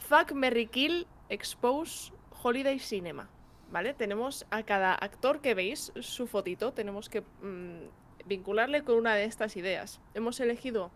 Fuck, 0.00 0.32
Merry 0.32 0.66
Kill, 0.66 1.06
Expose, 1.28 2.12
Holiday 2.42 2.78
Cinema. 2.78 3.28
¿Vale? 3.70 3.94
Tenemos 3.94 4.46
a 4.50 4.64
cada 4.64 4.94
actor 4.96 5.40
que 5.40 5.54
veis 5.54 5.92
su 6.00 6.26
fotito, 6.26 6.72
tenemos 6.72 7.08
que 7.08 7.20
mm, 7.20 7.86
vincularle 8.34 8.82
con 8.84 8.94
una 8.96 9.14
de 9.16 9.24
estas 9.24 9.56
ideas. 9.56 10.00
Hemos 10.14 10.38
elegido 10.40 10.90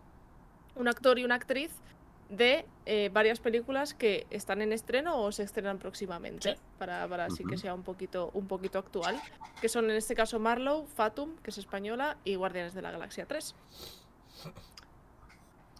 un 0.75 0.87
actor 0.87 1.19
y 1.19 1.25
una 1.25 1.35
actriz 1.35 1.69
de 2.29 2.65
eh, 2.85 3.09
varias 3.13 3.39
películas 3.39 3.93
que 3.93 4.25
están 4.31 4.61
en 4.61 4.71
estreno 4.73 5.21
o 5.21 5.31
se 5.33 5.43
estrenan 5.43 5.77
próximamente, 5.77 6.53
Sí. 6.55 6.61
para, 6.79 7.07
para 7.07 7.25
así 7.25 7.43
que 7.43 7.57
sea 7.57 7.73
un 7.75 7.83
poquito, 7.83 8.31
un 8.33 8.47
poquito 8.47 8.79
actual, 8.79 9.21
que 9.61 9.67
son 9.69 9.89
en 9.91 9.97
este 9.97 10.15
caso 10.15 10.39
Marlowe, 10.39 10.87
Fatum, 10.87 11.35
que 11.43 11.51
es 11.51 11.57
española, 11.59 12.17
y 12.23 12.35
Guardianes 12.35 12.73
de 12.73 12.81
la 12.81 12.89
Galaxia 12.91 13.25
3. 13.27 13.53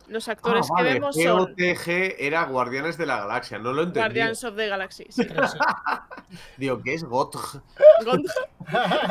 Los 0.07 0.27
actores 0.27 0.67
Ah, 0.69 0.73
vale, 0.75 0.87
que 0.89 0.93
vemos 0.95 1.15
son 1.15 1.37
GOTG 1.39 2.15
era 2.19 2.43
Guardianes 2.45 2.97
de 2.97 3.05
la 3.05 3.19
Galaxia, 3.19 3.57
no 3.59 3.73
lo 3.73 3.81
entendí. 3.83 3.99
Guardians 3.99 4.43
of 4.43 4.55
the 4.55 4.67
Galaxy. 4.67 5.05
sí. 5.09 5.23
Digo, 6.57 6.81
¿qué 6.83 6.93
es 6.93 7.03
GOTG? 7.03 7.61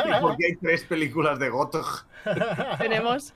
¿Y 0.07 0.20
por 0.20 0.36
qué 0.36 0.47
hay 0.47 0.57
tres 0.57 0.84
películas 0.84 1.38
de 1.38 1.49
GOTG? 1.49 2.07
tenemos 2.78 3.34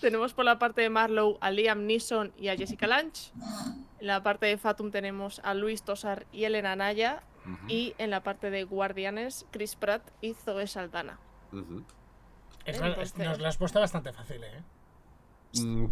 tenemos 0.00 0.32
por 0.32 0.44
la 0.44 0.58
parte 0.60 0.80
de 0.82 0.90
Marlowe 0.90 1.38
a 1.40 1.50
Liam 1.50 1.86
Neeson 1.86 2.32
y 2.38 2.48
a 2.48 2.56
Jessica 2.56 2.86
Lange. 2.86 3.32
En 3.98 4.06
la 4.06 4.22
parte 4.22 4.46
de 4.46 4.56
Fatum 4.56 4.90
tenemos 4.92 5.40
a 5.42 5.54
Luis 5.54 5.82
Tosar 5.82 6.24
y 6.32 6.44
Elena 6.44 6.76
Naya. 6.76 7.22
Y 7.66 7.94
en 7.96 8.10
la 8.10 8.22
parte 8.22 8.50
de 8.50 8.64
Guardianes, 8.64 9.46
Chris 9.50 9.74
Pratt 9.74 10.02
y 10.20 10.34
Zoe 10.34 10.66
Saldana. 10.66 11.18
Es 12.66 12.76
Entonces- 12.78 13.16
Nos 13.16 13.38
la 13.40 13.48
has 13.48 13.56
puesto 13.56 13.80
bastante 13.80 14.12
fácil, 14.12 14.44
¿eh? 14.44 14.62
Mm, 15.54 15.86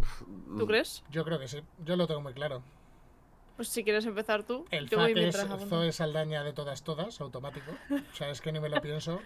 ¿Tú 0.57 0.65
mm, 0.65 0.67
crees? 0.67 1.03
Yo 1.09 1.23
creo 1.23 1.39
que 1.39 1.47
sí. 1.47 1.61
Yo 1.83 1.95
lo 1.95 2.07
tengo 2.07 2.21
muy 2.21 2.33
claro. 2.33 2.61
Pues 3.55 3.69
si 3.69 3.83
quieres 3.83 4.05
empezar 4.05 4.43
tú, 4.43 4.65
El 4.69 4.87
yo 4.87 4.99
voy 4.99 5.13
es. 5.17 5.35
Zoe 5.67 5.91
Saldaña 5.91 6.43
de 6.43 6.53
todas, 6.53 6.83
todas, 6.83 7.19
automático. 7.21 7.71
O 7.89 8.15
sea, 8.15 8.29
es 8.29 8.39
que 8.39 8.51
ni 8.51 8.59
me 8.59 8.69
lo 8.69 8.79
pienso. 8.81 9.19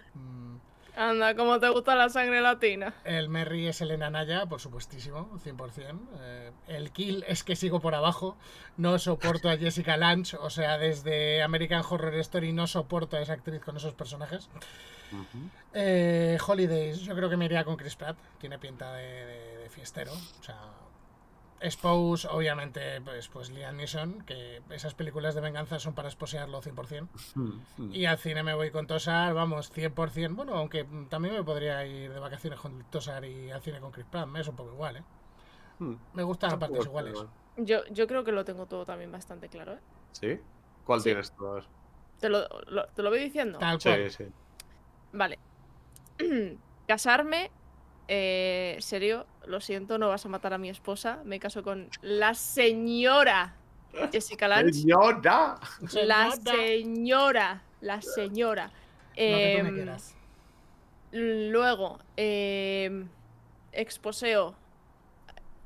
Anda, 0.95 1.35
¿cómo 1.35 1.59
te 1.59 1.69
gusta 1.69 1.95
la 1.95 2.09
sangre 2.09 2.41
latina? 2.41 2.93
El 3.05 3.29
Merry 3.29 3.67
es 3.67 3.79
Elena 3.81 4.09
Naya, 4.09 4.45
por 4.45 4.59
supuestísimo, 4.59 5.39
100%. 5.43 5.99
Eh, 6.19 6.51
el 6.67 6.91
Kill 6.91 7.23
es 7.27 7.43
que 7.43 7.55
sigo 7.55 7.79
por 7.79 7.95
abajo. 7.95 8.35
No 8.77 8.99
soporto 8.99 9.49
a 9.49 9.57
Jessica 9.57 9.95
Lange. 9.97 10.35
O 10.37 10.49
sea, 10.49 10.77
desde 10.77 11.41
American 11.43 11.83
Horror 11.89 12.15
Story 12.15 12.51
no 12.51 12.67
soporto 12.67 13.15
a 13.17 13.21
esa 13.21 13.33
actriz 13.33 13.61
con 13.61 13.77
esos 13.77 13.93
personajes. 13.93 14.49
Eh, 15.73 16.37
Holidays, 16.45 16.99
yo 17.01 17.15
creo 17.15 17.29
que 17.29 17.37
me 17.37 17.45
iría 17.45 17.63
con 17.63 17.77
Chris 17.77 17.95
Pratt. 17.95 18.17
Tiene 18.39 18.59
pinta 18.59 18.93
de, 18.93 19.03
de- 19.25 19.57
de 19.59 19.69
fiestero. 19.69 20.11
O 20.13 20.43
sea, 20.43 20.59
Spouse, 21.70 22.26
obviamente, 22.26 23.01
pues, 23.01 23.28
pues 23.28 23.49
Liam 23.51 23.76
Neeson, 23.78 24.22
que 24.24 24.62
esas 24.72 24.93
películas 24.95 25.36
de 25.36 25.41
venganza 25.41 25.80
son 25.80 25.93
para 25.93 26.07
esposearlo 26.07 26.62
100%. 26.62 27.07
Mm, 27.36 27.93
Y 27.93 28.05
al 28.05 28.18
cine 28.18 28.41
me 28.43 28.53
voy 28.53 28.72
con 28.72 28.88
Tosar, 28.88 29.34
vamos, 29.34 29.72
100%. 29.72 30.36
Bueno, 30.36 30.55
aunque 30.55 30.86
también 31.09 31.36
me 31.36 31.43
podría 31.43 31.86
ir 31.86 32.12
de 32.14 32.20
vacaciones 32.20 32.59
con 32.59 32.84
Tosar 32.86 33.26
y 33.26 33.51
al 33.51 33.62
cine 33.62 33.80
con 33.80 33.91
Chris 33.91 34.05
Pratt. 34.09 34.28
Me 34.28 34.41
es 34.41 34.47
un 34.47 34.55
poco 34.55 34.72
igual, 34.74 34.97
¿eh? 34.97 35.03
mm. 35.80 35.93
Me 36.14 36.24
gustan 36.24 36.53
a 36.53 36.59
partes 36.59 36.86
iguales. 36.86 37.24
Yo, 37.57 37.86
yo 37.91 38.07
creo 38.07 38.24
que 38.24 38.32
lo 38.32 38.45
tengo 38.45 38.66
todo 38.66 38.86
también 38.86 39.12
bastante 39.12 39.49
claro, 39.49 39.74
¿eh? 39.74 39.80
¿Sí? 40.14 40.39
¿Cuál 40.86 40.99
Sí. 41.01 41.09
tienes 41.09 41.32
tú? 41.36 41.45
A 41.47 41.53
ver. 41.55 41.64
¿Te 42.20 42.30
lo, 42.30 42.47
lo- 42.68 42.88
te 42.88 43.01
lo 43.03 43.09
voy 43.09 43.20
diciendo? 43.20 43.59
Tal 43.59 43.78
cual. 43.80 44.09
Sí, 44.09 44.24
sí. 44.26 44.32
Vale. 45.14 45.38
Casarme, 46.88 47.51
eh, 48.14 48.76
serio, 48.82 49.26
lo 49.45 49.62
siento, 49.62 49.97
no 49.97 50.09
vas 50.09 50.26
a 50.26 50.30
matar 50.30 50.51
a 50.53 50.57
mi 50.57 50.68
esposa. 50.70 51.20
Me 51.24 51.39
caso 51.39 51.64
con 51.64 51.88
la 52.01 52.34
señora 52.34 53.55
Jessica 54.12 54.49
Lange. 54.49 54.74
¡Señora! 54.74 55.57
La 55.93 56.32
Señora. 56.32 57.62
la 57.80 58.01
señora. 58.01 58.66
Lo 58.66 59.16
que 59.16 59.55
tú 59.57 59.64
me 59.64 59.70
Em, 59.70 59.76
quieras. 59.76 60.16
Luego, 61.14 61.99
eh, 62.18 63.05
exposeo, 63.72 64.55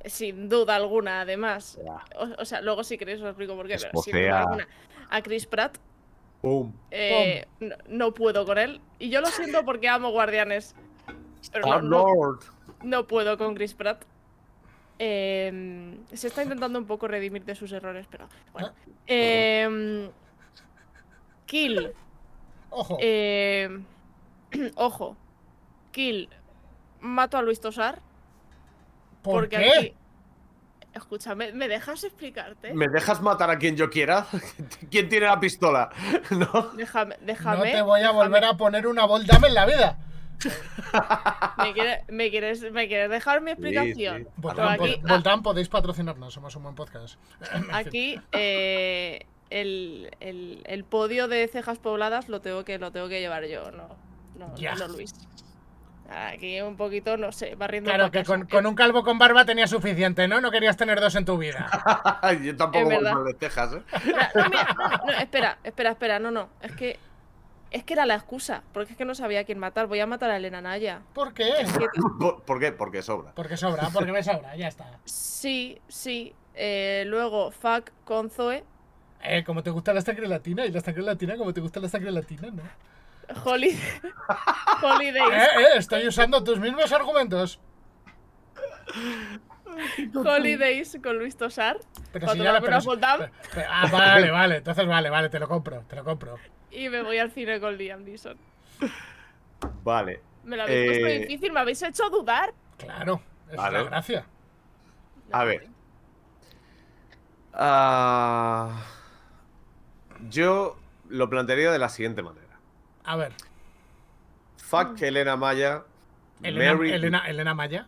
sin 0.06 0.48
duda 0.50 0.76
alguna, 0.76 1.22
además. 1.22 1.80
O, 2.16 2.42
o 2.42 2.46
sea, 2.46 2.62
luego 2.62 2.84
si 2.84 2.98
queréis 3.00 3.22
os 3.22 3.28
explico 3.28 3.56
por 3.56 3.68
qué, 3.68 3.78
pero 3.80 4.02
sin 4.04 4.14
duda 4.14 4.40
alguna. 4.42 4.68
A 5.10 5.22
Chris 5.24 5.46
Pratt, 5.48 5.78
¡Pum! 6.42 6.72
eh, 6.92 7.46
no, 7.60 7.76
no 7.88 8.14
puedo 8.14 8.46
con 8.46 8.58
él. 8.60 8.82
Y 9.00 9.10
yo 9.10 9.22
lo 9.22 9.28
siento 9.28 9.66
porque 9.66 9.88
amo 9.90 10.12
Guardianes. 10.12 10.76
Pero 11.52 11.82
no, 11.82 12.06
no, 12.06 12.40
no 12.84 13.08
puedo 13.08 13.38
con 13.38 13.56
Chris 13.56 13.74
Pratt. 13.74 14.04
Eh, 14.98 15.98
se 16.14 16.28
está 16.28 16.44
intentando 16.44 16.80
un 16.80 16.86
poco 16.86 17.08
redimir 17.08 17.44
de 17.44 17.56
sus 17.56 17.72
errores, 17.72 18.08
pero 18.10 18.28
bueno. 18.54 18.72
Eh, 19.08 20.10
Kill. 21.46 21.92
Ojo, 22.70 22.98
Eh, 23.02 23.70
ojo. 24.76 25.18
Kill. 25.92 26.30
Mato 27.02 27.38
a 27.38 27.42
Luis 27.42 27.60
Tosar. 27.60 28.02
¿por 29.22 29.34
porque 29.44 29.58
qué? 29.58 29.72
aquí. 29.78 29.94
Escúchame, 30.94 31.52
¿me 31.52 31.68
dejas 31.68 32.04
explicarte? 32.06 32.74
¿Me 32.74 32.88
dejas 32.88 33.22
matar 33.22 33.50
a 33.50 33.58
quien 33.60 33.76
yo 33.76 33.90
quiera? 33.90 34.28
¿Quién 34.90 35.10
tiene 35.10 35.26
la 35.26 35.40
pistola? 35.40 35.90
¿No? 36.32 36.70
Déjame, 36.78 37.18
No 37.20 37.26
déjame. 37.26 37.72
te 37.72 37.82
voy 37.82 38.02
a 38.02 38.12
volver 38.12 38.46
a 38.46 38.56
poner 38.56 38.88
una 38.88 39.06
Voldame 39.06 39.48
en 39.50 39.54
la 39.56 39.66
vida. 39.66 39.98
¿Me 41.58 41.74
quieres, 41.74 42.00
me 42.10 42.30
quieres, 42.30 42.72
me 42.72 42.88
quieres 42.88 43.10
dejar 43.10 43.42
mi 43.42 43.52
explicación? 43.52 44.24
sí. 44.24 44.30
Aquí- 44.84 44.98
po- 45.02 45.08
Voldam, 45.08 45.44
podéis 45.44 45.70
patrocinarnos, 45.70 46.34
somos 46.34 46.56
un 46.56 46.64
buen 46.64 46.76
podcast. 46.76 47.20
Aquí 47.72 48.20
eh, 48.32 49.26
el, 49.50 50.12
el- 50.20 50.62
el 50.66 50.84
podio 50.84 51.28
de 51.28 51.48
cejas 51.48 51.80
pobladas 51.80 52.30
lo 52.30 52.42
tengo 52.42 52.64
que, 52.64 52.78
lo 52.80 52.92
tengo 52.92 53.08
que 53.10 53.20
llevar 53.20 53.46
yo, 53.46 53.72
no, 53.72 53.90
no, 54.38 54.54
Luis. 54.88 55.14
Aquí 56.08 56.62
un 56.62 56.78
poquito, 56.78 57.18
no 57.18 57.32
sé, 57.32 57.56
barriendo 57.56 57.90
Claro 57.90 58.12
que 58.12 58.24
con, 58.24 58.46
con 58.46 58.68
un 58.68 58.76
calvo 58.76 59.04
con 59.04 59.18
barba 59.18 59.44
tenía 59.44 59.66
suficiente, 59.66 60.28
¿no? 60.28 60.40
No 60.40 60.52
querías 60.52 60.78
tener 60.78 61.00
dos 61.02 61.16
en 61.16 61.26
tu 61.26 61.36
vida. 61.36 61.68
yo 62.44 62.56
tampoco 62.56 62.86
voy 62.86 63.04
mal 63.16 63.26
de 63.26 63.34
Texas, 63.34 63.74
¿eh? 63.74 63.82
Mira, 64.06 64.30
no, 64.36 64.50
mira, 64.50 64.76
no, 64.78 64.88
no, 64.88 65.06
no, 65.06 65.12
espera, 65.14 65.58
espera, 65.64 65.90
espera, 65.92 66.20
no, 66.20 66.30
no. 66.30 66.50
Es 66.62 66.74
que. 66.74 67.00
Es 67.76 67.84
que 67.84 67.92
era 67.94 68.06
la 68.06 68.16
excusa, 68.16 68.64
porque 68.74 68.94
es 68.94 68.98
que 68.98 69.04
no 69.04 69.16
sabía 69.16 69.42
a 69.42 69.44
quién 69.44 69.60
matar. 69.60 69.88
Voy 69.88 70.00
a 70.00 70.06
matar 70.08 70.32
a 70.32 70.38
Elena 70.38 70.62
Naya. 70.62 71.02
¿Por 71.14 71.34
qué? 71.34 71.52
¿Por, 72.20 72.42
por 72.44 72.58
qué? 72.60 72.72
Porque 72.72 73.02
sobra. 73.02 73.34
Porque 73.36 73.58
sobra, 73.58 73.90
porque 73.92 74.14
me 74.14 74.24
sobra, 74.24 74.56
ya 74.56 74.70
está. 74.70 74.98
Sí, 75.04 75.82
sí. 75.90 76.34
eh, 76.54 77.04
luego, 77.06 77.52
fuck 77.52 77.92
con 78.06 78.30
Zoe. 78.30 78.64
Eh, 79.22 79.44
como 79.44 79.62
te 79.62 79.72
gusta 79.72 79.92
la 79.94 80.00
sangre 80.00 80.26
latina 80.30 80.66
y 80.66 80.72
la 80.72 80.80
sangre 80.80 81.04
latina 81.04 81.36
como 81.36 81.54
te 81.54 81.60
gusta 81.60 81.82
la 81.82 81.90
sangre 81.90 82.12
latina, 82.14 82.48
¿no? 82.50 82.64
Holi- 83.44 83.78
Holidays. 84.82 85.34
Eh, 85.34 85.48
eh, 85.60 85.78
estoy 85.78 86.08
usando 86.08 86.44
tus 86.46 86.60
mismos 86.60 86.90
argumentos. 86.94 87.60
Holidays 90.14 90.98
con 91.04 91.18
Luis 91.18 91.36
Tosar. 91.36 91.78
Pero 92.14 92.26
Cuando 92.26 92.44
si 92.44 92.48
ya 92.48 92.54
la 92.54 92.62
pero- 92.62 92.78
pero- 93.54 93.68
Ah, 93.70 93.88
vale, 93.92 94.32
vale, 94.32 94.56
entonces 94.58 94.88
vale, 94.88 95.10
vale, 95.10 95.28
te 95.30 95.40
lo 95.40 95.48
compro, 95.50 95.82
te 95.90 95.96
lo 95.98 96.04
compro. 96.06 96.38
Y 96.76 96.90
me 96.90 97.02
voy 97.02 97.18
al 97.18 97.32
cine 97.32 97.60
con 97.60 97.78
Liam 97.78 98.04
Neeson. 98.04 98.38
Vale. 99.84 100.22
Me 100.44 100.58
lo 100.58 100.64
habéis 100.64 100.88
puesto 100.90 101.08
Eh, 101.08 101.20
difícil, 101.20 101.52
me 101.54 101.60
habéis 101.62 101.82
hecho 101.82 102.10
dudar. 102.10 102.54
Claro, 102.78 103.22
es 103.50 103.56
Vale. 103.56 103.78
la 103.80 103.84
gracia. 103.86 104.26
A 105.32 105.44
ver. 105.46 105.68
Ah, 107.54 108.82
yo 110.30 110.78
lo 111.10 111.30
plantearía 111.30 111.72
de 111.72 111.80
la 111.80 111.90
siguiente 111.90 112.22
manera. 112.22 112.60
A 113.06 113.16
ver, 113.16 113.32
Fuck 114.58 115.02
Elena 115.02 115.36
Maya. 115.38 115.84
Elena, 116.44 116.74
Mary. 116.74 116.92
Elena, 116.92 117.28
Elena 117.30 117.54
Maya, 117.54 117.88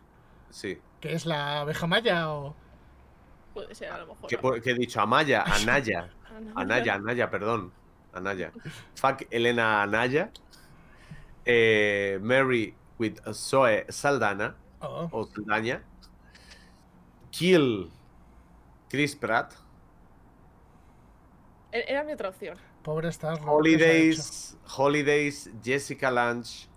Sí. 0.50 0.80
que 1.00 1.12
es 1.12 1.26
la 1.26 1.60
abeja 1.60 1.86
maya 1.86 2.30
o. 2.30 2.54
Puede 3.52 3.74
ser, 3.74 3.90
a 3.92 3.98
lo 3.98 4.06
mejor. 4.06 4.28
¿Qué, 4.30 4.60
qué 4.62 4.70
he 4.70 4.74
dicho? 4.74 5.00
Amaya. 5.00 5.42
Anaya. 5.46 6.08
Anaya, 6.54 6.94
Anaya, 6.94 7.30
perdón. 7.30 7.72
Anaya. 8.12 8.52
Fuck 8.94 9.26
Elena 9.30 9.82
Anaya. 9.82 10.30
Eh, 11.44 12.18
Mary 12.20 12.74
with 12.98 13.18
Zoe 13.32 13.84
Saldana. 13.88 14.56
Oh, 14.80 15.08
O 15.12 15.24
Saldaña. 15.26 15.82
Kill 17.30 17.90
Chris 18.88 19.16
Pratt. 19.16 19.54
E- 21.72 21.84
Era 21.88 22.04
mi 22.04 22.12
otra 22.12 22.28
opción. 22.30 22.56
pobre 22.82 23.08
estás. 23.08 23.38
Holidays. 23.44 24.56
Holidays. 24.76 25.50
Jessica 25.62 26.10
Lange. 26.10 26.68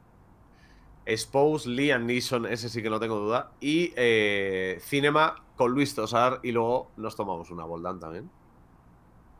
Spouse 1.16 1.66
Liam 1.66 2.06
Neeson. 2.06 2.46
Ese 2.46 2.70
sí 2.70 2.82
que 2.82 2.90
no 2.90 3.00
tengo 3.00 3.18
duda. 3.20 3.52
Y 3.60 3.94
eh, 3.96 4.80
Cinema 4.82 5.44
con 5.56 5.72
Luis 5.72 5.96
Tosar. 5.96 6.40
Y 6.44 6.52
luego 6.52 6.92
nos 6.98 7.16
tomamos 7.16 7.50
una 7.52 7.66
Boldan 7.66 8.00
también. 8.00 8.30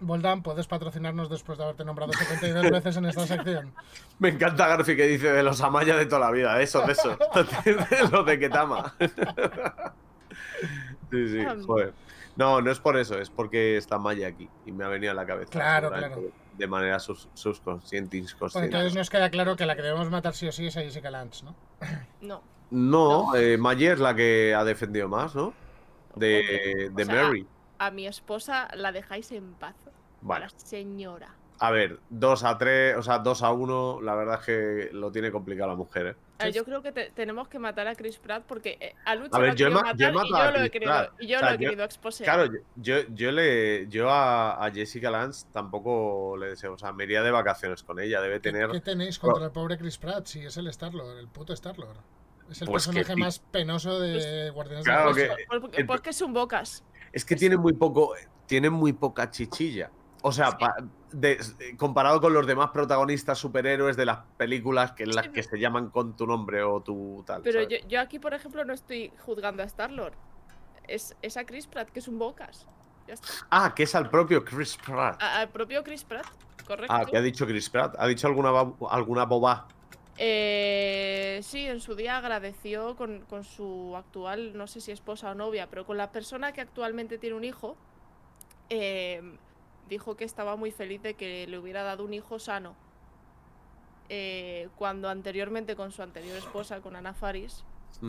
Voldam, 0.02 0.42
¿puedes 0.44 0.68
patrocinarnos 0.68 1.30
después 1.30 1.58
de 1.58 1.64
haberte 1.64 1.86
nombrado 1.86 2.12
72 2.14 2.70
veces 2.72 2.98
en 2.98 3.06
esta 3.06 3.26
sección? 3.28 3.74
Me 4.20 4.30
encanta 4.30 4.68
Garfi 4.68 4.96
que 4.96 5.08
dice 5.08 5.32
de 5.32 5.44
los 5.44 5.62
Amaya 5.62 5.96
de 5.96 6.06
toda 6.08 6.20
la 6.22 6.32
vida, 6.32 6.56
de 6.56 6.64
eso, 6.64 6.82
de 6.86 6.92
eso. 6.94 7.18
de 7.66 8.10
los 8.12 8.26
de 8.26 8.40
Ketama. 8.40 8.94
sí, 11.12 11.28
sí, 11.30 11.40
Ah. 11.48 11.56
joder. 11.66 11.94
No, 12.38 12.62
no 12.62 12.72
es 12.72 12.80
por 12.80 12.98
eso, 12.98 13.20
es 13.20 13.30
porque 13.30 13.78
está 13.78 14.00
Maya 14.00 14.28
aquí 14.28 14.50
y 14.66 14.72
me 14.72 14.86
ha 14.86 14.88
venido 14.88 15.12
a 15.12 15.16
la 15.16 15.26
cabeza. 15.26 15.52
Claro, 15.52 15.90
claro. 15.92 16.22
De 16.58 16.68
manera 16.68 16.98
sus, 17.00 17.28
subconsciente, 17.34 18.18
Pues 18.20 18.34
inconsciente. 18.34 18.68
entonces 18.68 18.96
nos 18.96 19.10
queda 19.10 19.30
claro 19.30 19.56
que 19.56 19.66
la 19.66 19.76
que 19.76 19.82
debemos 19.82 20.10
matar 20.10 20.34
sí 20.34 20.48
o 20.48 20.52
sí 20.52 20.68
es 20.68 20.78
a 20.78 20.82
Jessica 20.82 21.12
Lange, 21.12 21.44
¿no? 21.44 21.56
No. 22.22 22.42
No, 22.72 23.36
eh, 23.36 23.58
Maya 23.58 23.94
es 23.94 24.00
la 24.00 24.16
que 24.16 24.56
ha 24.56 24.64
defendido 24.64 25.10
más, 25.10 25.36
¿no? 25.36 25.54
De, 26.16 26.90
de 26.94 27.04
o 27.04 27.06
sea, 27.06 27.24
Mary. 27.24 27.46
A 27.82 27.90
mi 27.90 28.06
esposa 28.06 28.68
la 28.76 28.92
dejáis 28.92 29.32
en 29.32 29.54
paz. 29.56 29.74
Vale. 30.22 30.46
La 30.46 30.52
señora. 30.56 31.34
A 31.58 31.72
ver, 31.72 31.98
2 32.12 32.44
a 32.44 32.56
3, 32.60 32.96
o 32.96 33.02
sea, 33.02 33.18
2 33.18 33.42
a 33.42 33.52
1, 33.52 34.02
la 34.02 34.14
verdad 34.14 34.40
es 34.40 34.46
que 34.46 34.90
lo 34.94 35.12
tiene 35.12 35.32
complicado 35.32 35.70
la 35.72 35.76
mujer, 35.76 36.06
¿eh? 36.06 36.16
A 36.38 36.44
ver, 36.46 36.54
yo 36.54 36.64
creo 36.64 36.84
que 36.84 36.92
te- 36.92 37.10
tenemos 37.10 37.48
que 37.48 37.58
matar 37.58 37.88
a 37.88 37.96
Chris 37.96 38.18
Pratt 38.20 38.44
porque 38.48 38.78
eh, 38.80 38.94
a 39.06 39.16
Lucha 39.16 39.36
A 39.36 39.40
ver, 39.40 39.50
lo 39.50 39.56
yo 39.56 39.68
he 39.68 39.70
querido 39.72 39.82
ma- 39.82 39.94
yo 39.96 40.08
he 40.08 40.12
matar 40.12 40.28
y 40.28 40.32
matado 40.32 40.44
a 40.44 40.52
yo 40.54 40.58
lo 40.60 40.64
he 40.66 40.70
querido, 40.72 40.92
Pratt. 40.92 41.12
y 41.22 41.28
yo 41.28 41.38
O 41.38 41.40
sea, 41.40 41.50
lo 41.50 41.56
he 41.56 41.58
yo- 41.58 41.70
querido 41.70 41.84
exposear. 41.86 42.36
Claro, 42.36 42.54
yo, 42.54 42.60
yo, 42.76 43.08
yo 43.16 43.32
le 43.32 43.88
yo 43.90 44.10
a, 44.12 44.64
a 44.64 44.72
Jessica 44.72 45.10
Lance 45.10 45.48
tampoco 45.52 46.38
le 46.38 46.50
deseo, 46.50 46.74
o 46.74 46.78
sea, 46.78 46.92
me 46.94 47.04
iría 47.06 47.24
de 47.24 47.32
vacaciones 47.32 47.82
con 47.82 48.00
ella, 48.00 48.22
debe 48.22 48.36
¿Qué, 48.36 48.52
tener 48.52 48.70
qué 48.70 48.80
tenéis 48.82 49.18
contra 49.18 49.46
el 49.46 49.52
pobre 49.52 49.80
Chris 49.80 49.98
Pratt 49.98 50.28
si 50.28 50.46
es 50.46 50.56
el 50.58 50.68
Star-Lord, 50.68 51.18
el 51.18 51.28
puto 51.30 51.54
Star-Lord? 51.54 51.98
Es 52.50 52.62
el 52.62 52.68
Pues 52.68 52.86
que 52.86 52.92
personaje 52.94 53.14
sí. 53.14 53.20
más 53.20 53.40
penoso 53.40 54.00
de 54.00 54.50
Guardianes 54.50 54.84
claro 54.84 55.02
de 55.02 55.10
la 55.10 55.16
que- 55.16 55.22
Galaxia. 55.46 55.48
Pues, 55.72 55.86
pues 55.88 56.02
que 56.02 56.10
es 56.10 56.22
un 56.22 56.34
bocas. 56.34 56.84
Es 57.14 57.26
que 57.26 57.36
tiene 57.36 57.58
muy 57.58 57.74
poco. 57.74 58.14
Tiene 58.46 58.70
muy 58.70 58.94
poca 58.94 59.30
chichilla. 59.32 59.92
O 60.24 60.32
sea, 60.32 60.52
Sí. 60.52 60.58
pa- 60.60 60.76
de- 61.12 61.40
comparado 61.78 62.22
con 62.22 62.34
los 62.34 62.46
demás 62.46 62.70
protagonistas 62.72 63.38
superhéroes 63.40 63.98
de 63.98 64.06
las 64.06 64.20
películas 64.38 64.92
que 64.92 65.04
en 65.04 65.16
las 65.16 65.28
que 65.30 65.42
se 65.44 65.58
llaman 65.60 65.90
con 65.90 66.16
tu 66.16 66.28
nombre 66.28 66.62
o 66.64 66.80
tu 66.82 67.24
tal. 67.26 67.42
Pero 67.42 67.62
yo, 67.64 67.78
yo 67.88 68.00
aquí, 68.00 68.20
por 68.20 68.34
ejemplo, 68.34 68.64
no 68.64 68.74
estoy 68.74 69.12
juzgando 69.26 69.64
a 69.64 69.66
Star-Lord. 69.66 70.14
Es, 70.88 71.16
es 71.22 71.38
a 71.38 71.46
Chris 71.46 71.66
Pratt, 71.68 71.90
que 71.90 72.00
es 72.00 72.08
un 72.08 72.20
bocas. 72.20 72.68
Ya 73.08 73.16
está. 73.16 73.28
Ah, 73.50 73.74
que 73.76 73.84
es 73.84 73.96
al 73.96 74.10
propio 74.10 74.46
Chris 74.46 74.78
Pratt. 74.78 75.22
A- 75.22 75.40
al 75.40 75.50
propio 75.50 75.84
Chris 75.84 76.04
Pratt, 76.04 76.26
correcto. 76.68 76.94
Ah, 76.94 77.04
¿qué 77.10 77.18
ha 77.18 77.22
dicho 77.22 77.48
Chris 77.48 77.70
Pratt? 77.70 77.96
¿Ha 77.98 78.06
dicho 78.08 78.28
alguna, 78.28 78.52
alguna 78.92 79.26
boba? 79.26 79.68
Eh, 80.24 81.40
sí, 81.42 81.66
en 81.66 81.80
su 81.80 81.96
día 81.96 82.18
agradeció 82.18 82.96
con, 82.96 83.22
con 83.22 83.44
su 83.44 83.96
actual, 83.96 84.56
no 84.56 84.68
sé 84.68 84.80
si 84.80 84.92
esposa 84.92 85.32
o 85.32 85.34
novia, 85.34 85.68
pero 85.68 85.84
con 85.84 85.98
la 85.98 86.12
persona 86.12 86.52
que 86.52 86.62
actualmente 86.62 87.18
tiene 87.18 87.36
un 87.36 87.44
hijo, 87.44 87.76
eh, 88.70 89.20
dijo 89.90 90.16
que 90.16 90.24
estaba 90.24 90.56
muy 90.56 90.70
feliz 90.70 91.02
de 91.02 91.16
que 91.16 91.48
le 91.48 91.58
hubiera 91.58 91.82
dado 91.82 92.06
un 92.06 92.14
hijo 92.14 92.38
sano. 92.38 92.76
Eh, 94.10 94.70
cuando 94.76 95.10
anteriormente 95.10 95.76
con 95.76 95.92
su 95.92 96.04
anterior 96.04 96.38
esposa, 96.38 96.82
con 96.82 96.96
Ana 96.96 97.16
Faris, 97.16 97.64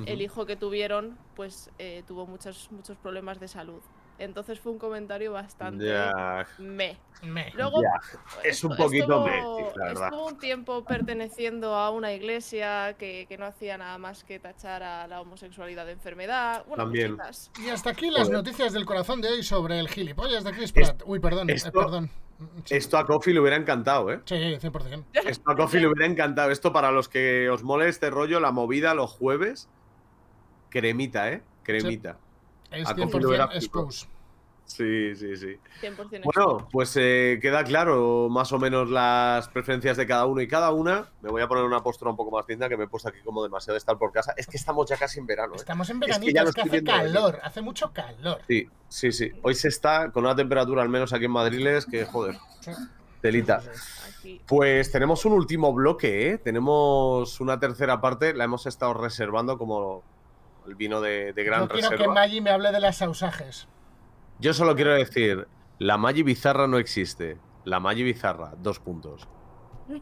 el 0.06 0.20
hijo 0.20 0.44
que 0.44 0.56
tuvieron, 0.56 1.16
pues 1.34 1.70
eh, 1.78 2.02
tuvo 2.06 2.26
muchos, 2.26 2.70
muchos 2.72 2.98
problemas 2.98 3.40
de 3.40 3.48
salud. 3.48 3.80
Entonces 4.18 4.60
fue 4.60 4.72
un 4.72 4.78
comentario 4.78 5.32
bastante 5.32 5.86
Ya, 5.86 6.46
me. 6.58 6.96
Me. 7.22 7.50
Luego 7.54 7.82
ya. 7.82 8.00
Es 8.44 8.62
un 8.62 8.76
poquito 8.76 9.26
la 9.26 9.84
verdad. 9.86 10.08
Estuvo 10.08 10.26
un 10.28 10.38
tiempo 10.38 10.84
perteneciendo 10.84 11.74
a 11.74 11.90
una 11.90 12.12
iglesia 12.12 12.94
que, 12.98 13.26
que 13.28 13.38
no 13.38 13.46
hacía 13.46 13.78
nada 13.78 13.96
más 13.98 14.22
que 14.22 14.38
tachar 14.38 14.82
a 14.82 15.06
la 15.08 15.20
homosexualidad 15.20 15.86
de 15.86 15.92
enfermedad. 15.92 16.64
Bueno, 16.68 16.84
También. 16.84 17.16
cositas. 17.16 17.50
Y 17.64 17.70
hasta 17.70 17.90
aquí 17.90 18.10
las 18.10 18.24
Joder. 18.28 18.34
noticias 18.34 18.72
del 18.72 18.84
corazón 18.84 19.20
de 19.20 19.28
hoy 19.28 19.42
sobre 19.42 19.78
el 19.80 19.88
gilipollas 19.88 20.44
de 20.44 20.52
Chris 20.52 20.72
Es- 20.74 20.90
Pratt. 20.90 21.02
Uy, 21.06 21.18
perdón, 21.18 21.50
eh, 21.50 21.54
esto- 21.54 21.72
perdón. 21.72 22.10
Sí, 22.64 22.74
Esto 22.76 22.98
a 22.98 23.06
Kofi 23.06 23.32
le 23.32 23.38
hubiera 23.38 23.56
encantado, 23.56 24.10
¿eh? 24.12 24.20
Sí, 24.24 24.34
100%. 24.34 25.04
Esto 25.26 25.50
a 25.50 25.54
Kofi 25.56 25.78
le 25.78 25.86
hubiera 25.86 26.06
encantado. 26.10 26.50
Esto 26.50 26.72
para 26.72 26.90
los 26.90 27.08
que 27.08 27.48
os 27.50 27.62
mole 27.62 27.88
este 27.88 28.10
rollo, 28.10 28.40
la 28.40 28.50
movida 28.50 28.94
los 28.94 29.12
jueves. 29.12 29.68
Cremita, 30.70 31.30
¿eh? 31.30 31.42
Cremita. 31.62 32.18
Es 32.72 32.88
A 32.88 32.94
Kofi 32.94 33.18
le 33.18 33.26
hubiera 33.26 33.48
100% 33.50 33.56
expose. 33.56 34.06
Sí, 34.64 35.14
sí, 35.16 35.36
sí. 35.36 35.58
100% 35.82 36.22
Bueno, 36.24 36.68
pues 36.70 36.96
eh, 36.96 37.38
queda 37.42 37.62
claro 37.62 38.28
más 38.30 38.52
o 38.52 38.58
menos 38.58 38.88
las 38.88 39.48
preferencias 39.48 39.96
de 39.96 40.06
cada 40.06 40.24
uno 40.24 40.40
y 40.40 40.48
cada 40.48 40.72
una. 40.72 41.10
Me 41.20 41.30
voy 41.30 41.42
a 41.42 41.48
poner 41.48 41.64
una 41.64 41.82
postura 41.82 42.10
un 42.10 42.16
poco 42.16 42.30
más 42.30 42.46
linda 42.48 42.68
que 42.68 42.76
me 42.76 42.84
he 42.84 42.88
puesto 42.88 43.08
aquí 43.08 43.18
como 43.24 43.42
demasiado 43.42 43.74
de 43.74 43.78
estar 43.78 43.98
por 43.98 44.12
casa. 44.12 44.32
Es 44.36 44.46
que 44.46 44.56
estamos 44.56 44.88
ya 44.88 44.96
casi 44.96 45.18
en 45.18 45.26
verano. 45.26 45.54
¿eh? 45.54 45.58
Estamos 45.58 45.90
en 45.90 46.00
que 46.00 46.06
veranito, 46.06 46.32
ya 46.32 46.40
es 46.40 46.46
lo 46.46 46.52
que, 46.52 46.60
estoy 46.60 46.78
hace 46.78 46.80
viendo 46.80 46.92
venir. 46.92 47.12
calor, 47.12 47.40
hace 47.42 47.60
mucho 47.60 47.92
calor. 47.92 48.40
Sí, 48.48 48.68
sí, 48.88 49.12
sí. 49.12 49.30
Hoy 49.42 49.54
se 49.54 49.68
está 49.68 50.10
con 50.10 50.24
una 50.24 50.34
temperatura, 50.34 50.82
al 50.82 50.88
menos 50.88 51.12
aquí 51.12 51.26
en 51.26 51.32
Madrid, 51.32 51.66
es 51.66 51.84
que 51.84 52.06
joder. 52.06 52.38
Aquí. 54.08 54.40
Pues 54.46 54.90
tenemos 54.90 55.24
un 55.24 55.32
último 55.32 55.72
bloque, 55.72 56.30
¿eh? 56.30 56.38
Tenemos 56.38 57.40
una 57.40 57.60
tercera 57.60 58.00
parte, 58.00 58.34
la 58.34 58.44
hemos 58.44 58.66
estado 58.66 58.94
reservando 58.94 59.58
como 59.58 60.02
el 60.66 60.74
vino 60.74 61.00
de, 61.00 61.32
de 61.32 61.44
gran 61.44 61.62
Yo 61.62 61.68
quiero 61.68 61.90
que. 61.96 62.08
Maggie 62.08 62.40
me 62.40 62.50
hable 62.50 62.72
de 62.72 62.80
las 62.80 62.96
sausajes. 62.96 63.68
Yo 64.38 64.52
solo 64.54 64.74
quiero 64.74 64.92
decir, 64.94 65.46
la 65.78 65.96
Maggi 65.96 66.22
Bizarra 66.22 66.66
no 66.66 66.78
existe. 66.78 67.38
La 67.64 67.80
Maggi 67.80 68.02
Bizarra, 68.02 68.54
dos 68.58 68.78
puntos. 68.80 69.28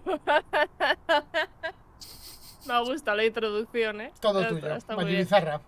Me 2.67 2.75
ha 2.75 2.81
gustado 2.81 3.17
la 3.17 3.25
introducción, 3.25 4.01
¿eh? 4.01 4.13
Todo 4.21 4.47
tuyo. 4.47 4.67
bien. 4.99 5.21
Bizarra. 5.21 5.61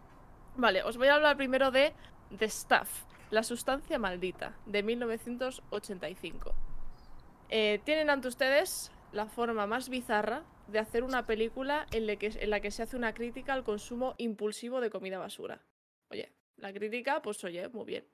Vale, 0.56 0.82
os 0.82 0.96
voy 0.96 1.08
a 1.08 1.14
hablar 1.14 1.36
primero 1.36 1.70
de 1.70 1.94
The 2.38 2.48
Stuff, 2.48 3.04
la 3.30 3.42
sustancia 3.42 3.98
maldita, 3.98 4.54
de 4.66 4.82
1985. 4.82 6.54
Eh, 7.48 7.80
tienen 7.84 8.10
ante 8.10 8.28
ustedes 8.28 8.92
la 9.12 9.26
forma 9.26 9.66
más 9.66 9.88
bizarra 9.88 10.42
de 10.68 10.78
hacer 10.78 11.04
una 11.04 11.26
película 11.26 11.86
en 11.92 12.06
la, 12.06 12.16
que, 12.16 12.26
en 12.38 12.50
la 12.50 12.60
que 12.60 12.70
se 12.70 12.82
hace 12.82 12.96
una 12.96 13.14
crítica 13.14 13.52
al 13.54 13.64
consumo 13.64 14.14
impulsivo 14.18 14.80
de 14.80 14.90
comida 14.90 15.18
basura. 15.18 15.62
Oye, 16.10 16.32
la 16.56 16.72
crítica, 16.72 17.22
pues 17.22 17.42
oye, 17.44 17.68
muy 17.68 17.84
bien. 17.84 18.06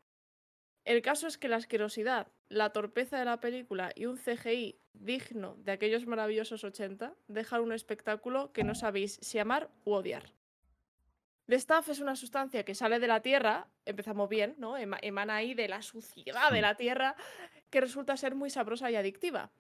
El 0.85 1.03
caso 1.03 1.27
es 1.27 1.37
que 1.37 1.49
la 1.49 1.57
asquerosidad, 1.57 2.29
la 2.49 2.71
torpeza 2.71 3.19
de 3.19 3.25
la 3.27 3.41
película 3.41 3.93
y 3.95 4.07
un 4.07 4.17
CGI 4.17 4.79
digno 4.95 5.57
de 5.59 5.73
aquellos 5.73 6.07
maravillosos 6.07 6.65
80 6.65 7.15
dejan 7.29 7.61
un 7.61 7.73
espectáculo 7.73 8.53
que 8.53 8.65
no 8.65 8.75
sabéis 8.75 9.19
si 9.21 9.39
amar 9.39 9.69
u 9.85 9.93
odiar. 9.93 10.33
The 11.47 11.59
Stuff 11.59 11.89
es 11.91 12.01
una 12.01 12.15
sustancia 12.17 12.65
que 12.65 12.75
sale 12.75 12.99
de 12.99 13.07
la 13.07 13.21
tierra, 13.23 13.69
empezamos 13.87 14.29
bien, 14.29 14.55
¿no? 14.59 14.77
Ema- 14.79 14.99
emana 15.03 15.37
ahí 15.37 15.55
de 15.55 15.69
la 15.69 15.81
suciedad 15.83 16.51
de 16.53 16.61
la 16.63 16.75
tierra, 16.77 17.17
que 17.71 17.81
resulta 17.81 18.17
ser 18.17 18.35
muy 18.35 18.51
sabrosa 18.51 18.91
y 18.91 18.97
adictiva. 18.97 19.51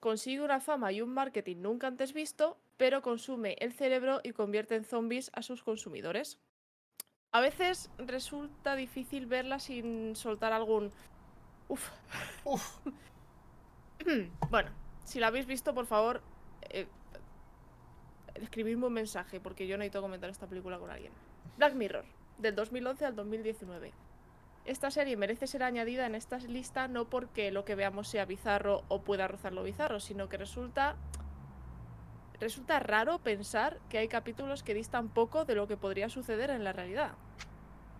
Consigue 0.00 0.42
una 0.42 0.60
fama 0.60 0.92
y 0.92 1.00
un 1.00 1.12
marketing 1.12 1.56
nunca 1.58 1.86
antes 1.86 2.12
visto, 2.12 2.58
pero 2.76 3.02
consume 3.02 3.56
el 3.60 3.72
cerebro 3.72 4.20
y 4.22 4.32
convierte 4.32 4.74
en 4.74 4.84
zombies 4.84 5.30
a 5.34 5.42
sus 5.42 5.62
consumidores. 5.62 6.38
A 7.32 7.40
veces 7.40 7.90
resulta 7.98 8.76
difícil 8.76 9.26
verla 9.26 9.58
sin 9.58 10.14
soltar 10.16 10.52
algún... 10.52 10.92
Uf, 11.68 11.90
Uf, 12.44 12.78
bueno, 14.50 14.70
si 15.04 15.18
la 15.18 15.28
habéis 15.28 15.46
visto, 15.46 15.74
por 15.74 15.86
favor, 15.86 16.22
eh, 16.70 16.86
escribidme 18.34 18.86
un 18.86 18.92
mensaje, 18.92 19.40
porque 19.40 19.66
yo 19.66 19.76
necesito 19.76 20.02
comentar 20.02 20.30
esta 20.30 20.46
película 20.46 20.78
con 20.78 20.90
alguien. 20.90 21.12
Black 21.56 21.74
Mirror, 21.74 22.04
del 22.38 22.54
2011 22.54 23.04
al 23.04 23.16
2019. 23.16 23.92
Esta 24.66 24.90
serie 24.90 25.16
merece 25.16 25.46
ser 25.46 25.62
añadida 25.62 26.06
en 26.06 26.16
esta 26.16 26.38
lista 26.38 26.88
no 26.88 27.04
porque 27.08 27.52
lo 27.52 27.64
que 27.64 27.76
veamos 27.76 28.08
sea 28.08 28.24
bizarro 28.24 28.82
o 28.88 29.00
pueda 29.02 29.28
rozar 29.28 29.52
lo 29.52 29.62
bizarro, 29.62 30.00
sino 30.00 30.28
que 30.28 30.36
resulta 30.36 30.96
resulta 32.40 32.80
raro 32.80 33.20
pensar 33.20 33.78
que 33.88 33.98
hay 33.98 34.08
capítulos 34.08 34.64
que 34.64 34.74
distan 34.74 35.08
poco 35.08 35.44
de 35.44 35.54
lo 35.54 35.68
que 35.68 35.76
podría 35.76 36.08
suceder 36.08 36.50
en 36.50 36.64
la 36.64 36.72
realidad. 36.72 37.12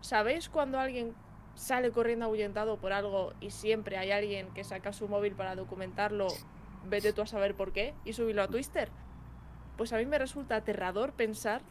¿Sabéis 0.01 0.49
cuando 0.49 0.81
alguien 0.81 1.15
sale 1.55 1.93
corriendo 1.93 2.27
ahuyentado 2.27 2.79
por 2.79 2.93
algo 2.93 3.33
y 3.41 3.53
siempre 3.53 3.97
hay 3.97 4.11
alguien 4.11 4.53
que 4.53 4.65
saca 4.65 4.93
su 4.93 5.07
móvil 5.07 5.37
para 5.37 5.55
documentarlo, 5.55 6.27
vete 6.85 7.13
tú 7.13 7.23
a 7.23 7.27
saber 7.27 7.55
por 7.55 7.73
qué, 7.73 7.95
y 8.05 8.13
subirlo 8.13 8.43
a 8.43 8.49
Twitter? 8.49 8.91
Pues 9.79 9.93
a 9.93 9.99
mí 9.99 10.05
me 10.05 10.19
resulta 10.19 10.57
aterrador 10.57 11.13
pensar 11.13 11.63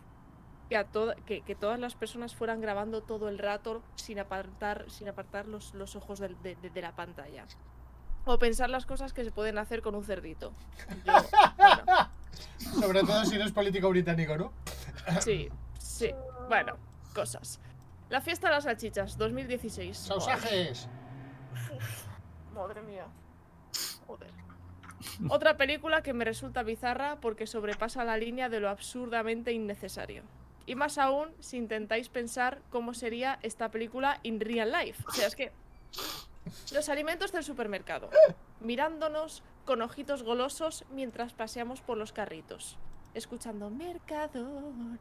que, 0.70 0.78
a 0.78 0.84
toda- 0.86 1.16
que, 1.16 1.42
que 1.42 1.56
todas 1.56 1.80
las 1.80 1.96
personas 1.96 2.36
fueran 2.36 2.62
grabando 2.62 3.02
todo 3.02 3.30
el 3.30 3.38
rato 3.40 3.82
sin 3.96 4.20
apartar, 4.20 4.86
sin 4.90 5.08
apartar 5.08 5.48
los, 5.48 5.74
los 5.74 5.96
ojos 5.96 6.20
de, 6.20 6.30
de- 6.44 6.56
de 6.70 6.82
la 6.82 6.96
pantalla. 6.96 7.46
O 8.26 8.40
pensar 8.40 8.70
las 8.72 8.86
cosas 8.88 9.14
que 9.14 9.24
se 9.24 9.32
pueden 9.32 9.58
hacer 9.60 9.82
con 9.84 9.94
un 9.96 10.04
cerdito. 10.04 10.52
Yo, 11.06 11.14
bueno, 11.58 12.10
sobre 12.82 13.02
todo 13.04 13.24
si 13.26 13.36
eres 13.36 13.52
político 13.52 13.90
británico, 13.90 14.36
¿no? 14.38 14.52
sí, 15.22 15.50
sí. 15.78 16.10
Bueno, 16.50 16.78
cosas. 17.14 17.60
La 18.10 18.22
fiesta 18.22 18.48
de 18.50 18.56
las 18.56 18.64
salchichas, 18.64 19.18
2016. 19.18 19.96
Sausajes. 19.98 20.88
Madre 22.54 22.82
mía. 22.82 23.06
Joder. 24.08 24.32
Otra 25.30 25.56
película 25.58 26.02
que 26.02 26.14
me 26.14 26.26
resulta 26.26 26.64
bizarra 26.64 27.20
porque 27.22 27.48
sobrepasa 27.48 28.04
la 28.04 28.18
línea 28.18 28.50
de 28.50 28.60
lo 28.60 28.70
absurdamente 28.70 29.52
innecesario. 29.52 30.24
Y 30.66 30.76
más 30.76 30.98
aún 30.98 31.30
si 31.40 31.58
intentáis 31.58 32.10
pensar 32.10 32.62
cómo 32.70 32.94
sería 32.94 33.40
esta 33.44 33.70
película 33.70 34.20
in 34.24 34.40
real 34.40 34.72
life. 34.72 35.04
O 35.08 35.12
sea, 35.12 35.28
es 35.28 35.36
que 35.36 35.52
los 36.74 36.90
alimentos 36.90 37.32
del 37.32 37.44
supermercado, 37.44 38.10
mirándonos 38.60 39.44
con 39.66 39.82
ojitos 39.82 40.24
golosos 40.24 40.86
mientras 40.92 41.34
paseamos 41.34 41.82
por 41.82 41.98
los 41.98 42.14
carritos, 42.14 42.78
escuchando 43.14 43.70
Mercadona, 43.70 45.00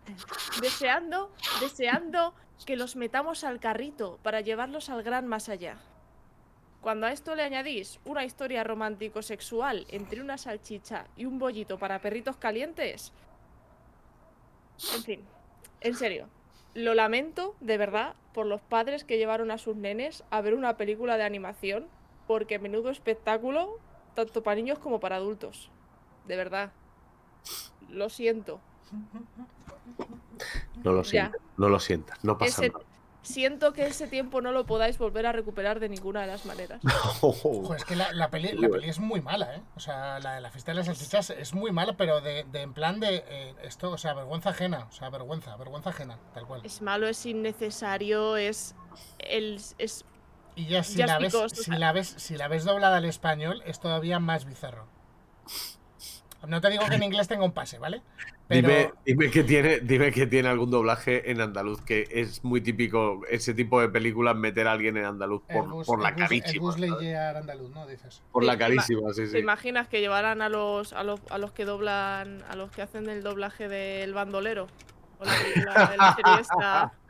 deseando, 0.60 1.32
deseando 1.60 2.34
que 2.64 2.76
los 2.76 2.96
metamos 2.96 3.44
al 3.44 3.60
carrito 3.60 4.18
para 4.22 4.40
llevarlos 4.40 4.88
al 4.88 5.02
gran 5.02 5.26
más 5.26 5.48
allá. 5.48 5.78
Cuando 6.80 7.06
a 7.06 7.12
esto 7.12 7.34
le 7.34 7.42
añadís 7.42 7.98
una 8.04 8.24
historia 8.24 8.62
romántico-sexual 8.62 9.86
entre 9.88 10.20
una 10.20 10.36
salchicha 10.36 11.06
y 11.16 11.24
un 11.24 11.38
bollito 11.38 11.78
para 11.78 11.98
perritos 12.00 12.36
calientes. 12.36 13.12
En 14.94 15.02
fin, 15.02 15.24
en 15.84 15.94
serio, 15.94 16.28
lo 16.74 16.94
lamento 16.94 17.54
de 17.60 17.78
verdad 17.78 18.16
por 18.32 18.46
los 18.46 18.60
padres 18.60 19.04
que 19.04 19.16
llevaron 19.18 19.52
a 19.52 19.58
sus 19.58 19.76
nenes 19.76 20.24
a 20.30 20.40
ver 20.40 20.54
una 20.54 20.76
película 20.76 21.16
de 21.16 21.22
animación, 21.22 21.86
porque 22.26 22.58
menudo 22.58 22.90
espectáculo, 22.90 23.78
tanto 24.14 24.42
para 24.42 24.56
niños 24.56 24.78
como 24.80 24.98
para 24.98 25.16
adultos. 25.16 25.70
De 26.26 26.36
verdad. 26.36 26.72
Lo 27.88 28.08
siento. 28.08 28.60
No 30.82 30.92
lo 30.92 31.04
sientas, 31.04 31.40
no 31.56 31.68
lo 31.68 31.78
sientas, 31.78 32.24
no 32.24 32.38
pasa 32.38 32.62
Ese- 32.64 32.72
nada. 32.72 32.84
Siento 33.24 33.72
que 33.72 33.86
ese 33.86 34.06
tiempo 34.06 34.40
no 34.40 34.52
lo 34.52 34.66
podáis 34.66 34.98
volver 34.98 35.26
a 35.26 35.32
recuperar 35.32 35.80
de 35.80 35.88
ninguna 35.88 36.20
de 36.20 36.26
las 36.28 36.46
maneras. 36.46 36.80
Ojo, 37.20 37.74
es 37.74 37.84
que 37.84 37.96
la, 37.96 38.12
la 38.12 38.30
peli, 38.30 38.52
la 38.52 38.68
peli 38.68 38.88
es 38.88 39.00
muy 39.00 39.20
mala, 39.20 39.56
¿eh? 39.56 39.62
O 39.76 39.80
sea, 39.80 40.20
la 40.20 40.34
de 40.34 40.40
la 40.40 40.50
fiesta 40.50 40.72
de 40.72 40.76
las 40.76 40.86
salchichas 40.86 41.30
es 41.30 41.54
muy 41.54 41.72
mala, 41.72 41.96
pero 41.96 42.20
de, 42.20 42.44
de 42.44 42.60
en 42.62 42.74
plan 42.74 43.00
de 43.00 43.24
eh, 43.26 43.54
esto, 43.62 43.90
o 43.90 43.98
sea, 43.98 44.14
vergüenza 44.14 44.50
ajena, 44.50 44.86
o 44.88 44.92
sea, 44.92 45.10
vergüenza, 45.10 45.56
vergüenza 45.56 45.90
ajena, 45.90 46.18
tal 46.32 46.46
cual. 46.46 46.60
Es 46.64 46.82
malo, 46.82 47.08
es 47.08 47.24
innecesario, 47.26 48.36
es. 48.36 48.74
El, 49.18 49.60
es 49.78 50.04
Y 50.54 50.66
ya 50.66 50.84
si 50.84 50.98
la 51.02 51.18
ves, 51.18 51.34
si 51.52 51.70
la 51.72 51.92
ves, 51.92 52.14
si 52.16 52.36
la 52.36 52.48
ves 52.48 52.64
doblada 52.64 52.98
al 52.98 53.04
español, 53.04 53.62
es 53.66 53.80
todavía 53.80 54.20
más 54.20 54.44
bizarro. 54.44 54.86
No 56.46 56.60
te 56.60 56.70
digo 56.70 56.86
que 56.88 56.94
en 56.96 57.02
inglés 57.02 57.28
tenga 57.28 57.44
un 57.44 57.52
pase, 57.52 57.78
¿vale? 57.78 58.02
Pero 58.46 58.68
Dime, 58.68 58.92
dime 59.06 59.30
que 59.30 59.42
tiene, 59.44 59.80
dime 59.80 60.12
que 60.12 60.26
tiene 60.26 60.48
algún 60.48 60.70
doblaje 60.70 61.30
en 61.30 61.40
andaluz, 61.40 61.80
que 61.80 62.06
es 62.10 62.44
muy 62.44 62.60
típico 62.60 63.22
ese 63.30 63.54
tipo 63.54 63.80
de 63.80 63.88
películas 63.88 64.36
meter 64.36 64.68
a 64.68 64.72
alguien 64.72 64.96
en 64.98 65.06
andaluz 65.06 65.42
por, 65.50 65.68
bus, 65.68 65.86
por 65.86 66.02
la 66.02 66.10
bus- 66.10 66.20
el 66.20 66.28
carísima. 66.28 66.72
andaluz, 67.38 67.70
¿no? 67.70 67.86
Dices. 67.86 68.22
Por 68.32 68.42
Sí, 68.42 68.46
la 68.46 68.54
ima- 68.54 68.58
carísima, 68.58 69.12
sí, 69.14 69.22
¿Te 69.22 69.28
sí. 69.30 69.38
imaginas 69.38 69.88
que 69.88 70.00
llevaran 70.00 70.42
a 70.42 70.48
los, 70.48 70.92
a 70.92 71.02
los 71.04 71.20
a 71.30 71.38
los 71.38 71.52
que 71.52 71.64
doblan, 71.64 72.42
a 72.48 72.56
los 72.56 72.70
que 72.70 72.82
hacen 72.82 73.08
el 73.08 73.22
doblaje 73.22 73.68
del 73.68 74.12
bandolero? 74.12 74.66
O 75.18 75.24
la 75.24 75.32
película 75.38 75.88
de 75.90 75.96
la 75.96 76.14
serie 76.14 76.40
esta. 76.40 76.92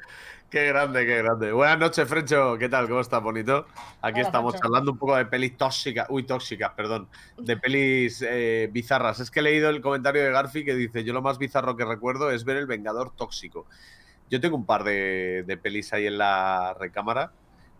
Qué 0.54 0.68
grande, 0.68 1.04
qué 1.04 1.16
grande. 1.16 1.50
Buenas 1.50 1.80
noches, 1.80 2.08
Frencho. 2.08 2.56
¿Qué 2.56 2.68
tal? 2.68 2.86
¿Cómo 2.86 3.00
estás, 3.00 3.20
bonito? 3.20 3.66
Aquí 4.00 4.20
Hola, 4.20 4.28
estamos 4.28 4.54
charlando 4.54 4.92
un 4.92 4.98
poco 4.98 5.16
de 5.16 5.26
pelis 5.26 5.56
tóxicas. 5.56 6.06
Uy, 6.10 6.22
tóxicas, 6.22 6.70
perdón. 6.76 7.08
De 7.36 7.56
pelis 7.60 8.22
eh, 8.24 8.70
bizarras. 8.72 9.18
Es 9.18 9.32
que 9.32 9.40
he 9.40 9.42
leído 9.42 9.68
el 9.68 9.80
comentario 9.80 10.22
de 10.22 10.30
Garfi 10.30 10.64
que 10.64 10.76
dice: 10.76 11.02
Yo 11.02 11.12
lo 11.12 11.22
más 11.22 11.38
bizarro 11.38 11.76
que 11.76 11.84
recuerdo 11.84 12.30
es 12.30 12.44
ver 12.44 12.56
El 12.56 12.66
Vengador 12.66 13.10
Tóxico. 13.16 13.66
Yo 14.30 14.40
tengo 14.40 14.54
un 14.54 14.64
par 14.64 14.84
de, 14.84 15.42
de 15.44 15.56
pelis 15.56 15.92
ahí 15.92 16.06
en 16.06 16.18
la 16.18 16.76
recámara. 16.78 17.32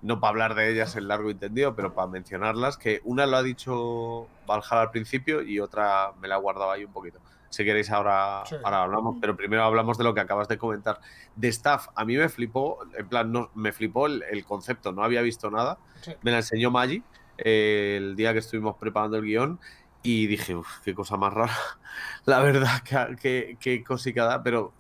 No 0.03 0.19
para 0.19 0.31
hablar 0.31 0.57
de 0.57 0.73
ellas 0.73 0.97
en 0.97 1.07
largo 1.07 1.31
y 1.31 1.37
tendido, 1.37 1.77
pero 1.77 1.95
para 1.95 2.09
mencionarlas. 2.09 2.77
Que 2.77 3.01
una 3.05 3.25
lo 3.27 3.37
ha 3.37 3.45
dicho 3.45 4.27
Valhalla 4.49 4.81
al 4.81 4.91
principio 4.91 5.43
y 5.43 5.61
otra 5.61 6.11
me 6.21 6.27
la 6.27 6.35
he 6.35 6.41
guardado 6.41 6.73
ahí 6.73 6.85
un 6.85 6.93
poquito. 6.93 7.21
Si 7.55 7.65
queréis, 7.65 7.91
ahora, 7.91 8.43
Sí. 8.47 8.57
ahora 8.65 8.83
hablamos, 8.83 9.17
pero 9.21 9.37
primero 9.37 9.63
hablamos 9.65 9.97
de 9.97 10.05
lo 10.05 10.13
que 10.15 10.21
acabas 10.21 10.49
de 10.49 10.59
comentar 10.59 11.01
de 11.37 11.49
Staff, 11.49 11.89
a 11.95 12.05
mí 12.05 12.17
me 12.17 12.29
flipó, 12.29 12.79
en 12.97 13.09
plan, 13.09 13.31
no, 13.31 13.51
me 13.55 13.73
flipó 13.73 14.07
el, 14.07 14.23
el 14.31 14.45
concepto, 14.45 14.93
no 14.93 15.03
había 15.05 15.23
visto 15.23 15.51
nada. 15.51 15.79
Sí. 16.03 16.13
Me 16.23 16.31
la 16.33 16.39
enseñó 16.39 16.71
Maggi 16.71 17.03
eh, 17.39 17.95
el 17.99 18.17
día 18.17 18.33
que 18.33 18.41
estuvimos 18.41 18.77
preparando 18.77 19.17
el 19.17 19.25
guion 19.25 19.61
y 20.03 20.27
dije, 20.27 20.55
uff, 20.55 20.81
qué 20.85 20.95
cosa 20.95 21.17
más 21.17 21.33
rara. 21.33 21.55
La 22.27 22.41
verdad, 22.41 22.81
que, 22.83 23.17
que, 23.17 23.57
que 23.61 23.83
cosica 23.85 24.25
da, 24.25 24.43
pero 24.43 24.73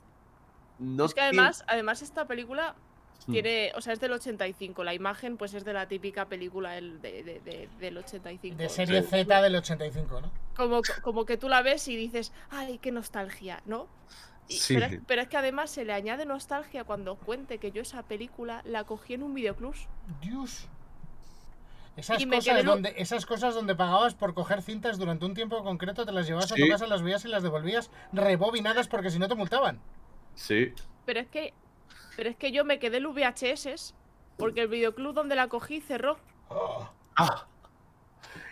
no 0.78 1.04
Es 1.04 1.14
que 1.14 1.20
tiene- 1.20 1.38
además, 1.38 1.64
además 1.68 2.02
esta 2.02 2.26
película. 2.26 2.74
Tiene, 3.32 3.72
o 3.74 3.80
sea, 3.80 3.92
es 3.92 4.00
del 4.00 4.12
85. 4.12 4.84
La 4.84 4.94
imagen, 4.94 5.36
pues, 5.36 5.54
es 5.54 5.64
de 5.64 5.72
la 5.72 5.86
típica 5.88 6.26
película 6.26 6.72
del, 6.72 7.00
de- 7.00 7.22
de- 7.22 7.40
de- 7.40 7.68
del 7.80 7.98
85. 7.98 8.56
De 8.56 8.68
serie 8.68 9.02
Z 9.02 9.42
del 9.42 9.56
85, 9.56 10.20
¿no? 10.20 10.30
Como, 10.56 10.80
como 11.02 11.24
que 11.24 11.36
tú 11.36 11.48
la 11.48 11.62
ves 11.62 11.88
y 11.88 11.96
dices, 11.96 12.32
ay, 12.50 12.78
qué 12.78 12.92
nostalgia, 12.92 13.62
¿no? 13.66 13.86
Y- 14.48 14.54
Sí. 14.58 14.74
pero, 14.74 14.86
es, 14.86 15.00
pero 15.06 15.22
es 15.22 15.28
que 15.28 15.36
además 15.38 15.70
se 15.70 15.84
le 15.84 15.92
añade 15.92 16.26
nostalgia 16.26 16.84
cuando 16.84 17.16
cuente 17.16 17.58
que 17.58 17.72
yo 17.72 17.82
esa 17.82 18.02
película 18.02 18.60
la 18.64 18.84
cogí 18.84 19.14
en 19.14 19.22
un 19.22 19.32
videoclub. 19.34 19.74
Dios. 20.20 20.68
Esas 21.96 22.20
Y 22.20 22.26
cosas, 22.26 22.44
quedé 22.44 22.62
donde, 22.64 22.92
esas 22.96 23.24
cosas 23.24 23.54
donde 23.54 23.76
pagabas 23.76 24.14
por 24.14 24.34
coger 24.34 24.62
cintas 24.62 24.98
durante 24.98 25.24
un 25.26 25.34
tiempo 25.34 25.62
concreto, 25.62 26.04
te 26.04 26.10
las 26.10 26.26
llevabas 26.26 26.50
a 26.50 26.56
tu 26.56 26.62
Sí. 26.62 26.68
casa, 26.68 26.88
las 26.88 27.02
veías 27.02 27.24
y 27.24 27.28
las 27.28 27.44
devolvías 27.44 27.88
rebobinadas 28.12 28.88
porque 28.88 29.10
si 29.10 29.18
no 29.20 29.28
te 29.28 29.36
multaban. 29.36 29.80
Sí, 30.34 30.72
Pero 31.06 31.20
es 31.20 31.28
que, 31.28 31.54
pero 32.16 32.30
es 32.30 32.36
que 32.36 32.52
yo 32.52 32.64
me 32.64 32.78
quedé 32.78 32.98
el 32.98 33.06
VHS 33.06 33.94
porque 34.36 34.62
el 34.62 34.68
videoclub 34.68 35.14
donde 35.14 35.34
la 35.36 35.48
cogí 35.48 35.80
cerró. 35.80 36.18
Ah, 37.16 37.46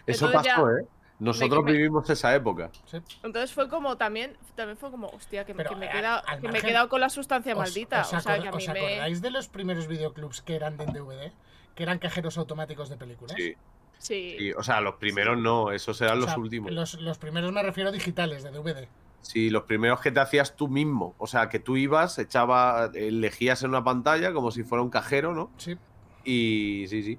eso 0.06 0.26
Entonces 0.26 0.42
ya 0.44 0.56
pasó, 0.56 0.70
¿eh? 0.78 0.86
Nosotros 1.18 1.62
me- 1.64 1.72
vivimos 1.72 2.08
esa 2.10 2.34
época. 2.34 2.70
Sí. 2.86 2.98
Entonces 3.22 3.52
fue 3.52 3.68
como 3.68 3.96
también, 3.96 4.36
también 4.56 4.76
fue 4.76 4.90
como, 4.90 5.06
hostia, 5.08 5.44
que, 5.44 5.54
me- 5.54 5.58
Pero, 5.58 5.70
que 5.70 5.76
me, 5.76 5.86
he 5.86 5.88
eh, 5.88 5.92
quedado, 5.92 6.22
al 6.26 6.36
que 6.36 6.42
me 6.42 6.48
he 6.48 6.52
margen, 6.52 6.70
quedado 6.70 6.88
con 6.88 7.00
la 7.00 7.08
sustancia 7.10 7.52
¿Os- 7.52 7.58
maldita. 7.60 8.00
os 8.00 8.12
o 8.12 8.20
sea, 8.20 8.36
acor- 8.36 8.42
que 8.42 8.48
a 8.48 8.50
¿Os 8.50 8.56
mí 8.56 8.72
me... 8.72 8.78
acordáis 8.94 9.22
de 9.22 9.30
los 9.30 9.48
primeros 9.48 9.86
videoclubs 9.86 10.42
que 10.42 10.56
eran 10.56 10.76
de 10.76 10.86
DVD? 10.86 11.32
Que 11.76 11.84
eran 11.84 11.98
cajeros 12.00 12.38
automáticos 12.38 12.88
de 12.88 12.96
películas. 12.96 13.36
Sí, 13.36 13.54
Sí. 13.98 14.34
sí, 14.36 14.52
o 14.52 14.64
sea, 14.64 14.80
los 14.80 14.96
primeros 14.96 15.38
no, 15.38 15.70
esos 15.70 16.00
eran 16.00 16.14
O 16.18 16.20
los 16.22 16.30
sea, 16.30 16.38
últimos. 16.38 16.72
Los, 16.72 16.94
los 16.94 17.18
primeros 17.18 17.52
me 17.52 17.62
refiero 17.62 17.92
digitales, 17.92 18.42
de 18.42 18.50
DVD. 18.50 18.88
Sí, 19.22 19.50
los 19.50 19.62
primeros 19.62 20.00
que 20.00 20.10
te 20.10 20.20
hacías 20.20 20.56
tú 20.56 20.68
mismo. 20.68 21.14
O 21.18 21.26
sea, 21.26 21.48
que 21.48 21.58
tú 21.58 21.76
ibas, 21.76 22.18
echaba, 22.18 22.90
elegías 22.94 23.62
en 23.62 23.70
una 23.70 23.82
pantalla 23.84 24.32
como 24.34 24.50
si 24.50 24.64
fuera 24.64 24.82
un 24.82 24.90
cajero, 24.90 25.32
¿no? 25.32 25.50
Sí. 25.56 25.78
Y 26.24 26.86
sí, 26.88 27.02
sí. 27.02 27.18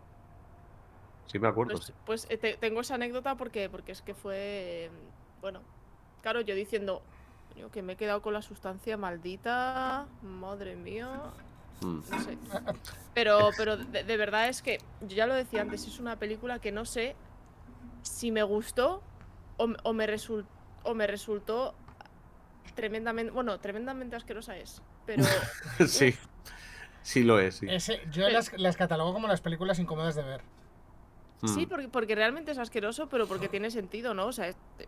Sí, 1.28 1.40
me 1.40 1.48
acuerdo. 1.48 1.74
Pues, 1.74 1.86
sí. 1.86 1.94
pues, 2.06 2.28
eh, 2.30 2.38
te- 2.38 2.58
tengo 2.58 2.82
esa 2.82 2.96
anécdota 2.96 3.36
porque, 3.36 3.70
porque 3.70 3.94
es 3.94 4.02
que 4.02 4.14
fue. 4.14 4.92
Bueno, 5.42 5.62
claro, 6.22 6.42
yo 6.42 6.54
diciendo 6.56 7.02
coño, 7.54 7.72
que 7.72 7.82
me 7.82 7.94
he 7.94 7.96
quedado 7.96 8.22
con 8.22 8.34
la 8.34 8.42
sustancia 8.42 8.98
maldita. 8.98 10.06
Madre 10.22 10.76
mía. 10.76 11.10
Mm. 11.82 12.00
No 12.12 12.20
sé. 12.20 12.38
Pero, 13.14 13.50
pero 13.58 13.78
de, 13.78 14.04
de 14.04 14.18
verdad 14.18 14.50
es 14.50 14.62
que, 14.62 14.78
yo 15.02 15.16
ya 15.16 15.26
lo 15.26 15.34
decía 15.34 15.62
antes, 15.62 15.88
es 15.88 16.00
una 16.00 16.18
película 16.18 16.60
que 16.60 16.72
no 16.72 16.84
sé 16.86 17.16
si 18.02 18.32
me 18.32 18.44
gustó 18.44 19.02
o, 19.58 19.94
me, 19.94 20.08
resul- 20.08 20.46
o 20.84 20.94
me 20.94 21.08
resultó 21.08 21.74
tremendamente. 22.76 23.32
Bueno, 23.32 23.60
tremendamente 23.60 24.16
asquerosa 24.16 24.58
es. 24.58 24.82
Pero. 25.06 25.24
sí. 25.88 26.16
Sí 27.02 27.24
lo 27.24 27.40
es, 27.40 27.56
sí. 27.56 27.68
Ese, 27.70 28.02
yo 28.12 28.30
las, 28.30 28.54
las 28.58 28.78
catalogo 28.78 29.12
como 29.14 29.28
las 29.28 29.42
películas 29.42 29.78
incómodas 29.80 30.16
de 30.16 30.24
ver. 30.24 30.42
Sí, 31.46 31.66
Mm. 31.66 31.70
porque, 31.70 31.88
porque 31.90 32.16
realmente 32.16 32.52
es 32.52 32.58
asqueroso, 32.58 33.10
pero 33.10 33.28
porque 33.28 33.50
tiene 33.50 33.70
sentido, 33.72 34.14
¿no? 34.14 34.28
O 34.28 34.32
sea, 34.32 34.48
es- 34.48 34.56
te, 34.78 34.88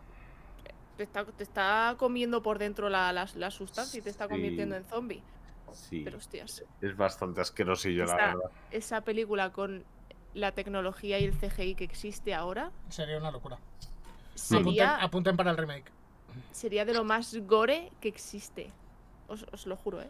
te 0.96 1.02
está, 1.02 1.24
te 1.26 1.42
está 1.42 1.94
comiendo 1.98 2.42
por 2.42 2.58
dentro 2.58 2.88
la, 2.88 3.12
la- 3.12 3.28
la 3.34 3.50
sustancia 3.50 3.98
y 3.98 4.02
te 4.02 4.08
está 4.08 4.24
Sí. 4.24 4.30
convirtiendo 4.30 4.74
en 4.76 4.84
zombie. 4.86 5.22
Sí, 5.72 6.00
Pero 6.04 6.16
hostias, 6.16 6.64
es 6.80 6.96
bastante 6.96 7.42
asquerosillo, 7.42 8.06
la 8.06 8.12
Está- 8.12 8.26
verdad. 8.28 8.50
esa 8.70 9.00
película 9.02 9.52
con 9.52 9.84
la 10.32 10.52
tecnología 10.52 11.18
y 11.18 11.24
el 11.24 11.34
CGI 11.38 11.74
que 11.74 11.84
existe 11.84 12.32
ahora 12.32 12.70
Sería 12.88 13.18
una 13.18 13.30
locura. 13.30 13.58
sería, 14.34 14.92
Apunten, 14.92 15.04
apunten 15.06 15.36
para 15.36 15.50
el 15.50 15.58
remake. 15.58 15.90
Sería 16.50 16.84
de 16.84 16.94
lo 16.94 17.04
más 17.04 17.34
gore 17.46 17.90
que 18.00 18.08
existe. 18.08 18.70
Os, 19.28 19.44
os 19.52 19.66
lo 19.66 19.76
juro, 19.76 20.00
¿eh? 20.02 20.08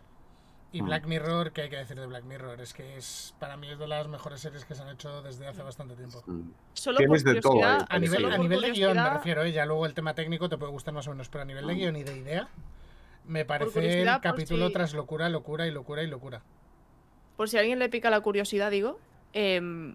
Y 0.73 0.83
Mm. 0.83 0.85
Black 0.87 1.07
Mirror, 1.07 1.53
¿qué 1.53 1.63
hay 1.63 1.69
que 1.71 1.77
decir 1.77 1.99
de 1.99 2.07
Black 2.07 2.25
Mirror? 2.25 2.61
Es 2.61 2.75
que 2.75 2.97
es 2.97 3.35
para 3.39 3.57
mí 3.57 3.71
es 3.71 3.79
de 3.79 3.87
las 3.87 4.09
mejores 4.09 4.41
series 4.41 4.65
que 4.65 4.75
se 4.75 4.83
han 4.83 4.89
hecho 4.91 5.23
desde 5.23 5.47
hace 5.47 5.63
bastante 5.63 5.95
tiempo. 5.95 6.23
Mm. 6.27 6.51
Solo 6.75 6.99
Tienes 6.99 7.23
por 7.23 7.35
de 7.35 7.41
todo 7.41 7.55
A 7.89 7.99
nivel, 7.99 8.25
a 8.33 8.37
nivel 8.39 8.61
de 8.61 8.71
guion 8.73 8.97
me 8.97 9.11
refiero, 9.11 9.43
¿eh? 9.45 9.53
ya 9.53 9.65
luego 9.65 9.87
el 9.87 9.95
tema 9.95 10.15
técnico 10.15 10.49
te 10.49 10.59
puede 10.59 10.73
gustar 10.73 10.93
más 10.93 11.07
o 11.07 11.11
menos, 11.11 11.29
pero 11.29 11.43
a 11.43 11.45
nivel 11.47 11.67
de 11.67 11.75
Mm. 11.75 11.79
guion 11.79 11.97
y 11.97 12.03
de 12.05 12.17
idea, 12.19 12.49
me 13.25 13.45
parece 13.45 14.03
el 14.03 14.09
por 14.09 14.21
capítulo 14.21 14.67
si- 14.67 14.73
tras 14.73 14.93
locura, 14.93 15.29
locura 15.29 15.67
y 15.67 15.71
locura 15.71 16.03
y 16.03 16.09
locura. 16.09 16.43
por 17.37 17.49
si 17.49 17.57
a 17.57 17.61
alguien 17.61 17.79
le 17.79 17.89
pica 17.89 18.09
la 18.11 18.21
curiosidad, 18.21 18.71
digo, 18.71 18.99
em, 19.35 19.95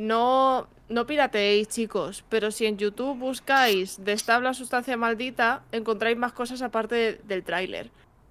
no, 0.00 0.66
no 0.88 1.06
pirateéis, 1.06 1.68
chicos, 1.68 2.24
pero 2.28 2.50
si 2.50 2.66
en 2.66 2.78
YouTube 2.78 3.18
buscáis 3.18 4.02
de 4.04 4.12
la 4.42 4.54
sustancia 4.54 4.96
maldita, 4.96 5.62
encontráis 5.72 6.16
más 6.16 6.32
cosas 6.32 6.62
aparte 6.62 6.94
de- 6.94 7.20
del 7.24 7.44
tráiler. 7.44 7.90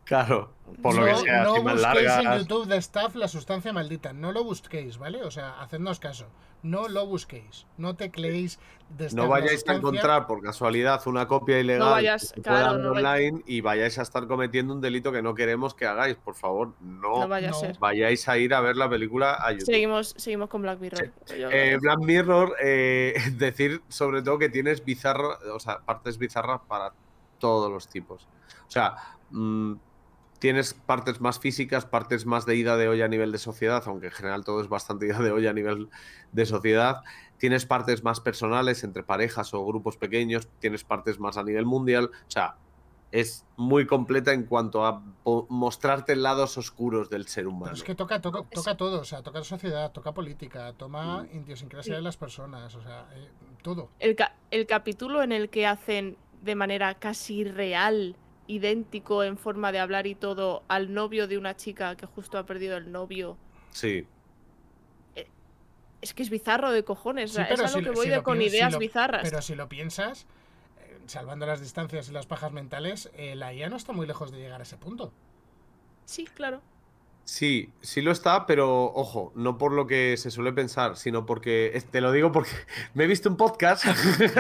Claro, 0.09 0.49
por 0.81 0.95
lo 0.95 1.01
no, 1.01 1.07
que 1.07 1.15
sea, 1.21 1.43
no 1.43 1.61
busquéis 1.61 2.11
en. 2.17 2.37
YouTube 2.39 2.65
de 2.67 2.77
staff 2.77 3.13
la 3.15 3.27
sustancia 3.27 3.71
maldita, 3.71 4.11
no 4.11 4.31
lo 4.31 4.43
busquéis, 4.43 4.97
¿vale? 4.97 5.21
O 5.23 5.29
sea, 5.29 5.61
hacednos 5.61 5.99
caso, 5.99 6.25
no 6.63 6.87
lo 6.87 7.05
busquéis, 7.05 7.67
no 7.77 7.95
tecleéis 7.95 8.59
de 8.89 9.05
staff 9.05 9.15
No 9.15 9.23
la 9.25 9.29
vayáis 9.29 9.63
a 9.69 9.73
encontrar 9.75 10.25
por 10.25 10.41
casualidad 10.41 10.99
una 11.05 11.27
copia 11.27 11.59
ilegal 11.59 11.79
No 11.87 11.91
vayas- 11.91 12.31
que 12.33 12.41
claro, 12.41 12.79
no 12.79 12.89
vayas- 12.95 13.05
online 13.05 13.43
y 13.45 13.61
vayáis 13.61 13.99
a 13.99 14.01
estar 14.01 14.25
cometiendo 14.27 14.73
un 14.73 14.81
delito 14.81 15.11
que 15.11 15.21
no 15.21 15.35
queremos 15.35 15.75
que 15.75 15.85
hagáis. 15.85 16.15
Por 16.15 16.33
favor, 16.33 16.73
no, 16.81 17.19
No 17.21 17.27
vaya 17.27 17.51
no. 17.51 17.57
a 17.57 17.59
ser. 17.59 17.77
vayáis 17.77 18.27
a 18.27 18.35
ir 18.39 18.55
a 18.55 18.61
ver 18.61 18.77
la 18.77 18.89
película 18.89 19.35
a 19.35 19.51
YouTube. 19.51 19.65
Seguimos, 19.67 20.15
seguimos 20.17 20.49
con 20.49 20.63
Black 20.63 20.79
Mirror. 20.79 21.11
Eh, 21.29 21.77
Black 21.79 21.99
Mirror, 21.99 22.55
eh, 22.63 23.13
decir 23.37 23.83
sobre 23.89 24.23
todo 24.23 24.39
que 24.39 24.49
tienes 24.49 24.83
bizarro, 24.83 25.37
o 25.53 25.59
sea, 25.59 25.81
partes 25.81 26.17
bizarras 26.17 26.61
para 26.67 26.93
todos 27.37 27.71
los 27.71 27.87
tipos. 27.87 28.27
O 28.67 28.71
sea, 28.71 28.95
mm, 29.29 29.73
tienes 30.39 30.73
partes 30.73 31.19
más 31.21 31.39
físicas, 31.39 31.85
partes 31.85 32.25
más 32.25 32.45
de 32.45 32.55
ida 32.55 32.77
de 32.77 32.87
olla 32.87 33.05
a 33.05 33.09
nivel 33.09 33.31
de 33.31 33.37
sociedad, 33.37 33.83
aunque 33.85 34.07
en 34.07 34.13
general 34.13 34.43
todo 34.43 34.61
es 34.61 34.69
bastante 34.69 35.05
ida 35.07 35.19
de 35.19 35.31
olla 35.31 35.49
a 35.49 35.53
nivel 35.53 35.89
de 36.31 36.45
sociedad. 36.45 37.01
Tienes 37.37 37.65
partes 37.65 38.03
más 38.03 38.19
personales 38.21 38.83
entre 38.83 39.03
parejas 39.03 39.53
o 39.53 39.65
grupos 39.65 39.97
pequeños, 39.97 40.47
tienes 40.59 40.83
partes 40.83 41.19
más 41.19 41.37
a 41.37 41.43
nivel 41.43 41.65
mundial. 41.65 42.05
O 42.27 42.31
sea, 42.31 42.55
es 43.11 43.43
muy 43.57 43.87
completa 43.87 44.33
en 44.33 44.43
cuanto 44.43 44.85
a 44.85 45.01
mostrarte 45.49 46.15
lados 46.15 46.57
oscuros 46.59 47.09
del 47.09 47.27
ser 47.27 47.47
humano. 47.47 47.63
Pero 47.65 47.75
es 47.75 47.83
que 47.83 47.95
toca, 47.95 48.21
toca, 48.21 48.43
toca 48.43 48.77
todo, 48.77 49.01
o 49.01 49.03
sea, 49.03 49.23
toca 49.23 49.43
sociedad, 49.43 49.91
toca 49.91 50.13
política, 50.13 50.73
toma 50.73 51.23
Mm. 51.23 51.37
idiosincrasia 51.43 51.93
Sí. 51.93 51.95
de 51.97 52.01
las 52.03 52.17
personas, 52.17 52.75
o 52.75 52.81
sea, 52.83 53.07
eh, 53.15 53.27
todo. 53.63 53.89
el, 53.99 54.15
ca- 54.15 54.35
el 54.51 54.67
capítulo 54.67 55.23
en 55.23 55.31
el 55.31 55.49
que 55.49 55.65
hacen 55.65 56.17
de 56.43 56.53
manera 56.55 56.93
casi 56.99 57.43
real 57.43 58.15
idéntico 58.49 59.23
en 59.23 59.37
forma 59.37 59.71
de 59.71 59.79
hablar 59.79 60.07
y 60.07 60.15
todo 60.15 60.63
al 60.67 60.93
novio 60.93 61.27
de 61.27 61.37
una 61.37 61.55
chica 61.55 61.95
que 61.95 62.05
justo 62.07 62.37
ha 62.37 62.45
perdido 62.45 62.75
el 62.77 62.91
novio. 62.91 63.37
Sí. 63.71 64.05
Es 66.01 66.13
que 66.13 66.23
es 66.23 66.29
bizarro 66.29 66.71
de 66.71 66.83
cojones. 66.83 67.31
Sí, 67.31 67.41
es 67.41 67.59
a 67.59 67.63
lo 67.63 67.67
si 67.69 67.79
que 67.81 67.89
lo- 67.89 67.93
voy 67.93 68.05
si 68.05 68.09
de 68.11 68.23
con 68.23 68.39
si 68.39 68.45
ideas 68.45 68.71
lo- 68.71 68.79
bizarras. 68.79 69.21
Pero 69.23 69.41
si 69.41 69.53
lo 69.53 69.67
piensas, 69.67 70.25
eh, 70.79 70.97
salvando 71.07 71.45
las 71.45 71.59
distancias 71.59 72.07
y 72.09 72.13
las 72.13 72.25
pajas 72.25 72.51
mentales, 72.53 73.11
eh, 73.15 73.35
la 73.35 73.53
IA 73.53 73.69
no 73.69 73.75
está 73.75 73.91
muy 73.91 74.07
lejos 74.07 74.31
de 74.31 74.37
llegar 74.39 74.61
a 74.61 74.63
ese 74.63 74.77
punto. 74.77 75.11
Sí, 76.05 76.25
claro. 76.25 76.61
Sí, 77.29 77.71
sí 77.81 78.01
lo 78.01 78.11
está, 78.11 78.47
pero 78.47 78.85
ojo, 78.85 79.31
no 79.35 79.59
por 79.59 79.71
lo 79.71 79.85
que 79.85 80.17
se 80.17 80.31
suele 80.31 80.51
pensar, 80.51 80.97
sino 80.97 81.27
porque, 81.27 81.79
te 81.91 82.01
lo 82.01 82.11
digo 82.11 82.31
porque 82.31 82.49
me 82.95 83.03
he 83.03 83.07
visto 83.07 83.29
un 83.29 83.37
podcast. 83.37 83.85
es 83.85 84.31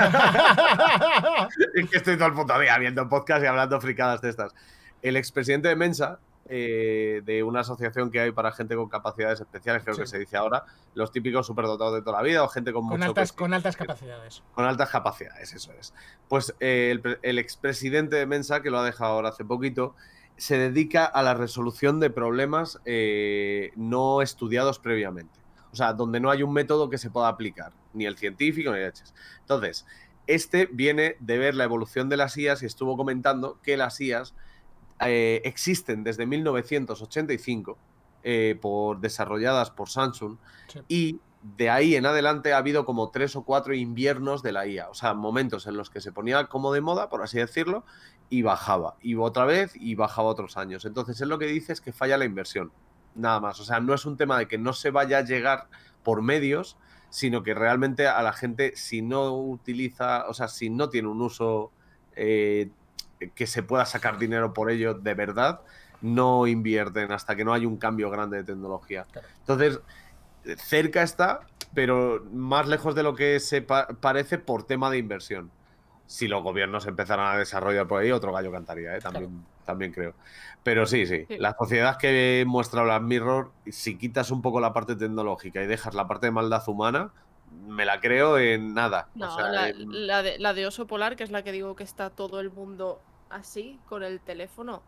que 1.89 1.97
estoy 1.97 2.17
todo 2.17 2.29
el 2.29 2.33
puto 2.33 2.57
día 2.59 2.75
viendo 2.79 3.07
podcast 3.07 3.43
y 3.43 3.45
hablando 3.45 3.79
fricadas 3.79 4.21
de 4.21 4.31
estas. 4.31 4.55
El 5.03 5.17
expresidente 5.17 5.67
de 5.67 5.75
Mensa, 5.75 6.17
eh, 6.47 7.21
de 7.25 7.43
una 7.43 7.59
asociación 7.59 8.09
que 8.09 8.21
hay 8.21 8.31
para 8.31 8.51
gente 8.51 8.75
con 8.75 8.89
capacidades 8.89 9.39
especiales, 9.39 9.83
creo 9.83 9.93
Sí. 9.93 10.01
que 10.01 10.07
se 10.07 10.17
dice 10.17 10.35
ahora, 10.35 10.63
los 10.95 11.11
típicos 11.11 11.45
superdotados 11.45 11.93
de 11.93 12.01
toda 12.01 12.17
la 12.17 12.23
vida 12.23 12.43
o 12.43 12.47
gente 12.47 12.73
con, 12.73 12.87
Con 12.87 12.97
mucho 12.97 13.09
altas, 13.09 13.33
con 13.33 13.53
altas 13.53 13.77
capacidades. 13.77 14.41
Con 14.55 14.65
altas 14.65 14.89
capacidades, 14.89 15.53
eso 15.53 15.71
es. 15.79 15.93
Pues 16.27 16.55
eh, 16.59 16.89
el, 16.89 17.19
el 17.21 17.37
expresidente 17.37 18.15
de 18.15 18.25
Mensa, 18.25 18.63
que 18.63 18.71
lo 18.71 18.79
ha 18.79 18.83
dejado 18.83 19.11
ahora 19.11 19.29
hace 19.29 19.45
poquito, 19.45 19.93
se 20.39 20.57
dedica 20.57 21.05
a 21.05 21.21
la 21.21 21.33
resolución 21.33 21.99
de 21.99 22.09
problemas 22.09 22.79
eh, 22.85 23.71
no 23.75 24.21
estudiados 24.21 24.79
previamente. 24.79 25.39
O 25.71 25.75
sea, 25.75 25.93
donde 25.93 26.19
no 26.19 26.31
hay 26.31 26.41
un 26.41 26.53
método 26.53 26.89
que 26.89 26.97
se 26.97 27.11
pueda 27.11 27.27
aplicar, 27.27 27.73
ni 27.93 28.05
el 28.05 28.17
científico 28.17 28.71
ni 28.71 28.79
leches. 28.79 29.13
Entonces, 29.41 29.85
este 30.25 30.67
viene 30.71 31.15
de 31.19 31.37
ver 31.37 31.55
la 31.55 31.63
evolución 31.65 32.09
de 32.09 32.17
las 32.17 32.37
IAS 32.37 32.63
y 32.63 32.65
estuvo 32.65 32.97
comentando 32.97 33.59
que 33.61 33.77
las 33.77 33.99
IAS 33.99 34.33
eh, 35.01 35.41
existen 35.43 36.03
desde 36.03 36.25
1985, 36.25 37.77
eh, 38.23 38.57
por, 38.59 38.99
desarrolladas 38.99 39.71
por 39.71 39.89
Samsung, 39.89 40.37
Sí. 40.67 40.79
y 40.87 41.19
de 41.41 41.69
ahí 41.69 41.95
en 41.95 42.05
adelante 42.05 42.51
ha 42.53 42.57
habido 42.57 42.83
como 42.83 43.11
tres 43.11 43.35
o 43.35 43.43
cuatro 43.43 43.73
inviernos 43.73 44.43
de 44.43 44.51
la 44.51 44.67
IA, 44.67 44.89
o 44.89 44.93
sea, 44.93 45.13
momentos 45.13 45.67
en 45.67 45.77
los 45.77 45.89
que 45.89 46.01
se 46.01 46.11
ponía 46.11 46.45
como 46.47 46.73
de 46.73 46.81
moda, 46.81 47.09
por 47.09 47.23
así 47.23 47.37
decirlo, 47.37 47.85
y 48.29 48.41
bajaba, 48.43 48.95
y 49.01 49.15
otra 49.15 49.45
vez, 49.45 49.71
y 49.75 49.95
bajaba 49.95 50.27
otros 50.29 50.57
años. 50.57 50.85
Entonces, 50.85 51.19
él 51.21 51.29
lo 51.29 51.39
que 51.39 51.47
dice 51.47 51.73
es 51.73 51.81
que 51.81 51.91
falla 51.91 52.17
la 52.17 52.25
inversión, 52.25 52.71
nada 53.15 53.39
más. 53.39 53.59
O 53.59 53.63
sea, 53.63 53.79
no 53.79 53.93
es 53.93 54.05
un 54.05 54.17
tema 54.17 54.37
de 54.37 54.47
que 54.47 54.57
no 54.57 54.73
se 54.73 54.91
vaya 54.91 55.17
a 55.19 55.21
llegar 55.21 55.67
por 56.03 56.21
medios, 56.21 56.77
sino 57.09 57.41
que 57.41 57.55
realmente 57.55 58.07
a 58.07 58.21
la 58.21 58.33
gente, 58.33 58.73
si 58.75 59.01
no 59.01 59.33
utiliza, 59.35 60.25
o 60.27 60.33
sea, 60.33 60.47
si 60.47 60.69
no 60.69 60.89
tiene 60.89 61.07
un 61.07 61.21
uso 61.21 61.71
eh, 62.15 62.69
que 63.33 63.47
se 63.47 63.63
pueda 63.63 63.85
sacar 63.85 64.19
dinero 64.19 64.53
por 64.53 64.69
ello 64.69 64.93
de 64.93 65.13
verdad, 65.15 65.61
no 66.01 66.45
invierten 66.45 67.11
hasta 67.11 67.35
que 67.35 67.43
no 67.43 67.51
hay 67.53 67.65
un 67.65 67.77
cambio 67.77 68.09
grande 68.11 68.37
de 68.37 68.43
tecnología. 68.43 69.07
Entonces, 69.39 69.79
cerca 70.57 71.01
está, 71.01 71.41
pero 71.73 72.23
más 72.31 72.67
lejos 72.67 72.95
de 72.95 73.03
lo 73.03 73.15
que 73.15 73.39
se 73.39 73.61
pa- 73.61 73.87
parece 73.87 74.37
por 74.37 74.63
tema 74.63 74.89
de 74.89 74.99
inversión. 74.99 75.51
Si 76.09 76.27
los 76.27 76.41
gobiernos 76.41 76.87
empezaran 76.87 77.35
a 77.35 77.37
desarrollar 77.37 77.87
por 77.87 78.01
ahí, 78.01 78.09
otro 78.11 78.33
gallo 78.33 78.51
cantaría, 78.51 78.95
¿eh? 78.97 78.99
también, 78.99 79.45
también 79.63 79.91
creo. 79.91 80.15
Pero 80.63 80.87
sí, 80.87 81.05
sí, 81.05 81.25
Sí. 81.27 81.37
la 81.37 81.55
sociedad 81.55 81.97
que 81.97 82.43
muestra 82.47 82.81
Black 82.81 83.03
Mirror, 83.03 83.51
si 83.67 83.95
quitas 83.95 84.31
un 84.31 84.41
poco 84.41 84.59
la 84.59 84.73
parte 84.73 84.95
tecnológica 84.95 85.61
y 85.61 85.67
dejas 85.67 85.93
la 85.93 86.07
parte 86.07 86.25
de 86.25 86.31
maldad 86.31 86.67
humana, 86.67 87.11
me 87.67 87.85
la 87.85 87.99
creo 87.99 88.39
en 88.39 88.73
nada. 88.73 89.07
O 89.15 89.19
No, 89.19 89.35
sea, 89.35 89.49
la, 89.49 89.69
en- 89.69 90.07
la 90.07 90.23
de, 90.23 90.39
la 90.39 90.53
de 90.55 90.65
oso 90.65 90.87
polar, 90.87 91.15
que 91.15 91.23
es 91.23 91.29
la 91.29 91.43
que 91.43 91.51
digo 91.51 91.75
que 91.75 91.83
está 91.83 92.09
todo 92.09 92.39
el 92.39 92.49
mundo 92.49 92.99
así, 93.29 93.79
con 93.87 94.01
el 94.01 94.19
teléfono. 94.19 94.81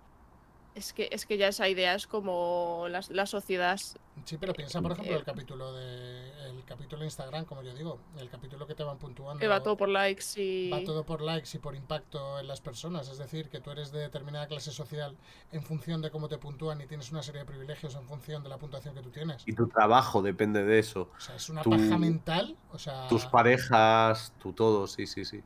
Es 0.73 0.93
que, 0.93 1.09
es 1.11 1.25
que 1.25 1.37
ya 1.37 1.49
esa 1.49 1.67
idea 1.67 1.95
es 1.95 2.07
como 2.07 2.85
la, 2.89 3.01
la 3.09 3.25
sociedad. 3.25 3.77
Sí, 4.23 4.37
pero 4.37 4.53
piensa, 4.53 4.81
por 4.81 4.93
ejemplo, 4.93 5.13
Eh. 5.15 5.17
el 5.17 5.25
capítulo 5.25 5.73
de 5.73 6.31
el 6.49 6.63
capítulo 6.65 6.99
de 7.01 7.05
Instagram, 7.07 7.43
como 7.45 7.61
yo 7.63 7.73
digo, 7.73 7.99
el 8.17 8.29
capítulo 8.29 8.65
que 8.67 8.75
te 8.75 8.83
van 8.83 8.97
puntuando. 8.97 9.39
que 9.41 9.47
va 9.49 9.61
todo 9.63 9.75
por 9.75 9.89
likes 9.89 10.23
y. 10.37 10.69
va 10.69 10.81
todo 10.85 11.03
por 11.05 11.21
likes 11.21 11.49
y 11.53 11.59
por 11.59 11.75
impacto 11.75 12.39
en 12.39 12.47
las 12.47 12.61
personas. 12.61 13.09
Es 13.09 13.17
decir, 13.17 13.49
que 13.49 13.59
tú 13.59 13.71
eres 13.71 13.91
de 13.91 13.99
determinada 13.99 14.47
clase 14.47 14.71
social 14.71 15.17
en 15.51 15.61
función 15.63 16.01
de 16.01 16.09
cómo 16.11 16.29
te 16.29 16.37
puntúan 16.37 16.79
y 16.79 16.87
tienes 16.87 17.11
una 17.11 17.21
serie 17.23 17.41
de 17.41 17.45
privilegios 17.45 17.95
en 17.95 18.07
función 18.07 18.41
de 18.43 18.49
la 18.49 18.57
puntuación 18.57 18.95
que 18.95 19.01
tú 19.01 19.09
tienes. 19.09 19.43
Y 19.45 19.53
tu 19.53 19.67
trabajo 19.67 20.21
depende 20.21 20.63
de 20.63 20.79
eso. 20.79 21.09
O 21.17 21.19
sea, 21.19 21.35
es 21.35 21.49
una 21.49 21.63
tu- 21.63 21.71
paja 21.71 21.97
mental. 21.97 22.55
O 22.71 22.79
sea, 22.79 23.07
Tus 23.09 23.25
parejas, 23.25 24.33
tu 24.41 24.53
todo, 24.53 24.87
sí, 24.87 25.05
sí, 25.07 25.25
sí. 25.25 25.43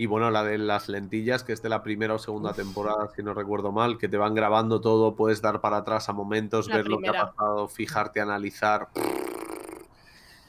Y 0.00 0.06
bueno, 0.06 0.30
la 0.30 0.44
de 0.44 0.58
las 0.58 0.88
lentillas, 0.88 1.42
que 1.42 1.52
es 1.52 1.60
de 1.60 1.68
la 1.68 1.82
primera 1.82 2.14
o 2.14 2.18
segunda 2.20 2.52
temporada, 2.52 3.10
si 3.16 3.22
no 3.24 3.34
recuerdo 3.34 3.72
mal, 3.72 3.98
que 3.98 4.08
te 4.08 4.16
van 4.16 4.32
grabando 4.32 4.80
todo, 4.80 5.16
puedes 5.16 5.42
dar 5.42 5.60
para 5.60 5.78
atrás 5.78 6.08
a 6.08 6.12
momentos, 6.12 6.68
La 6.68 6.76
ver 6.76 6.86
lo 6.86 7.00
que 7.00 7.08
ha 7.08 7.12
pasado, 7.34 7.66
fijarte, 7.66 8.20
analizar. 8.20 8.90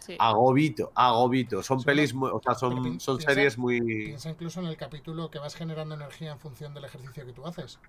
sí. 0.02 0.16
Agobito, 0.20 0.92
agobito. 0.94 1.64
Son 1.64 1.80
Sí, 1.80 1.86
pelis, 1.88 2.14
muy- 2.14 2.30
o 2.32 2.40
sea, 2.44 2.54
son, 2.54 3.00
son 3.00 3.20
series 3.20 3.58
muy. 3.58 3.82
piensa 3.82 4.30
incluso 4.30 4.60
en 4.60 4.68
el 4.68 4.78
capítulo 4.78 5.32
que 5.32 5.40
vas 5.40 5.56
generando 5.56 5.96
energía 5.96 6.32
en 6.32 6.40
función 6.40 6.76
del 6.76 6.86
ejercicio 6.86 7.26
que 7.26 7.34
tú 7.34 7.48
haces. 7.48 7.80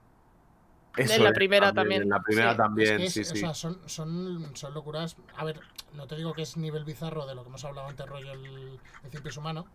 Eso 0.96 1.14
En 1.14 1.24
la 1.24 1.28
es 1.28 1.34
primera 1.34 1.74
también, 1.74 2.02
En 2.04 2.08
la 2.08 2.22
primera 2.22 2.52
sí. 2.52 2.56
también, 2.56 3.00
es 3.02 3.12
que 3.14 3.20
es- 3.20 3.26
sí, 3.28 3.32
o 3.32 3.34
sí. 3.34 3.40
sea, 3.40 3.52
son, 3.52 3.78
son, 3.84 4.56
son 4.56 4.72
locuras. 4.72 5.14
A 5.36 5.44
ver, 5.44 5.60
no 5.92 6.06
te 6.06 6.16
digo 6.16 6.32
que 6.32 6.40
es 6.40 6.56
nivel 6.56 6.86
bizarro 6.86 7.26
de 7.26 7.34
lo 7.34 7.42
que 7.42 7.50
hemos 7.50 7.64
hablado 7.66 7.86
antes, 7.86 8.06
rollo 8.06 8.32
el, 8.32 8.80
el 9.12 9.38
humano. 9.38 9.66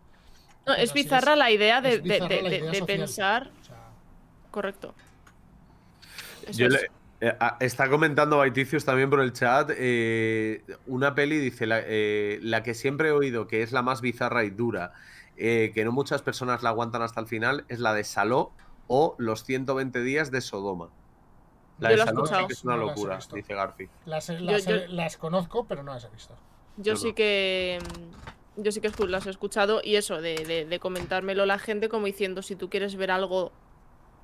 No, 0.66 0.74
es 0.74 0.92
bizarra 0.92 1.36
la 1.36 1.50
idea 1.50 1.80
de, 1.80 1.98
de- 2.00 2.08
de- 2.08 2.18
la 2.20 2.26
de- 2.28 2.36
idea 2.40 2.70
de 2.70 2.78
social. 2.78 2.86
pensar. 2.86 3.50
O 3.60 3.64
sea, 3.64 3.76
Correcto. 4.50 4.94
Eso 6.46 6.58
Yo 6.58 6.66
es. 6.66 6.72
le- 6.72 6.90
eh, 7.20 7.36
está 7.60 7.88
comentando 7.88 8.38
Baiticius 8.38 8.84
también 8.84 9.08
por 9.08 9.20
el 9.20 9.32
chat 9.32 9.70
eh, 9.76 10.64
una 10.86 11.14
peli, 11.14 11.38
dice, 11.38 11.66
la, 11.66 11.80
eh, 11.84 12.40
la 12.42 12.62
que 12.62 12.74
siempre 12.74 13.08
he 13.08 13.12
oído 13.12 13.46
que 13.46 13.62
es 13.62 13.70
la 13.72 13.82
más 13.82 14.00
bizarra 14.00 14.44
y 14.44 14.50
dura, 14.50 14.92
eh, 15.36 15.70
que 15.74 15.84
no 15.84 15.92
muchas 15.92 16.22
personas 16.22 16.62
la 16.62 16.70
aguantan 16.70 17.02
hasta 17.02 17.20
el 17.20 17.26
final, 17.26 17.64
es 17.68 17.78
la 17.78 17.94
de 17.94 18.02
Saló 18.04 18.52
o 18.88 19.14
Los 19.18 19.44
120 19.44 20.02
días 20.02 20.30
de 20.30 20.40
Sodoma. 20.40 20.88
La 21.78 21.90
Yo 21.90 21.96
de 21.98 22.04
Saló 22.04 22.26
sí 22.26 22.34
que 22.46 22.52
es 22.54 22.64
una 22.64 22.76
locura, 22.76 23.18
dice 23.34 23.54
Garfi. 23.54 23.88
las, 24.04 24.26
Yo- 24.26 24.34
las, 24.40 24.66
yo- 24.66 24.86
las 24.88 25.16
conozco, 25.16 25.64
pero 25.66 25.82
no 25.84 25.92
las 25.94 26.04
he 26.04 26.08
visto. 26.10 26.34
Yo 26.76 26.94
Yo 26.94 26.96
sí 26.96 27.08
no. 27.08 27.14
que. 27.14 27.78
Mm, 28.56 28.62
Yo 28.62 28.72
sí 28.72 28.80
que 28.80 28.90
las 29.06 29.26
he 29.26 29.30
escuchado 29.30 29.80
y 29.84 29.96
eso, 29.96 30.20
de, 30.20 30.34
de- 30.44 30.64
de 30.64 30.78
comentármelo 30.80 31.46
la 31.46 31.58
gente 31.58 31.88
como 31.88 32.06
diciendo, 32.06 32.42
si 32.42 32.56
tú 32.56 32.68
quieres 32.70 32.96
ver 32.96 33.10
algo 33.10 33.52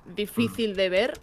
difícil 0.05 0.75
de 0.75 0.89
ver, 0.89 1.13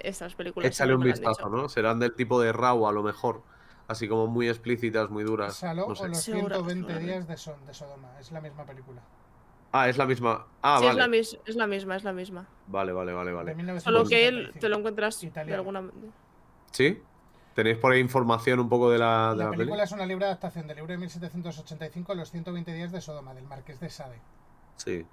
estas 0.00 0.34
películas. 0.34 0.68
Échale 0.70 0.94
un 0.94 1.02
vistazo. 1.02 1.48
¿no? 1.48 1.68
Serán 1.68 1.98
del 1.98 2.14
tipo 2.14 2.40
de 2.40 2.52
Raw 2.52 2.86
a 2.86 2.92
lo 2.92 3.02
mejor, 3.02 3.42
así 3.88 4.08
como 4.08 4.26
muy 4.26 4.48
explícitas, 4.48 5.10
muy 5.10 5.24
duras. 5.24 5.56
Saló 5.56 5.88
no 5.88 5.94
sé. 5.94 6.04
o 6.04 6.08
los 6.08 6.18
Seguro, 6.18 6.54
120 6.56 6.74
seguramente. 6.80 7.12
días 7.12 7.28
de, 7.28 7.36
Son- 7.36 7.66
de 7.66 7.74
Sodoma. 7.74 8.18
Es 8.20 8.30
la 8.32 8.40
misma 8.40 8.64
película. 8.64 9.02
Ah, 9.72 9.88
es 9.88 9.98
la 9.98 10.06
misma. 10.06 10.46
Ah, 10.62 10.78
sí, 10.78 10.86
vale. 10.86 10.90
es, 10.90 10.96
la 10.96 11.08
mis- 11.08 11.38
es 11.44 11.56
la 11.56 11.66
misma, 11.66 11.96
es 11.96 12.04
la 12.04 12.12
misma. 12.12 12.46
Vale, 12.68 12.92
vale, 12.92 13.12
vale, 13.12 13.30
De 13.30 13.36
vale. 13.36 13.80
Solo 13.80 14.04
que 14.04 14.28
él 14.28 14.34
1975. 14.52 14.60
te 14.60 14.68
lo 14.68 14.76
encuentras 14.76 15.20
de 15.20 15.26
Italiano. 15.26 15.60
alguna 15.60 15.90
¿Sí? 16.70 17.02
¿Tenéis 17.56 17.78
por 17.78 17.90
ahí 17.90 18.00
información 18.00 18.60
un 18.60 18.68
poco 18.68 18.90
de 18.90 18.98
la, 18.98 19.30
de 19.30 19.36
La 19.38 19.44
la 19.44 19.50
peli? 19.50 19.60
película 19.60 19.84
es 19.84 19.92
una 19.92 20.04
libre 20.04 20.26
adaptación 20.26 20.66
del 20.66 20.76
libro 20.76 20.92
de 20.92 20.98
1785, 20.98 22.14
Los 22.14 22.30
120 22.30 22.70
días 22.74 22.92
de 22.92 23.00
Sodoma, 23.00 23.32
del 23.32 23.46
Marqués 23.46 23.80
de 23.80 23.88
Sade. 23.88 24.20
Sí. 24.76 25.06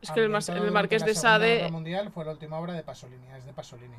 Es 0.00 0.12
que 0.12 0.20
el, 0.20 0.30
Marqués 0.30 1.02
de 1.02 1.08
Guerra 1.08 1.20
Sade. 1.20 1.68
Mundial 1.72 2.12
fue 2.12 2.24
la 2.24 2.30
última 2.30 2.56
obra 2.56 2.72
de 2.72 2.84
Pasolini, 2.84 3.26
es 3.36 3.44
de 3.44 3.52
Pasolini. 3.52 3.96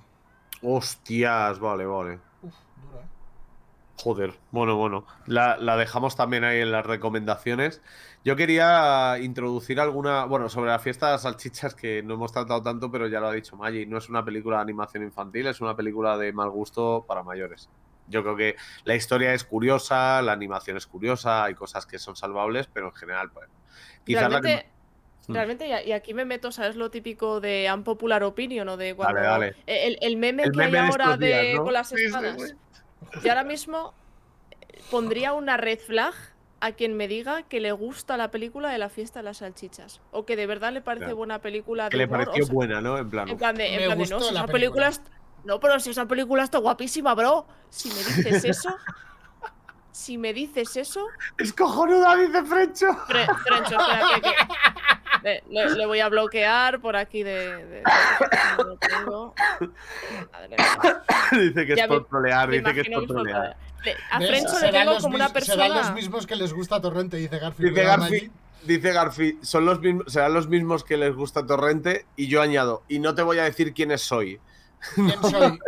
Hostias, 0.61 1.59
vale, 1.59 1.85
vale. 1.85 2.19
Uf, 2.41 2.55
duro, 2.81 3.01
¿eh? 3.01 3.05
Joder, 4.03 4.33
bueno, 4.51 4.75
bueno. 4.77 5.05
La, 5.27 5.57
la 5.57 5.77
dejamos 5.77 6.15
también 6.15 6.43
ahí 6.43 6.59
en 6.59 6.71
las 6.71 6.85
recomendaciones. 6.85 7.81
Yo 8.23 8.35
quería 8.35 9.17
introducir 9.19 9.79
alguna, 9.79 10.25
bueno, 10.25 10.49
sobre 10.49 10.71
la 10.71 10.79
fiesta 10.79 11.07
de 11.07 11.11
las 11.13 11.21
salchichas 11.23 11.75
que 11.75 12.01
no 12.03 12.15
hemos 12.15 12.31
tratado 12.31 12.61
tanto, 12.63 12.89
pero 12.91 13.07
ya 13.07 13.19
lo 13.19 13.27
ha 13.27 13.33
dicho 13.33 13.55
Maggi, 13.55 13.85
no 13.85 13.97
es 13.97 14.09
una 14.09 14.23
película 14.25 14.57
de 14.57 14.63
animación 14.63 15.03
infantil, 15.03 15.47
es 15.47 15.61
una 15.61 15.75
película 15.75 16.17
de 16.17 16.33
mal 16.33 16.49
gusto 16.49 17.05
para 17.07 17.21
mayores. 17.23 17.69
Yo 18.07 18.23
creo 18.23 18.35
que 18.35 18.55
la 18.85 18.95
historia 18.95 19.33
es 19.33 19.43
curiosa, 19.43 20.21
la 20.21 20.31
animación 20.31 20.77
es 20.77 20.87
curiosa, 20.87 21.43
hay 21.43 21.53
cosas 21.53 21.85
que 21.85 21.99
son 21.99 22.15
salvables, 22.15 22.67
pero 22.73 22.87
en 22.87 22.93
general, 22.93 23.29
pues, 23.31 23.47
quizás 24.03 24.31
la 24.31 24.41
que- 24.41 24.47
Realmente, 24.47 24.71
Mm. 25.27 25.33
realmente, 25.35 25.87
y 25.87 25.91
aquí 25.91 26.13
me 26.15 26.25
meto, 26.25 26.51
¿sabes? 26.51 26.75
Lo 26.75 26.89
típico 26.89 27.39
de 27.39 27.69
unpopular 27.71 28.23
opinion 28.23 28.67
o 28.69 28.75
de 28.77 28.95
cuando. 28.95 29.21
dale. 29.21 29.55
El, 29.67 29.97
el 30.01 30.17
meme 30.17 30.43
El 30.43 30.51
que 30.51 30.57
meme 30.57 30.79
hay 30.79 30.89
ahora 30.89 31.15
días, 31.15 31.41
de 31.43 31.53
¿no? 31.53 31.63
con 31.63 31.73
las 31.73 31.89
sí, 31.89 31.95
espadas. 32.03 32.41
sí. 32.41 32.55
Yo 33.24 33.30
ahora 33.32 33.43
mismo 33.43 33.93
pondría 34.89 35.34
una 35.34 35.57
red 35.57 35.80
flag 35.80 36.14
a 36.59 36.72
quien 36.74 36.95
me 36.95 37.07
diga 37.07 37.43
que 37.43 37.59
le 37.59 37.72
gusta 37.72 38.18
la 38.18 38.30
película 38.32 38.70
de 38.70 38.78
la 38.78 38.89
fiesta 38.89 39.20
de 39.20 39.24
las 39.24 39.38
salchichas. 39.38 39.99
O 40.12 40.26
que 40.26 40.36
de 40.36 40.45
verdad 40.45 40.72
le 40.72 40.82
parece 40.82 41.05
Claro. 41.05 41.18
buena 41.18 41.39
película 41.39 41.86
de 41.86 41.89
que 41.89 41.97
le 41.97 42.05
humor, 42.05 42.22
o 42.22 42.26
pareció 42.26 42.45
sea, 42.45 42.53
buena, 42.53 42.82
¿no? 42.82 42.97
En 42.97 43.09
plan, 43.09 43.28
En 43.28 43.38
plan 43.38 43.55
de, 43.55 43.74
en 43.74 43.84
plan 43.86 43.97
de, 43.97 44.05
no, 44.07 44.20
si 44.20 44.34
la 44.34 44.41
esa 44.41 44.47
película. 44.47 44.51
película 44.51 44.88
es- 44.89 45.01
No, 45.43 45.59
pero 45.59 45.80
si 45.80 45.89
esa 45.89 46.05
película 46.05 46.43
está 46.43 46.59
guapísima, 46.59 47.16
bro. 47.16 47.47
Si 47.70 47.89
me 47.89 47.95
dices 47.95 48.43
eso. 48.45 48.76
si 49.91 50.18
me 50.18 50.34
dices 50.34 50.78
eso. 50.78 51.07
¡Es 51.39 51.51
cojonuda, 51.51 52.16
dice 52.16 52.43
Frencho! 52.43 52.88
Fre- 53.07 53.38
Frencho, 53.43 53.80
espérate, 53.80 54.22
que- 54.22 54.36
Le, 55.24 55.43
le- 55.49 55.76
le 55.76 55.86
voy 55.86 55.99
a 55.99 56.09
bloquear 56.09 56.80
por 56.82 56.95
aquí 56.95 57.24
de. 57.24 57.65
de- 57.65 57.84
no 58.57 58.63
lo 58.63 58.78
tengo. 58.78 59.36
Madre 60.32 60.55
mía. 60.57 61.03
dice 61.43 61.65
que 61.67 61.76
Ya 61.76 61.84
es 61.84 61.88
por 61.88 62.01
me- 62.01 62.07
trolear, 62.09 62.49
Me 62.49 62.57
dice 62.59 62.74
que 62.74 62.82
es 62.82 62.88
por 62.89 62.99
que 62.99 63.03
es 63.05 63.07
por 63.07 63.15
trolear. 63.15 63.55
Le- 63.86 63.95
A. 64.11 64.17
Frencho 64.19 64.59
le 64.59 64.72
tengo 64.72 64.97
como 64.99 65.15
una 65.15 65.30
mis- 65.30 65.43
Serán 65.45 65.69
los 65.69 65.78
persona. 65.78 65.91
mismos 65.95 66.28
que 66.28 66.36
les 66.36 66.53
gusta 66.53 66.82
Torrente, 66.82 67.17
dice 67.17 67.39
Garfield. 67.39 67.69
Dice 67.69 67.84
Garfi, 67.84 68.32
dice 68.63 68.91
Garfi, 68.93 69.39
son 69.41 69.65
los 69.65 69.80
mismos, 69.80 70.11
serán 70.11 70.34
los 70.34 70.47
mismos 70.47 70.84
que 70.84 70.97
les 70.97 71.15
gusta 71.15 71.45
Torrente 71.45 72.05
y 72.15 72.28
yo 72.28 72.41
añado, 72.41 72.84
y 72.88 72.99
no 72.99 73.15
te 73.15 73.22
voy 73.24 73.39
a 73.39 73.43
decir 73.43 73.74
quiénes 73.74 74.01
soy. 74.01 74.39
¿Quién 74.95 75.22
soy? 75.24 75.59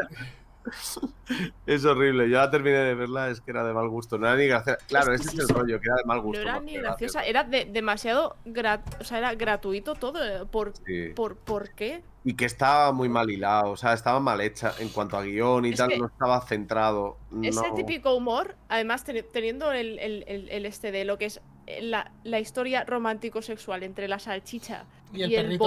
Es 1.66 1.86
horrible, 1.86 2.30
yo 2.30 2.38
la 2.38 2.50
terminé 2.52 2.78
de 2.78 2.96
verla, 2.96 3.30
es 3.30 3.42
que 3.42 3.52
era 3.52 3.64
de 3.64 3.74
mal 3.74 3.88
gusto, 3.90 4.18
no 4.18 4.28
era 4.28 4.36
ni 4.38 4.48
graciosa. 4.48 4.78
Claro, 4.88 5.14
ese 5.14 5.30
es 5.30 5.40
el 5.40 5.48
rollo, 5.50 5.80
que 5.80 5.88
era 5.88 5.96
de 5.96 6.04
mal 6.06 6.18
No 6.18 6.24
gusto. 6.24 6.42
era 6.42 6.54
más 6.56 6.64
ni 6.64 6.74
graciosa, 6.78 7.24
era 7.26 7.44
de- 7.44 7.66
demasiado. 7.66 8.36
grat- 8.46 9.00
o 9.00 9.04
sea, 9.04 9.18
era 9.20 9.34
gratuito 9.36 9.96
todo. 9.96 10.24
eh, 10.24 10.46
¿Por, 10.50 10.74
Sí. 10.86 11.10
por, 11.16 11.38
¿por 11.38 11.74
qué? 11.74 12.04
Y 12.26 12.36
que 12.36 12.46
estaba 12.46 12.92
muy 12.94 13.10
mal 13.10 13.30
hilado, 13.30 13.72
o 13.72 13.78
sea, 13.78 13.94
estaba 13.94 14.20
mal 14.20 14.40
hecha 14.42 14.74
en 14.80 14.90
cuanto 14.90 15.18
a 15.18 15.24
guion 15.24 15.66
y 15.66 15.70
Es 15.72 15.78
tal, 15.78 15.98
no 15.98 16.06
estaba 16.08 16.40
centrado. 16.42 17.18
Es 17.42 17.56
no. 17.56 17.66
el 17.66 17.74
típico 17.76 18.14
humor, 18.16 18.56
además 18.70 19.06
teni- 19.06 19.26
teniendo 19.32 19.72
el, 19.72 20.00
el- 20.00 20.24
el- 20.28 20.50
el 20.50 20.66
este 20.66 20.92
de 20.92 21.04
lo 21.06 21.18
que 21.18 21.26
es 21.26 21.42
eh, 21.68 21.82
la, 21.82 22.12
la 22.24 22.40
historia 22.40 22.84
romántico-sexual 22.84 23.84
entre 23.84 24.08
la 24.10 24.20
salchicha 24.20 24.86
Y 25.14 25.24
el 25.36 25.58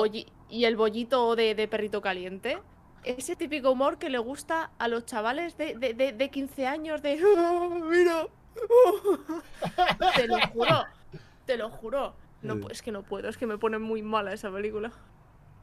y 0.49 0.65
el 0.65 0.77
bollito 0.77 1.35
de, 1.37 1.55
de 1.55 1.69
perrito 1.69 2.01
caliente. 2.03 2.59
Ese 3.07 3.37
típico 3.37 3.71
humor 3.71 3.99
que 3.99 4.11
le 4.11 4.19
gusta 4.19 4.71
a 4.79 4.89
los 4.89 5.07
chavales 5.07 5.57
de, 5.57 5.77
de, 5.77 5.95
de- 5.95 6.13
de 6.13 6.31
15 6.31 6.67
años 6.67 7.03
de... 7.03 7.23
"Oh, 7.25 7.71
mira. 7.89 8.27
te 10.17 10.27
lo 10.27 10.39
juro. 10.53 10.85
Te 11.45 11.57
lo 11.57 11.71
juro. 11.71 12.15
No, 12.43 12.69
es 12.69 12.83
que 12.83 12.93
no 12.93 13.03
puedo, 13.03 13.29
es 13.29 13.37
que 13.37 13.47
me 13.47 13.59
pone 13.59 13.79
muy 13.79 14.03
mala 14.03 14.33
esa 14.33 14.51
película. 14.51 14.91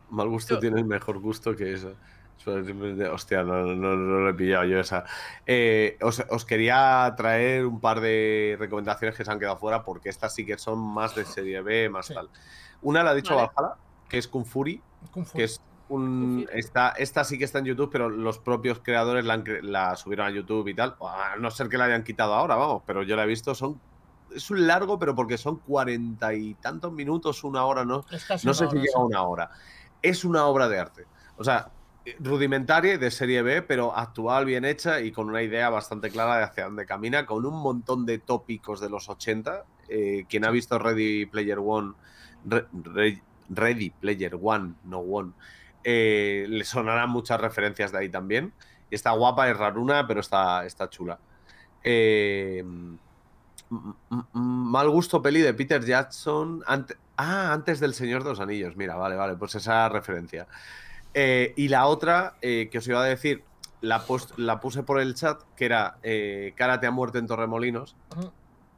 Mal 0.09 0.29
gusto 0.29 0.55
Yo- 0.55 0.59
tiene 0.59 0.79
el 0.79 0.85
mejor 0.85 1.19
gusto 1.19 1.55
que 1.55 1.73
eso. 1.73 1.95
Eso 2.39 2.57
es- 2.59 3.09
Hostia, 3.11 3.43
no, 3.43 3.63
no, 3.63 3.95
no 3.95 4.19
lo 4.21 4.29
he 4.29 4.33
pillado 4.33 4.63
yo 4.65 4.79
esa. 4.79 5.03
Eh, 5.45 5.97
os, 6.01 6.23
os 6.29 6.45
quería 6.45 7.13
traer 7.17 7.65
un 7.65 7.79
par 7.79 7.99
de 8.01 8.55
recomendaciones 8.59 9.15
que 9.15 9.23
se 9.25 9.31
han 9.31 9.39
quedado 9.39 9.57
fuera 9.57 9.83
porque 9.83 10.09
estas 10.09 10.33
sí 10.33 10.45
que 10.45 10.57
son 10.57 10.79
más 10.79 11.13
de 11.15 11.25
serie 11.25 11.61
B, 11.61 11.89
más 11.89 12.07
Sí. 12.07 12.13
tal. 12.13 12.29
Una 12.81 13.03
la 13.03 13.11
ha 13.11 13.15
dicho 13.15 13.35
Vale. 13.35 13.49
Valhalla, 13.55 13.75
que 14.09 14.17
es 14.17 14.27
Kung 14.27 14.45
Fury, 14.45 14.81
Kung 15.11 15.25
Fu. 15.25 15.37
que 15.37 15.43
es 15.45 15.61
un... 15.89 16.47
Esta, 16.53 16.89
esta 16.89 17.23
sí 17.23 17.37
que 17.37 17.43
está 17.45 17.59
en 17.59 17.65
YouTube, 17.65 17.89
pero 17.91 18.09
los 18.09 18.39
propios 18.39 18.79
creadores 18.79 19.25
la, 19.25 19.33
han 19.35 19.43
cre- 19.43 19.61
la 19.61 19.95
subieron 19.95 20.27
a 20.27 20.31
YouTube 20.31 20.67
y 20.67 20.73
tal. 20.73 20.95
A 21.01 21.35
no 21.37 21.51
ser 21.51 21.69
que 21.69 21.77
la 21.77 21.85
hayan 21.85 22.03
quitado 22.03 22.33
ahora, 22.33 22.55
vamos, 22.55 22.83
pero 22.85 23.03
yo 23.03 23.15
la 23.15 23.23
he 23.23 23.27
visto, 23.27 23.53
son... 23.55 23.79
Es 24.33 24.49
un 24.49 24.65
largo, 24.65 24.97
pero 24.97 25.13
porque 25.13 25.37
son 25.37 25.57
cuarenta 25.57 26.33
y 26.33 26.55
tantos 26.55 26.91
minutos, 26.91 27.43
una 27.43 27.65
hora, 27.65 27.85
¿no? 27.85 28.03
No 28.47 28.53
sé 28.55 28.65
si 28.71 28.75
llega 28.77 28.93
a 28.99 29.03
una 29.05 29.21
hora. 29.23 29.49
Es 30.01 30.25
una 30.25 30.45
obra 30.47 30.67
de 30.67 30.79
arte. 30.79 31.05
O 31.37 31.43
sea, 31.43 31.69
rudimentaria 32.19 32.95
y 32.95 32.97
de 32.97 33.11
serie 33.11 33.43
B, 33.43 33.61
pero 33.61 33.95
actual, 33.95 34.45
bien 34.45 34.65
hecha 34.65 35.01
y 35.01 35.11
con 35.11 35.29
una 35.29 35.43
idea 35.43 35.69
bastante 35.69 36.09
clara 36.09 36.37
de 36.37 36.43
hacia 36.45 36.65
dónde 36.65 36.85
camina, 36.87 37.25
con 37.27 37.45
un 37.45 37.61
montón 37.61 38.05
de 38.07 38.17
tópicos 38.17 38.79
de 38.79 38.89
los 38.89 39.07
80. 39.07 39.65
Eh, 39.89 40.25
quien 40.27 40.45
ha 40.45 40.49
visto 40.49 40.79
Ready 40.79 41.27
Player 41.27 41.59
One, 41.63 41.93
Re- 42.45 42.65
Re- 42.73 43.21
Ready 43.49 43.91
Player 43.91 44.35
One, 44.41 44.73
no 44.85 44.99
One, 44.99 45.33
eh, 45.83 46.45
le 46.49 46.63
sonarán 46.65 47.09
muchas 47.09 47.39
referencias 47.39 47.91
de 47.91 47.97
ahí 47.99 48.09
también. 48.09 48.53
Está 48.91 49.11
guapa, 49.11 49.49
es 49.49 49.57
raruna, 49.57 50.05
pero 50.07 50.19
está, 50.19 50.65
está 50.65 50.89
chula. 50.89 51.17
Eh, 51.83 52.63
mal 54.33 54.89
gusto 54.89 55.21
peli 55.21 55.41
de 55.41 55.53
Peter 55.53 55.83
Jackson. 55.83 56.63
ah, 57.17 57.53
antes 57.53 57.79
del 57.79 57.93
Señor 57.93 58.23
de 58.23 58.29
los 58.29 58.39
Anillos. 58.39 58.75
Mira, 58.75 58.95
vale, 58.95 59.15
vale, 59.15 59.35
pues 59.35 59.55
esa 59.55 59.89
referencia. 59.89 60.47
Eh, 61.13 61.53
y 61.55 61.67
la 61.67 61.87
otra 61.87 62.35
que 62.41 62.71
os 62.77 62.87
iba 62.87 63.01
a 63.01 63.05
decir, 63.05 63.43
la, 63.81 64.05
pus- 64.05 64.33
la 64.37 64.59
puse 64.59 64.83
por 64.83 64.99
el 64.99 65.15
chat, 65.15 65.41
que 65.55 65.65
era 65.65 65.97
Karate 66.55 66.87
a 66.87 66.91
muerte 66.91 67.17
en 67.19 67.27
Torremolinos. 67.27 67.95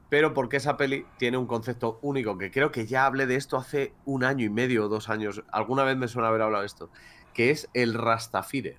Pero 0.10 0.34
porque 0.34 0.58
esa 0.58 0.78
peli 0.78 1.06
tiene 1.18 1.38
un 1.38 1.47
concepto 1.47 1.99
único, 2.01 2.38
que 2.38 2.51
creo 2.51 2.72
que 2.72 2.86
ya 2.86 3.06
hablé 3.06 3.26
de 3.26 3.36
esto 3.36 3.58
hace 3.58 3.93
un 4.06 4.24
año 4.24 4.45
y 4.45 4.49
medio 4.49 4.86
o 4.86 4.88
dos 4.88 5.10
años. 5.10 5.43
Alguna 5.51 5.84
vez 5.84 5.97
me 5.97 6.08
suena 6.08 6.28
haber 6.28 6.41
hablado 6.41 6.62
de 6.62 6.68
esto. 6.68 6.89
Que 7.34 7.51
es 7.51 7.70
el 7.74 7.93
Rastafirer. 7.93 8.78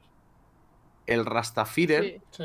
El 1.06 1.26
Rastafirer 1.26 2.20
Sí. 2.30 2.44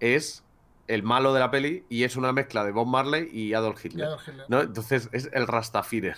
es 0.00 0.44
el 0.86 1.02
malo 1.02 1.32
de 1.32 1.40
la 1.40 1.50
peli 1.50 1.84
y 1.88 2.02
es 2.02 2.16
una 2.16 2.32
mezcla 2.32 2.64
de 2.64 2.72
Bob 2.72 2.86
Marley 2.86 3.28
y 3.32 3.54
Adolf 3.54 3.84
y 3.84 3.88
Hitler. 3.88 4.06
Adolf 4.06 4.26
Hitler. 4.26 4.46
¿no? 4.48 4.60
Entonces 4.60 5.08
es 5.12 5.30
el 5.32 5.46
Rastafirer. 5.46 6.16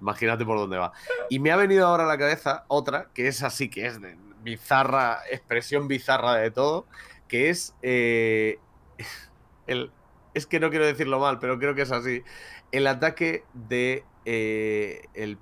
Imagínate 0.00 0.44
por 0.44 0.58
dónde 0.58 0.78
va. 0.78 0.92
Y 1.28 1.38
me 1.38 1.50
ha 1.50 1.56
venido 1.56 1.86
ahora 1.86 2.04
a 2.04 2.06
la 2.06 2.18
cabeza 2.18 2.64
otra, 2.68 3.10
que 3.12 3.28
es 3.28 3.42
así, 3.42 3.68
que 3.68 3.86
es 3.86 4.00
de 4.00 4.16
bizarra, 4.42 5.20
expresión 5.30 5.88
bizarra 5.88 6.34
de 6.36 6.50
todo, 6.50 6.86
que 7.28 7.50
es 7.50 7.74
eh, 7.82 8.58
el... 9.66 9.90
Es 10.36 10.46
que 10.46 10.60
no 10.60 10.68
quiero 10.70 10.84
decirlo 10.86 11.18
mal, 11.18 11.38
pero 11.38 11.58
creo 11.58 11.74
que 11.74 11.82
es 11.82 11.90
así. 11.92 12.22
El 12.70 12.86
ataque 12.86 13.44
de 13.54 14.04
eh, 14.26 15.02
el 15.14 15.38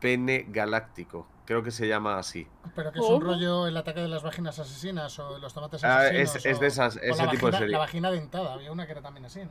pene 0.00 0.44
galáctico. 0.48 1.26
Creo 1.46 1.62
que 1.62 1.70
se 1.70 1.86
llama 1.88 2.18
así. 2.18 2.46
Pero 2.74 2.92
que 2.92 2.98
es 2.98 3.04
un 3.04 3.20
rollo 3.20 3.66
el 3.68 3.76
ataque 3.76 4.00
de 4.00 4.08
las 4.08 4.22
vaginas 4.22 4.58
asesinas 4.58 5.18
o 5.18 5.34
de 5.34 5.40
los 5.40 5.54
tomates 5.54 5.84
Ah, 5.84 6.00
asesinos. 6.00 6.44
es, 6.44 6.60
de 6.60 6.66
esas, 6.66 6.96
o 6.96 7.00
ese 7.00 7.24
la 7.24 7.30
tipo 7.30 7.46
de 7.46 7.52
serie. 7.58 7.72
La 7.72 7.78
vagina 7.78 8.10
dentada, 8.10 8.52
había 8.54 8.72
una 8.72 8.86
que 8.86 8.92
era 8.92 9.02
también 9.02 9.24
así, 9.26 9.40
¿no? 9.44 9.50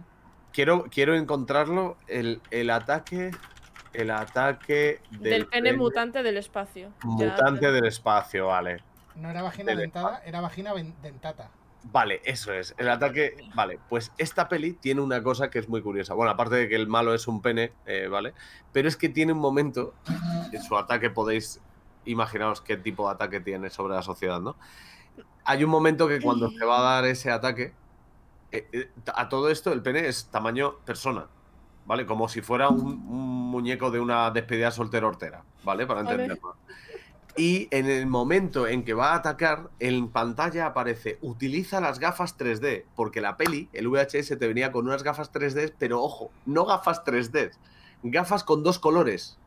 Quiero, 0.54 0.86
quiero 0.92 1.16
encontrarlo. 1.16 1.98
El, 2.08 2.42
el 2.52 2.70
ataque. 2.70 3.32
El 3.94 4.12
ataque 4.12 5.00
del, 5.12 5.24
Del 5.24 5.46
pene 5.48 5.74
mutante 5.74 6.22
del 6.22 6.38
espacio. 6.38 6.92
Ya 7.02 7.08
mutante 7.08 7.62
te- 7.62 7.72
del 7.72 7.86
espacio, 7.86 8.48
vale. 8.48 8.84
No 9.16 9.30
era 9.32 9.42
vagina 9.42 9.74
dentada, 9.76 10.22
era 10.26 10.42
vagina 10.42 10.74
dentata. 11.02 11.50
Vale, 11.84 12.22
eso 12.26 12.52
es. 12.54 12.76
El 12.78 12.90
ataque. 12.90 13.36
Vale, 13.56 13.80
pues 13.90 14.12
esta 14.18 14.50
peli 14.50 14.74
tiene 14.74 15.02
una 15.02 15.24
cosa 15.24 15.50
que 15.50 15.60
es 15.60 15.70
muy 15.70 15.82
curiosa. 15.82 16.14
Bueno, 16.14 16.32
aparte 16.32 16.56
de 16.56 16.68
que 16.68 16.76
el 16.76 16.88
malo 16.88 17.14
es 17.14 17.28
un 17.28 17.42
pene, 17.42 17.72
eh, 17.86 18.08
¿vale? 18.10 18.34
Pero 18.74 18.88
es 18.88 18.98
que 18.98 19.10
tiene 19.10 19.32
un 19.34 19.40
momento. 19.40 19.94
En 20.52 20.62
su 20.64 20.78
ataque 20.78 21.10
podéis 21.10 21.62
imaginaros 22.06 22.62
qué 22.62 22.78
tipo 22.78 23.08
de 23.08 23.14
ataque 23.16 23.40
tiene 23.40 23.70
sobre 23.70 23.96
la 23.96 24.02
sociedad, 24.02 24.42
¿no? 24.42 24.56
Hay 25.46 25.64
un 25.64 25.70
momento 25.70 26.08
que 26.08 26.20
cuando 26.20 26.50
se 26.50 26.66
va 26.66 26.80
a 26.80 26.96
dar 26.96 27.06
ese 27.06 27.32
ataque. 27.32 27.74
eh, 28.52 28.68
eh, 28.74 28.90
a 29.16 29.30
todo 29.30 29.50
esto, 29.50 29.72
el 29.72 29.82
pene 29.82 30.08
es 30.08 30.26
tamaño 30.28 30.78
persona. 30.86 31.28
¿Vale? 31.86 32.06
Como 32.06 32.28
si 32.28 32.42
fuera 32.42 32.68
un, 32.68 32.82
un 33.08 33.50
muñeco 33.50 33.92
de 33.92 34.02
una 34.02 34.30
despedida 34.32 34.72
soltera 34.72 35.08
hortera, 35.08 35.44
¿vale? 35.64 35.88
Para 35.88 36.04
Vale. 36.04 36.38
Y 37.38 37.68
en 37.70 37.88
el 37.88 38.08
momento 38.08 38.68
en 38.68 38.84
que 38.84 38.96
va 38.96 39.12
a 39.12 39.18
atacar, 39.18 39.70
en 39.80 40.10
pantalla 40.10 40.66
aparece 40.66 41.20
utiliza 41.22 41.80
las 41.80 42.00
gafas 42.00 42.36
3D, 42.38 42.86
porque 42.96 43.22
la 43.22 43.38
peli, 43.38 43.70
el 43.74 43.88
VHS 43.88 44.40
te 44.40 44.48
venía 44.48 44.72
con 44.72 44.88
unas 44.88 45.04
gafas 45.04 45.32
3D, 45.32 45.74
pero 45.78 46.02
ojo, 46.02 46.32
no 46.48 46.66
gafas 46.66 47.04
3D, 47.06 47.52
gafas 48.04 48.44
con 48.44 48.64
dos 48.64 48.80
colores. 48.80 49.38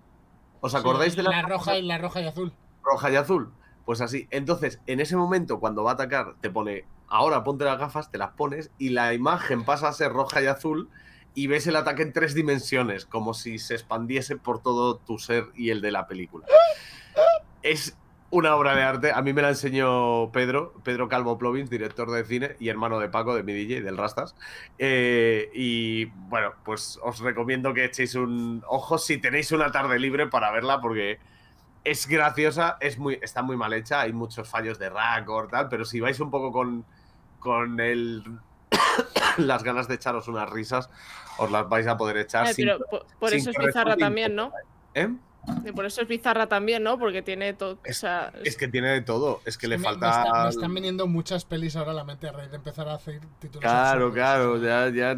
¿Os 0.61 0.75
acordáis 0.77 1.15
Sí, 1.15 1.17
de 1.17 1.23
la, 1.25 1.31
la 1.31 1.43
roja 1.43 1.77
y 1.79 1.83
la 1.83 1.99
roja 1.99 2.21
y 2.21 2.27
azul? 2.29 2.53
roja 2.85 3.11
y 3.11 3.17
azul? 3.17 3.53
Pues 3.85 4.01
así. 4.01 4.29
Entonces, 4.31 4.81
en 4.87 5.01
ese 5.01 5.17
momento, 5.17 5.59
cuando 5.59 5.83
va 5.83 5.91
a 5.93 5.95
atacar, 5.95 6.35
te 6.41 6.49
pone, 6.49 6.85
ahora 7.09 7.43
ponte 7.43 7.65
las 7.65 7.79
gafas, 7.79 8.11
te 8.13 8.19
las 8.19 8.31
pones, 8.33 8.71
y 8.79 8.91
la 8.91 9.15
imagen 9.15 9.65
pasa 9.65 9.89
a 9.89 9.93
ser 9.93 10.13
roja 10.13 10.41
y 10.43 10.47
azul, 10.47 10.89
y 11.35 11.49
ves 11.49 11.67
el 11.67 11.75
ataque 11.77 12.03
en 12.03 12.13
tres 12.13 12.35
dimensiones, 12.35 13.05
como 13.05 13.35
si 13.35 13.59
se 13.59 13.75
expandiese 13.75 14.37
por 14.37 14.63
todo 14.63 14.97
tu 14.97 15.19
ser 15.19 15.47
y 15.57 15.71
el 15.71 15.81
de 15.81 15.91
la 15.91 16.07
película. 16.07 16.47
Es 17.63 17.97
una 18.31 18.55
obra 18.55 18.77
de 18.77 18.83
arte. 18.83 19.13
A 19.13 19.23
mí 19.23 19.33
me 19.33 19.43
la 19.43 19.49
enseñó 19.49 20.31
Pedro, 20.33 20.73
Pedro 20.85 21.09
Calvo 21.09 21.37
Plovins, 21.37 21.69
director 21.69 22.11
de 22.11 22.25
cine 22.25 22.57
y 22.61 22.69
hermano 22.69 22.99
de 23.01 23.09
Paco, 23.09 23.35
de 23.35 23.43
mi 23.43 23.53
DJ, 23.53 23.81
del 23.83 23.97
Rastas. 23.97 24.37
Eh, 24.79 25.51
y 25.53 26.05
bueno, 26.07 26.53
pues 26.65 26.99
os 27.03 27.19
recomiendo 27.21 27.75
que 27.75 27.85
echéis 27.87 28.15
un 28.15 28.63
ojo 28.69 28.99
si 28.99 29.19
tenéis 29.19 29.51
una 29.53 29.73
tarde 29.73 29.99
libre 29.99 30.29
para 30.29 30.53
verla, 30.53 30.81
porque 30.81 31.19
es 31.83 32.07
graciosa, 32.07 32.77
es 32.81 32.99
muy, 32.99 33.19
está 33.21 33.43
muy 33.43 33.57
mal 33.57 33.73
hecha, 33.73 34.01
hay 34.03 34.13
muchos 34.13 34.49
fallos 34.49 34.79
de 34.79 34.91
record, 34.91 35.49
tal, 35.51 35.69
pero 35.69 35.85
si 35.85 35.99
vais 35.99 36.21
un 36.21 36.31
poco 36.31 36.53
con, 36.53 36.85
con 37.41 37.81
el, 37.81 38.23
las 39.39 39.65
ganas 39.65 39.89
de 39.89 39.95
echaros 39.97 40.29
unas 40.29 40.49
risas, 40.51 40.89
os 41.39 41.51
las 41.51 41.69
vais 41.69 41.87
a 41.87 41.97
poder 41.97 42.19
echar. 42.19 42.47
Eh, 42.47 42.55
sin- 42.55 42.67
pero 42.67 42.79
por, 42.91 43.07
por 43.19 43.31
sin 43.31 43.41
eso 43.41 43.51
es 43.51 43.67
bizarra 43.67 43.97
también, 43.97 44.37
¿no? 44.37 44.53
¿Eh? 44.95 45.09
Y 45.65 45.73
por 45.73 45.85
eso 45.87 46.03
es 46.03 46.09
bizarra 46.09 46.47
también, 46.49 46.83
¿no? 46.83 46.99
Porque 46.99 47.23
tiene 47.23 47.53
todo. 47.55 47.73
O 47.75 47.79
Es- 47.85 47.99
sea, 47.99 48.33
Es 48.45 48.57
que 48.57 48.69
tiene 48.69 48.89
de 48.91 49.01
todo, 49.01 49.41
es 49.45 49.57
que 49.59 49.69
le 49.69 49.79
me, 49.79 49.85
falta... 49.85 50.07
Me, 50.23 50.23
está- 50.29 50.43
me 50.45 50.49
están 50.51 50.75
viniendo 50.75 51.07
muchas 51.07 51.45
pelis 51.45 51.77
ahora 51.77 51.91
a 51.93 51.95
la 51.95 52.05
mente 52.05 52.29
a 52.29 52.33
raíz 52.33 52.51
de 52.51 52.57
empezar 52.57 52.89
a 52.89 52.95
hacer 52.95 53.21
títulos. 53.39 53.61
Claro, 53.63 54.07
absurdos. 54.07 54.15
claro, 54.15 54.57
ya, 54.59 54.89
ya, 54.91 55.17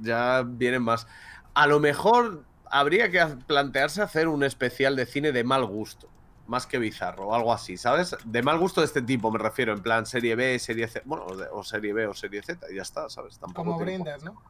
ya 0.00 0.42
vienen 0.46 0.82
más. 0.82 1.06
A 1.54 1.66
lo 1.66 1.78
mejor 1.80 2.44
habría 2.70 3.10
que 3.10 3.24
plantearse 3.46 4.02
hacer 4.02 4.28
un 4.28 4.44
especial 4.44 4.96
de 4.96 5.06
cine 5.06 5.32
de 5.32 5.44
mal 5.44 5.64
gusto, 5.66 6.08
más 6.46 6.66
que 6.66 6.78
bizarro 6.78 7.28
o 7.28 7.34
algo 7.34 7.52
así, 7.52 7.76
¿sabes? 7.76 8.16
De 8.24 8.42
mal 8.42 8.58
gusto 8.58 8.80
de 8.80 8.86
este 8.86 9.02
tipo, 9.02 9.30
me 9.30 9.38
refiero, 9.38 9.72
en 9.72 9.82
plan 9.82 10.06
serie 10.06 10.36
B, 10.36 10.58
serie 10.58 10.88
C, 10.88 11.02
bueno, 11.04 11.26
o, 11.52 11.62
serie 11.64 11.92
B 11.92 12.06
o 12.06 12.14
serie 12.14 12.42
Z, 12.42 12.66
y 12.70 12.76
ya 12.76 12.82
está, 12.82 13.08
¿sabes? 13.08 13.38
Tampoco 13.38 13.72
Como 13.76 13.78
por- 13.78 14.24
¿no? 14.24 14.42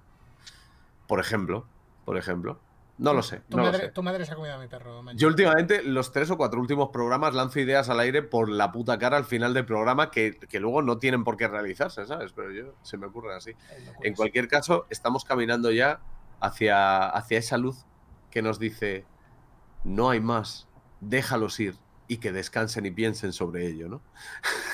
Por 1.06 1.20
ejemplo, 1.20 1.66
por 2.04 2.16
ejemplo. 2.16 2.58
No 3.01 3.14
lo 3.14 3.22
sé. 3.22 3.40
Tu, 3.48 3.57
no 3.57 3.62
lo 3.64 3.70
madre, 3.72 3.86
sé. 3.86 3.92
tu 3.92 4.03
madre 4.03 4.26
se 4.26 4.32
ha 4.32 4.36
comido 4.36 4.55
a 4.55 4.59
mi 4.59 4.68
perro. 4.68 5.03
Yo 5.14 5.28
últimamente, 5.28 5.82
los 5.82 6.12
tres 6.12 6.30
o 6.30 6.36
cuatro 6.36 6.61
últimos 6.61 6.90
programas 6.92 7.32
lanzo 7.34 7.59
ideas 7.59 7.88
al 7.88 7.98
aire 7.98 8.22
por 8.22 8.51
la 8.51 8.72
puta 8.72 8.98
cara 8.98 9.16
al 9.16 9.24
final 9.24 9.55
del 9.55 9.64
programa 9.64 10.11
que, 10.11 10.38
que 10.38 10.61
luego 10.61 10.82
no 10.82 10.98
tienen 10.98 11.24
por 11.24 11.38
qué 11.38 11.48
realizarse, 11.48 12.05
¿sabes? 12.05 12.32
Pero 12.34 12.53
yo 12.53 12.74
se 12.82 12.98
me 12.98 13.07
ocurre 13.07 13.34
así. 13.34 13.55
En 14.03 14.14
cualquier 14.14 14.48
caso, 14.48 14.86
estamos 14.90 15.24
caminando 15.24 15.70
ya 15.72 16.01
hacia, 16.40 17.09
hacia 17.09 17.38
esa 17.38 17.57
luz 17.57 17.86
que 18.30 18.42
nos 18.42 18.59
dice, 18.59 19.07
no 19.82 20.11
hay 20.11 20.20
más, 20.20 20.68
déjalos 21.01 21.59
ir 21.59 21.76
y 22.07 22.18
que 22.18 22.32
descansen 22.32 22.84
y 22.84 22.90
piensen 22.90 23.32
sobre 23.32 23.66
ello, 23.66 23.88
¿no? 23.88 24.03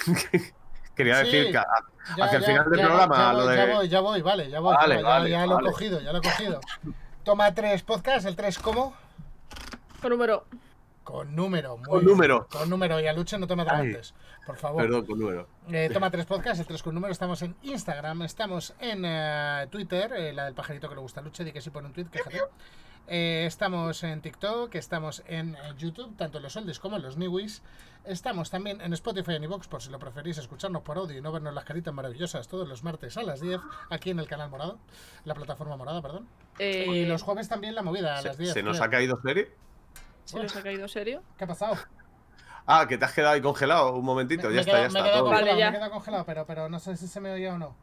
Quería 0.96 1.20
Sí, 1.20 1.26
decir 1.26 1.52
que 1.52 1.58
a- 1.58 1.66
Ya, 2.16 2.24
hacia 2.24 2.38
el 2.38 2.42
ya, 2.42 2.48
final 2.48 2.70
del 2.70 2.80
programa, 2.80 3.16
Ya 3.16 3.32
lo 3.32 3.38
voy, 3.44 3.48
de- 3.48 3.56
ya 3.56 3.74
voy, 3.74 3.88
ya 3.88 4.00
voy, 4.00 4.22
vale, 4.22 4.50
ya 4.50 4.60
voy. 4.60 4.74
Vale, 4.74 4.94
ya, 4.96 5.02
vale, 5.02 5.30
ya 5.30 5.46
lo 5.46 5.60
he 5.60 5.62
cogido, 5.64 6.00
ya 6.00 6.12
lo 6.12 6.18
he 6.18 6.22
cogido. 6.22 6.60
Toma 7.26 7.52
tres 7.52 7.82
podcast, 7.82 8.24
el 8.24 8.36
3 8.36 8.56
¿cómo? 8.60 8.94
Con 10.00 10.12
número. 10.12 10.44
Con 11.02 11.34
número. 11.34 11.76
muy 11.76 11.84
Con 11.84 11.98
bien. 11.98 12.10
número. 12.12 12.46
Con 12.48 12.70
número. 12.70 13.00
Y 13.00 13.08
a 13.08 13.12
Luche 13.12 13.36
no 13.36 13.48
te 13.48 13.56
me 13.56 13.62
adelantes, 13.62 14.14
por 14.46 14.56
favor. 14.56 14.80
Perdón, 14.80 15.06
con 15.06 15.18
número. 15.18 15.48
Eh, 15.68 15.90
toma 15.92 16.08
tres 16.12 16.24
podcast, 16.24 16.60
el 16.60 16.66
3 16.68 16.84
con 16.84 16.94
número. 16.94 17.10
Estamos 17.10 17.42
en 17.42 17.56
Instagram, 17.62 18.22
estamos 18.22 18.74
en 18.78 19.02
eh, 19.04 19.66
Twitter, 19.72 20.12
eh, 20.12 20.32
la 20.32 20.44
del 20.44 20.54
pajarito 20.54 20.88
que 20.88 20.94
le 20.94 21.00
gusta 21.00 21.18
a 21.18 21.24
Luche, 21.24 21.42
di 21.42 21.50
que 21.50 21.60
sí 21.60 21.70
pone 21.70 21.88
un 21.88 21.94
tweet, 21.94 22.06
quéjate. 22.12 22.42
Eh, 23.08 23.44
estamos 23.46 24.02
en 24.02 24.20
TikTok, 24.20 24.74
estamos 24.74 25.22
en 25.28 25.54
eh, 25.54 25.58
YouTube, 25.78 26.16
tanto 26.16 26.38
en 26.38 26.42
los 26.42 26.56
oldies 26.56 26.80
como 26.80 26.96
en 26.96 27.02
los 27.02 27.16
niwis. 27.16 27.62
Estamos 28.04 28.50
también 28.50 28.80
en 28.80 28.92
Spotify 28.92 29.32
y 29.32 29.34
en 29.36 29.44
iVoox, 29.44 29.68
por 29.68 29.82
si 29.82 29.90
lo 29.90 29.98
preferís 29.98 30.38
escucharnos 30.38 30.82
por 30.82 30.96
audio 30.98 31.18
y 31.18 31.20
no 31.20 31.32
vernos 31.32 31.52
las 31.54 31.64
caritas 31.64 31.92
maravillosas 31.92 32.46
todos 32.48 32.68
los 32.68 32.82
martes 32.84 33.16
a 33.16 33.22
las 33.22 33.40
10, 33.40 33.60
aquí 33.90 34.10
en 34.10 34.18
el 34.20 34.28
canal 34.28 34.48
morado, 34.50 34.78
la 35.24 35.34
plataforma 35.34 35.76
morada, 35.76 36.02
perdón. 36.02 36.28
Eh, 36.58 36.84
Y 36.88 37.06
los 37.06 37.22
jueves 37.22 37.48
también 37.48 37.74
la 37.74 37.82
movida 37.82 38.16
a 38.16 38.22
¿Se, 38.22 38.28
las 38.28 38.38
10. 38.38 38.52
se 38.52 38.62
nos 38.62 38.76
creo. 38.76 38.84
ha 38.86 38.90
caído 38.90 39.20
serie? 39.22 39.50
¿Se 40.24 40.40
nos 40.42 40.54
ha 40.56 40.62
caído 40.62 40.88
serio? 40.88 41.22
¿Qué 41.36 41.44
ha 41.44 41.48
pasado? 41.48 41.76
Ah, 42.66 42.86
que 42.88 42.98
te 42.98 43.04
has 43.04 43.12
quedado 43.12 43.34
ahí 43.34 43.40
congelado 43.40 43.92
un 43.94 44.04
momentito, 44.04 44.48
Me- 44.48 44.54
ya 44.54 44.56
me 44.56 44.60
está, 44.62 44.72
ya 44.72 44.80
me 44.82 44.86
está. 44.88 45.02
quedado 45.04 45.18
todo 45.22 45.30
Vale, 45.30 45.56
ya. 45.58 45.70
me 45.70 45.76
he 45.76 45.78
quedado 45.78 45.92
congelado, 45.92 46.24
pero, 46.26 46.46
pero 46.46 46.68
no 46.68 46.78
sé 46.80 46.96
si 46.96 47.06
se 47.06 47.20
me 47.20 47.32
oye 47.32 47.48
o 47.50 47.58
no. 47.58 47.76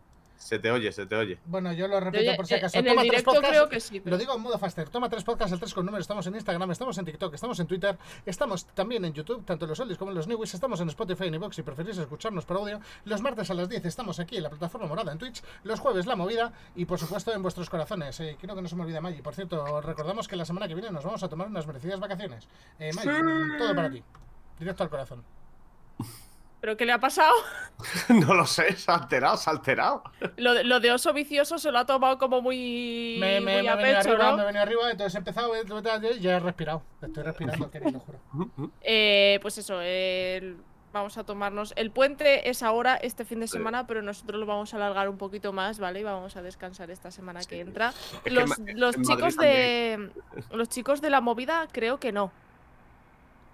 Se 0.44 0.60
te 0.60 0.70
oye, 0.72 0.92
se 0.92 1.06
te 1.06 1.16
oye. 1.16 1.40
Bueno, 1.46 1.72
yo 1.72 1.88
lo 1.88 2.00
repito 2.00 2.22
Oye, 2.22 2.36
por 2.36 2.46
si 2.46 2.54
eh, 2.54 2.58
acaso. 2.58 2.78
en 2.78 2.86
el 2.86 2.92
Toma 2.92 3.02
tres 3.02 3.12
directo 3.12 3.32
podcasts. 3.32 3.50
creo 3.50 3.70
que 3.70 3.80
sí, 3.80 4.02
Lo 4.04 4.18
digo 4.18 4.36
en 4.36 4.42
modo 4.42 4.60
faster. 4.60 4.90
Toma 4.90 5.08
tres 5.08 5.24
podcasts, 5.24 5.54
el 5.54 5.60
3 5.60 5.74
con 5.74 5.86
número. 5.86 6.02
Estamos 6.02 6.28
en 6.28 6.36
Instagram, 6.36 6.70
estamos 6.72 6.98
en 6.98 7.06
TikTok, 7.06 7.34
estamos 7.34 7.60
en 7.62 7.68
Twitter, 7.68 7.98
estamos 8.26 8.66
también 8.68 9.06
en 9.06 9.14
YouTube, 9.14 9.46
tanto 9.46 9.64
en 9.66 9.70
los 9.70 9.80
oldies 9.80 9.98
como 9.98 10.12
en 10.12 10.18
los 10.18 10.28
newies. 10.28 10.54
Estamos 10.54 10.82
en 10.82 10.90
Spotify 10.90 11.24
y 11.26 11.28
en 11.28 11.36
iVoox 11.36 11.56
si 11.56 11.64
preferís 11.64 11.98
escucharnos 11.98 12.46
por 12.46 12.58
audio. 12.58 12.82
Los 13.06 13.22
martes 13.22 13.50
a 13.50 13.54
las 13.54 13.70
10 13.70 13.86
estamos 13.86 14.20
aquí 14.20 14.36
en 14.38 14.44
la 14.44 14.50
plataforma 14.50 14.88
morada 14.88 15.14
en 15.14 15.18
Twitch. 15.18 15.42
Los 15.64 15.80
jueves 15.80 16.06
la 16.06 16.16
movida 16.18 16.52
y 16.76 16.86
por 16.86 17.00
supuesto 17.00 17.34
en 17.34 17.42
vuestros 17.42 17.70
corazones. 17.70 18.20
Eh, 18.20 18.36
quiero 18.40 18.54
que 18.56 18.62
no 18.62 18.68
se 18.68 18.76
me 18.76 18.84
olvide 18.84 19.00
Maggi. 19.00 19.22
Por 19.22 19.34
cierto, 19.36 19.64
os 19.64 19.86
recordamos 19.86 20.28
que 20.28 20.36
la 20.36 20.46
semana 20.46 20.68
que 20.68 20.76
viene 20.76 20.92
nos 20.92 21.06
vamos 21.06 21.24
a 21.24 21.30
tomar 21.30 21.48
unas 21.48 21.66
merecidas 21.66 22.00
vacaciones. 22.00 22.48
Eh, 22.80 22.92
Maggi, 22.94 23.58
todo 23.58 23.76
para 23.76 23.90
ti. 23.90 24.04
Directo 24.60 24.84
al 24.84 24.90
corazón. 24.90 25.24
¿Pero 26.64 26.78
qué 26.78 26.86
le 26.86 26.94
ha 26.94 26.98
pasado? 26.98 27.34
no 28.08 28.34
lo 28.34 28.46
sé, 28.46 28.74
se 28.78 28.90
ha 28.90 28.96
alterado, 28.96 29.36
se 29.36 29.50
ha 29.50 29.52
alterado. 29.52 30.02
Lo 30.38 30.54
de, 30.54 30.64
lo 30.64 30.80
de 30.80 30.94
oso 30.94 31.12
vicioso 31.12 31.58
se 31.58 31.74
lo 31.74 31.80
ha 31.80 31.86
tomado 31.86 32.18
como 32.18 32.42
muy, 32.42 33.18
Me, 33.20 33.42
me, 33.42 33.56
muy 33.56 33.64
me 33.64 33.70
a 33.70 33.76
pecho, 33.78 34.12
arriba, 34.12 34.32
¿no? 34.32 34.38
me 34.38 34.46
venido 34.46 34.64
arriba, 34.64 34.90
entonces 34.90 35.14
he 35.14 35.18
empezado 35.18 35.54
eh, 35.58 35.64
y 36.16 36.20
ya 36.22 36.38
he 36.38 36.40
respirado. 36.40 36.82
Estoy 37.02 37.24
respirando, 37.24 37.70
querido, 37.70 37.92
lo 37.92 38.00
juro. 38.00 38.72
Eh, 38.80 39.40
pues 39.42 39.58
eso, 39.58 39.82
el- 39.82 40.56
vamos 40.94 41.18
a 41.18 41.26
tomarnos. 41.26 41.74
El 41.76 41.92
puente 41.92 42.50
es 42.50 42.64
ahora, 42.64 42.96
este 42.96 43.26
fin 43.26 43.42
de 43.42 43.48
Sí. 43.48 43.58
semana, 43.58 43.86
pero 43.86 44.02
nosotros 44.02 44.40
lo 44.40 44.46
vamos 44.46 44.74
a 44.74 44.78
alargar 44.78 45.10
un 45.10 45.18
poquito 45.18 45.52
más, 45.52 45.80
¿vale? 45.80 46.00
Y 46.00 46.04
vamos 46.04 46.38
a 46.38 46.42
descansar 46.44 46.92
esta 46.92 47.12
semana 47.12 47.42
Sí. 47.42 47.50
que 47.50 47.60
entra. 47.60 47.92
Los, 48.24 48.58
en 48.58 48.66
Ma- 48.66 48.72
los 48.76 48.96
en 48.96 49.02
Madrid 49.02 49.16
chicos 49.18 49.36
de. 49.36 50.12
Los 50.52 50.70
chicos 50.70 51.02
de 51.02 51.10
la 51.10 51.20
movida, 51.20 51.68
creo 51.74 52.00
que 52.00 52.14
no. 52.14 52.32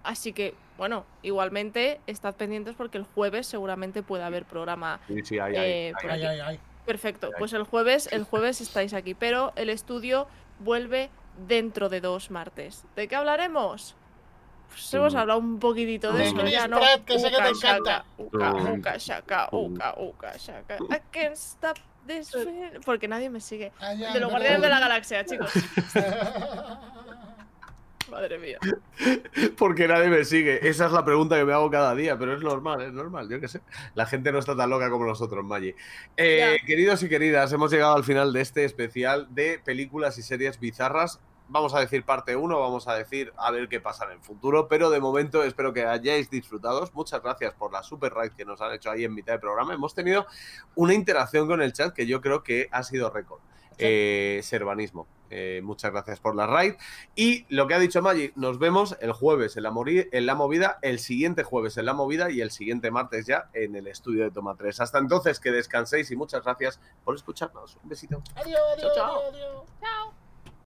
Así 0.02 0.32
que, 0.32 0.54
bueno, 0.78 1.04
igualmente, 1.22 2.00
estad 2.06 2.34
pendientes 2.34 2.74
porque 2.74 2.98
el 2.98 3.04
jueves 3.04 3.46
seguramente 3.46 4.02
puede 4.02 4.24
haber 4.24 4.44
programa 4.44 5.00
Sí, 5.06 5.20
sí, 5.24 5.38
ahí, 5.38 5.56
ahí, 5.56 5.70
Eh. 5.70 6.58
Perfecto, 6.86 7.30
pues 7.38 7.52
el 7.52 7.64
jueves, 7.64 8.08
el 8.10 8.24
jueves 8.24 8.60
estáis 8.60 8.94
aquí, 8.94 9.14
pero 9.14 9.52
el 9.56 9.68
estudio 9.70 10.26
vuelve 10.58 11.10
dentro 11.46 11.88
de 11.88 12.00
dos 12.00 12.30
martes. 12.30 12.84
¿De 12.96 13.06
qué 13.06 13.14
hablaremos? 13.16 13.94
Pues 14.68 14.94
hemos 14.94 15.14
hablado 15.14 15.38
un 15.40 15.58
poquitito 15.58 16.12
de 16.12 16.26
eso, 16.28 16.46
ya 16.46 16.66
no. 16.68 16.78
Que 17.04 17.18
sé 17.18 17.30
que 17.30 17.36
te 17.36 17.50
Uca, 17.50 18.48
encanta. 18.50 18.96
shaka, 18.96 19.48
uca, 19.52 19.94
Mm. 19.98 20.02
uca, 20.04 20.36
shaka. 20.38 20.76
I 20.90 21.00
can't 21.10 21.34
stop 21.36 21.76
this 22.06 22.32
Porque 22.84 23.06
nadie 23.08 23.28
me 23.30 23.40
sigue. 23.40 23.72
Ay, 23.80 23.98
De 23.98 24.18
los 24.20 24.30
guardianes 24.30 24.62
de 24.62 24.68
la 24.68 24.80
galaxia, 24.80 25.24
chicos. 25.24 25.52
Madre 28.20 28.38
mía. 28.38 28.58
Porque 29.56 29.86
nadie 29.86 30.08
me 30.08 30.24
sigue. 30.24 30.68
Esa 30.68 30.86
es 30.86 30.92
la 30.92 31.04
pregunta 31.04 31.36
que 31.36 31.44
me 31.44 31.52
hago 31.52 31.70
cada 31.70 31.94
día, 31.94 32.18
pero 32.18 32.34
es 32.34 32.42
normal, 32.42 32.82
es 32.82 32.92
normal, 32.92 33.28
yo 33.28 33.40
qué 33.40 33.48
sé. 33.48 33.60
La 33.94 34.06
gente 34.06 34.32
no 34.32 34.38
está 34.38 34.56
tan 34.56 34.70
loca 34.70 34.90
como 34.90 35.06
nosotros, 35.06 35.44
Maggi. 35.44 35.74
Eh, 36.16 36.58
queridos 36.66 37.02
y 37.02 37.08
queridas, 37.08 37.52
hemos 37.52 37.70
llegado 37.70 37.94
al 37.94 38.04
final 38.04 38.32
de 38.32 38.40
este 38.40 38.64
especial 38.64 39.28
de 39.30 39.60
películas 39.64 40.18
y 40.18 40.22
series 40.22 40.58
bizarras. 40.58 41.20
Vamos 41.48 41.74
a 41.74 41.80
decir 41.80 42.04
parte 42.04 42.36
1, 42.36 42.60
vamos 42.60 42.86
a 42.86 42.94
decir 42.94 43.32
a 43.36 43.50
ver 43.50 43.68
qué 43.68 43.80
pasa 43.80 44.04
en 44.04 44.12
el 44.12 44.20
futuro, 44.20 44.68
pero 44.68 44.88
de 44.88 45.00
momento 45.00 45.42
espero 45.42 45.72
que 45.72 45.84
hayáis 45.84 46.30
disfrutado. 46.30 46.88
Muchas 46.94 47.20
gracias 47.22 47.54
por 47.54 47.72
la 47.72 47.82
super 47.82 48.12
raid 48.12 48.32
que 48.32 48.44
nos 48.44 48.60
han 48.60 48.72
hecho 48.72 48.90
ahí 48.90 49.04
en 49.04 49.14
mitad 49.14 49.32
del 49.32 49.40
programa. 49.40 49.74
Hemos 49.74 49.92
tenido 49.92 50.26
una 50.76 50.94
interacción 50.94 51.48
con 51.48 51.60
el 51.60 51.72
chat 51.72 51.92
que 51.92 52.06
yo 52.06 52.20
creo 52.20 52.44
que 52.44 52.68
ha 52.70 52.84
sido 52.84 53.10
récord. 53.10 53.40
Eh, 53.78 54.40
Servanismo. 54.44 55.08
Eh, 55.30 55.60
muchas 55.62 55.92
gracias 55.92 56.20
por 56.20 56.34
la 56.34 56.46
raid. 56.46 56.74
Y 57.14 57.46
lo 57.48 57.66
que 57.66 57.74
ha 57.74 57.78
dicho 57.78 58.02
Maggi, 58.02 58.32
nos 58.34 58.58
vemos 58.58 58.96
el 59.00 59.12
jueves 59.12 59.56
en 59.56 59.62
la, 59.62 59.70
mori- 59.70 60.08
en 60.12 60.26
la 60.26 60.34
movida, 60.34 60.78
el 60.82 60.98
siguiente 60.98 61.42
jueves 61.44 61.76
en 61.76 61.86
la 61.86 61.94
movida 61.94 62.30
y 62.30 62.40
el 62.40 62.50
siguiente 62.50 62.90
martes 62.90 63.26
ya 63.26 63.48
en 63.54 63.76
el 63.76 63.86
estudio 63.86 64.24
de 64.24 64.30
Toma 64.30 64.56
3. 64.56 64.80
Hasta 64.80 64.98
entonces, 64.98 65.40
que 65.40 65.50
descanséis 65.52 66.10
y 66.10 66.16
muchas 66.16 66.42
gracias 66.44 66.80
por 67.04 67.14
escucharnos. 67.14 67.76
Un 67.82 67.88
besito. 67.88 68.22
Adiós, 68.34 68.60
adiós, 68.76 68.92
Chao, 68.94 69.06
chao. 69.06 69.18
adiós, 69.28 69.34
adiós. 69.34 69.64
Chao. 69.80 70.19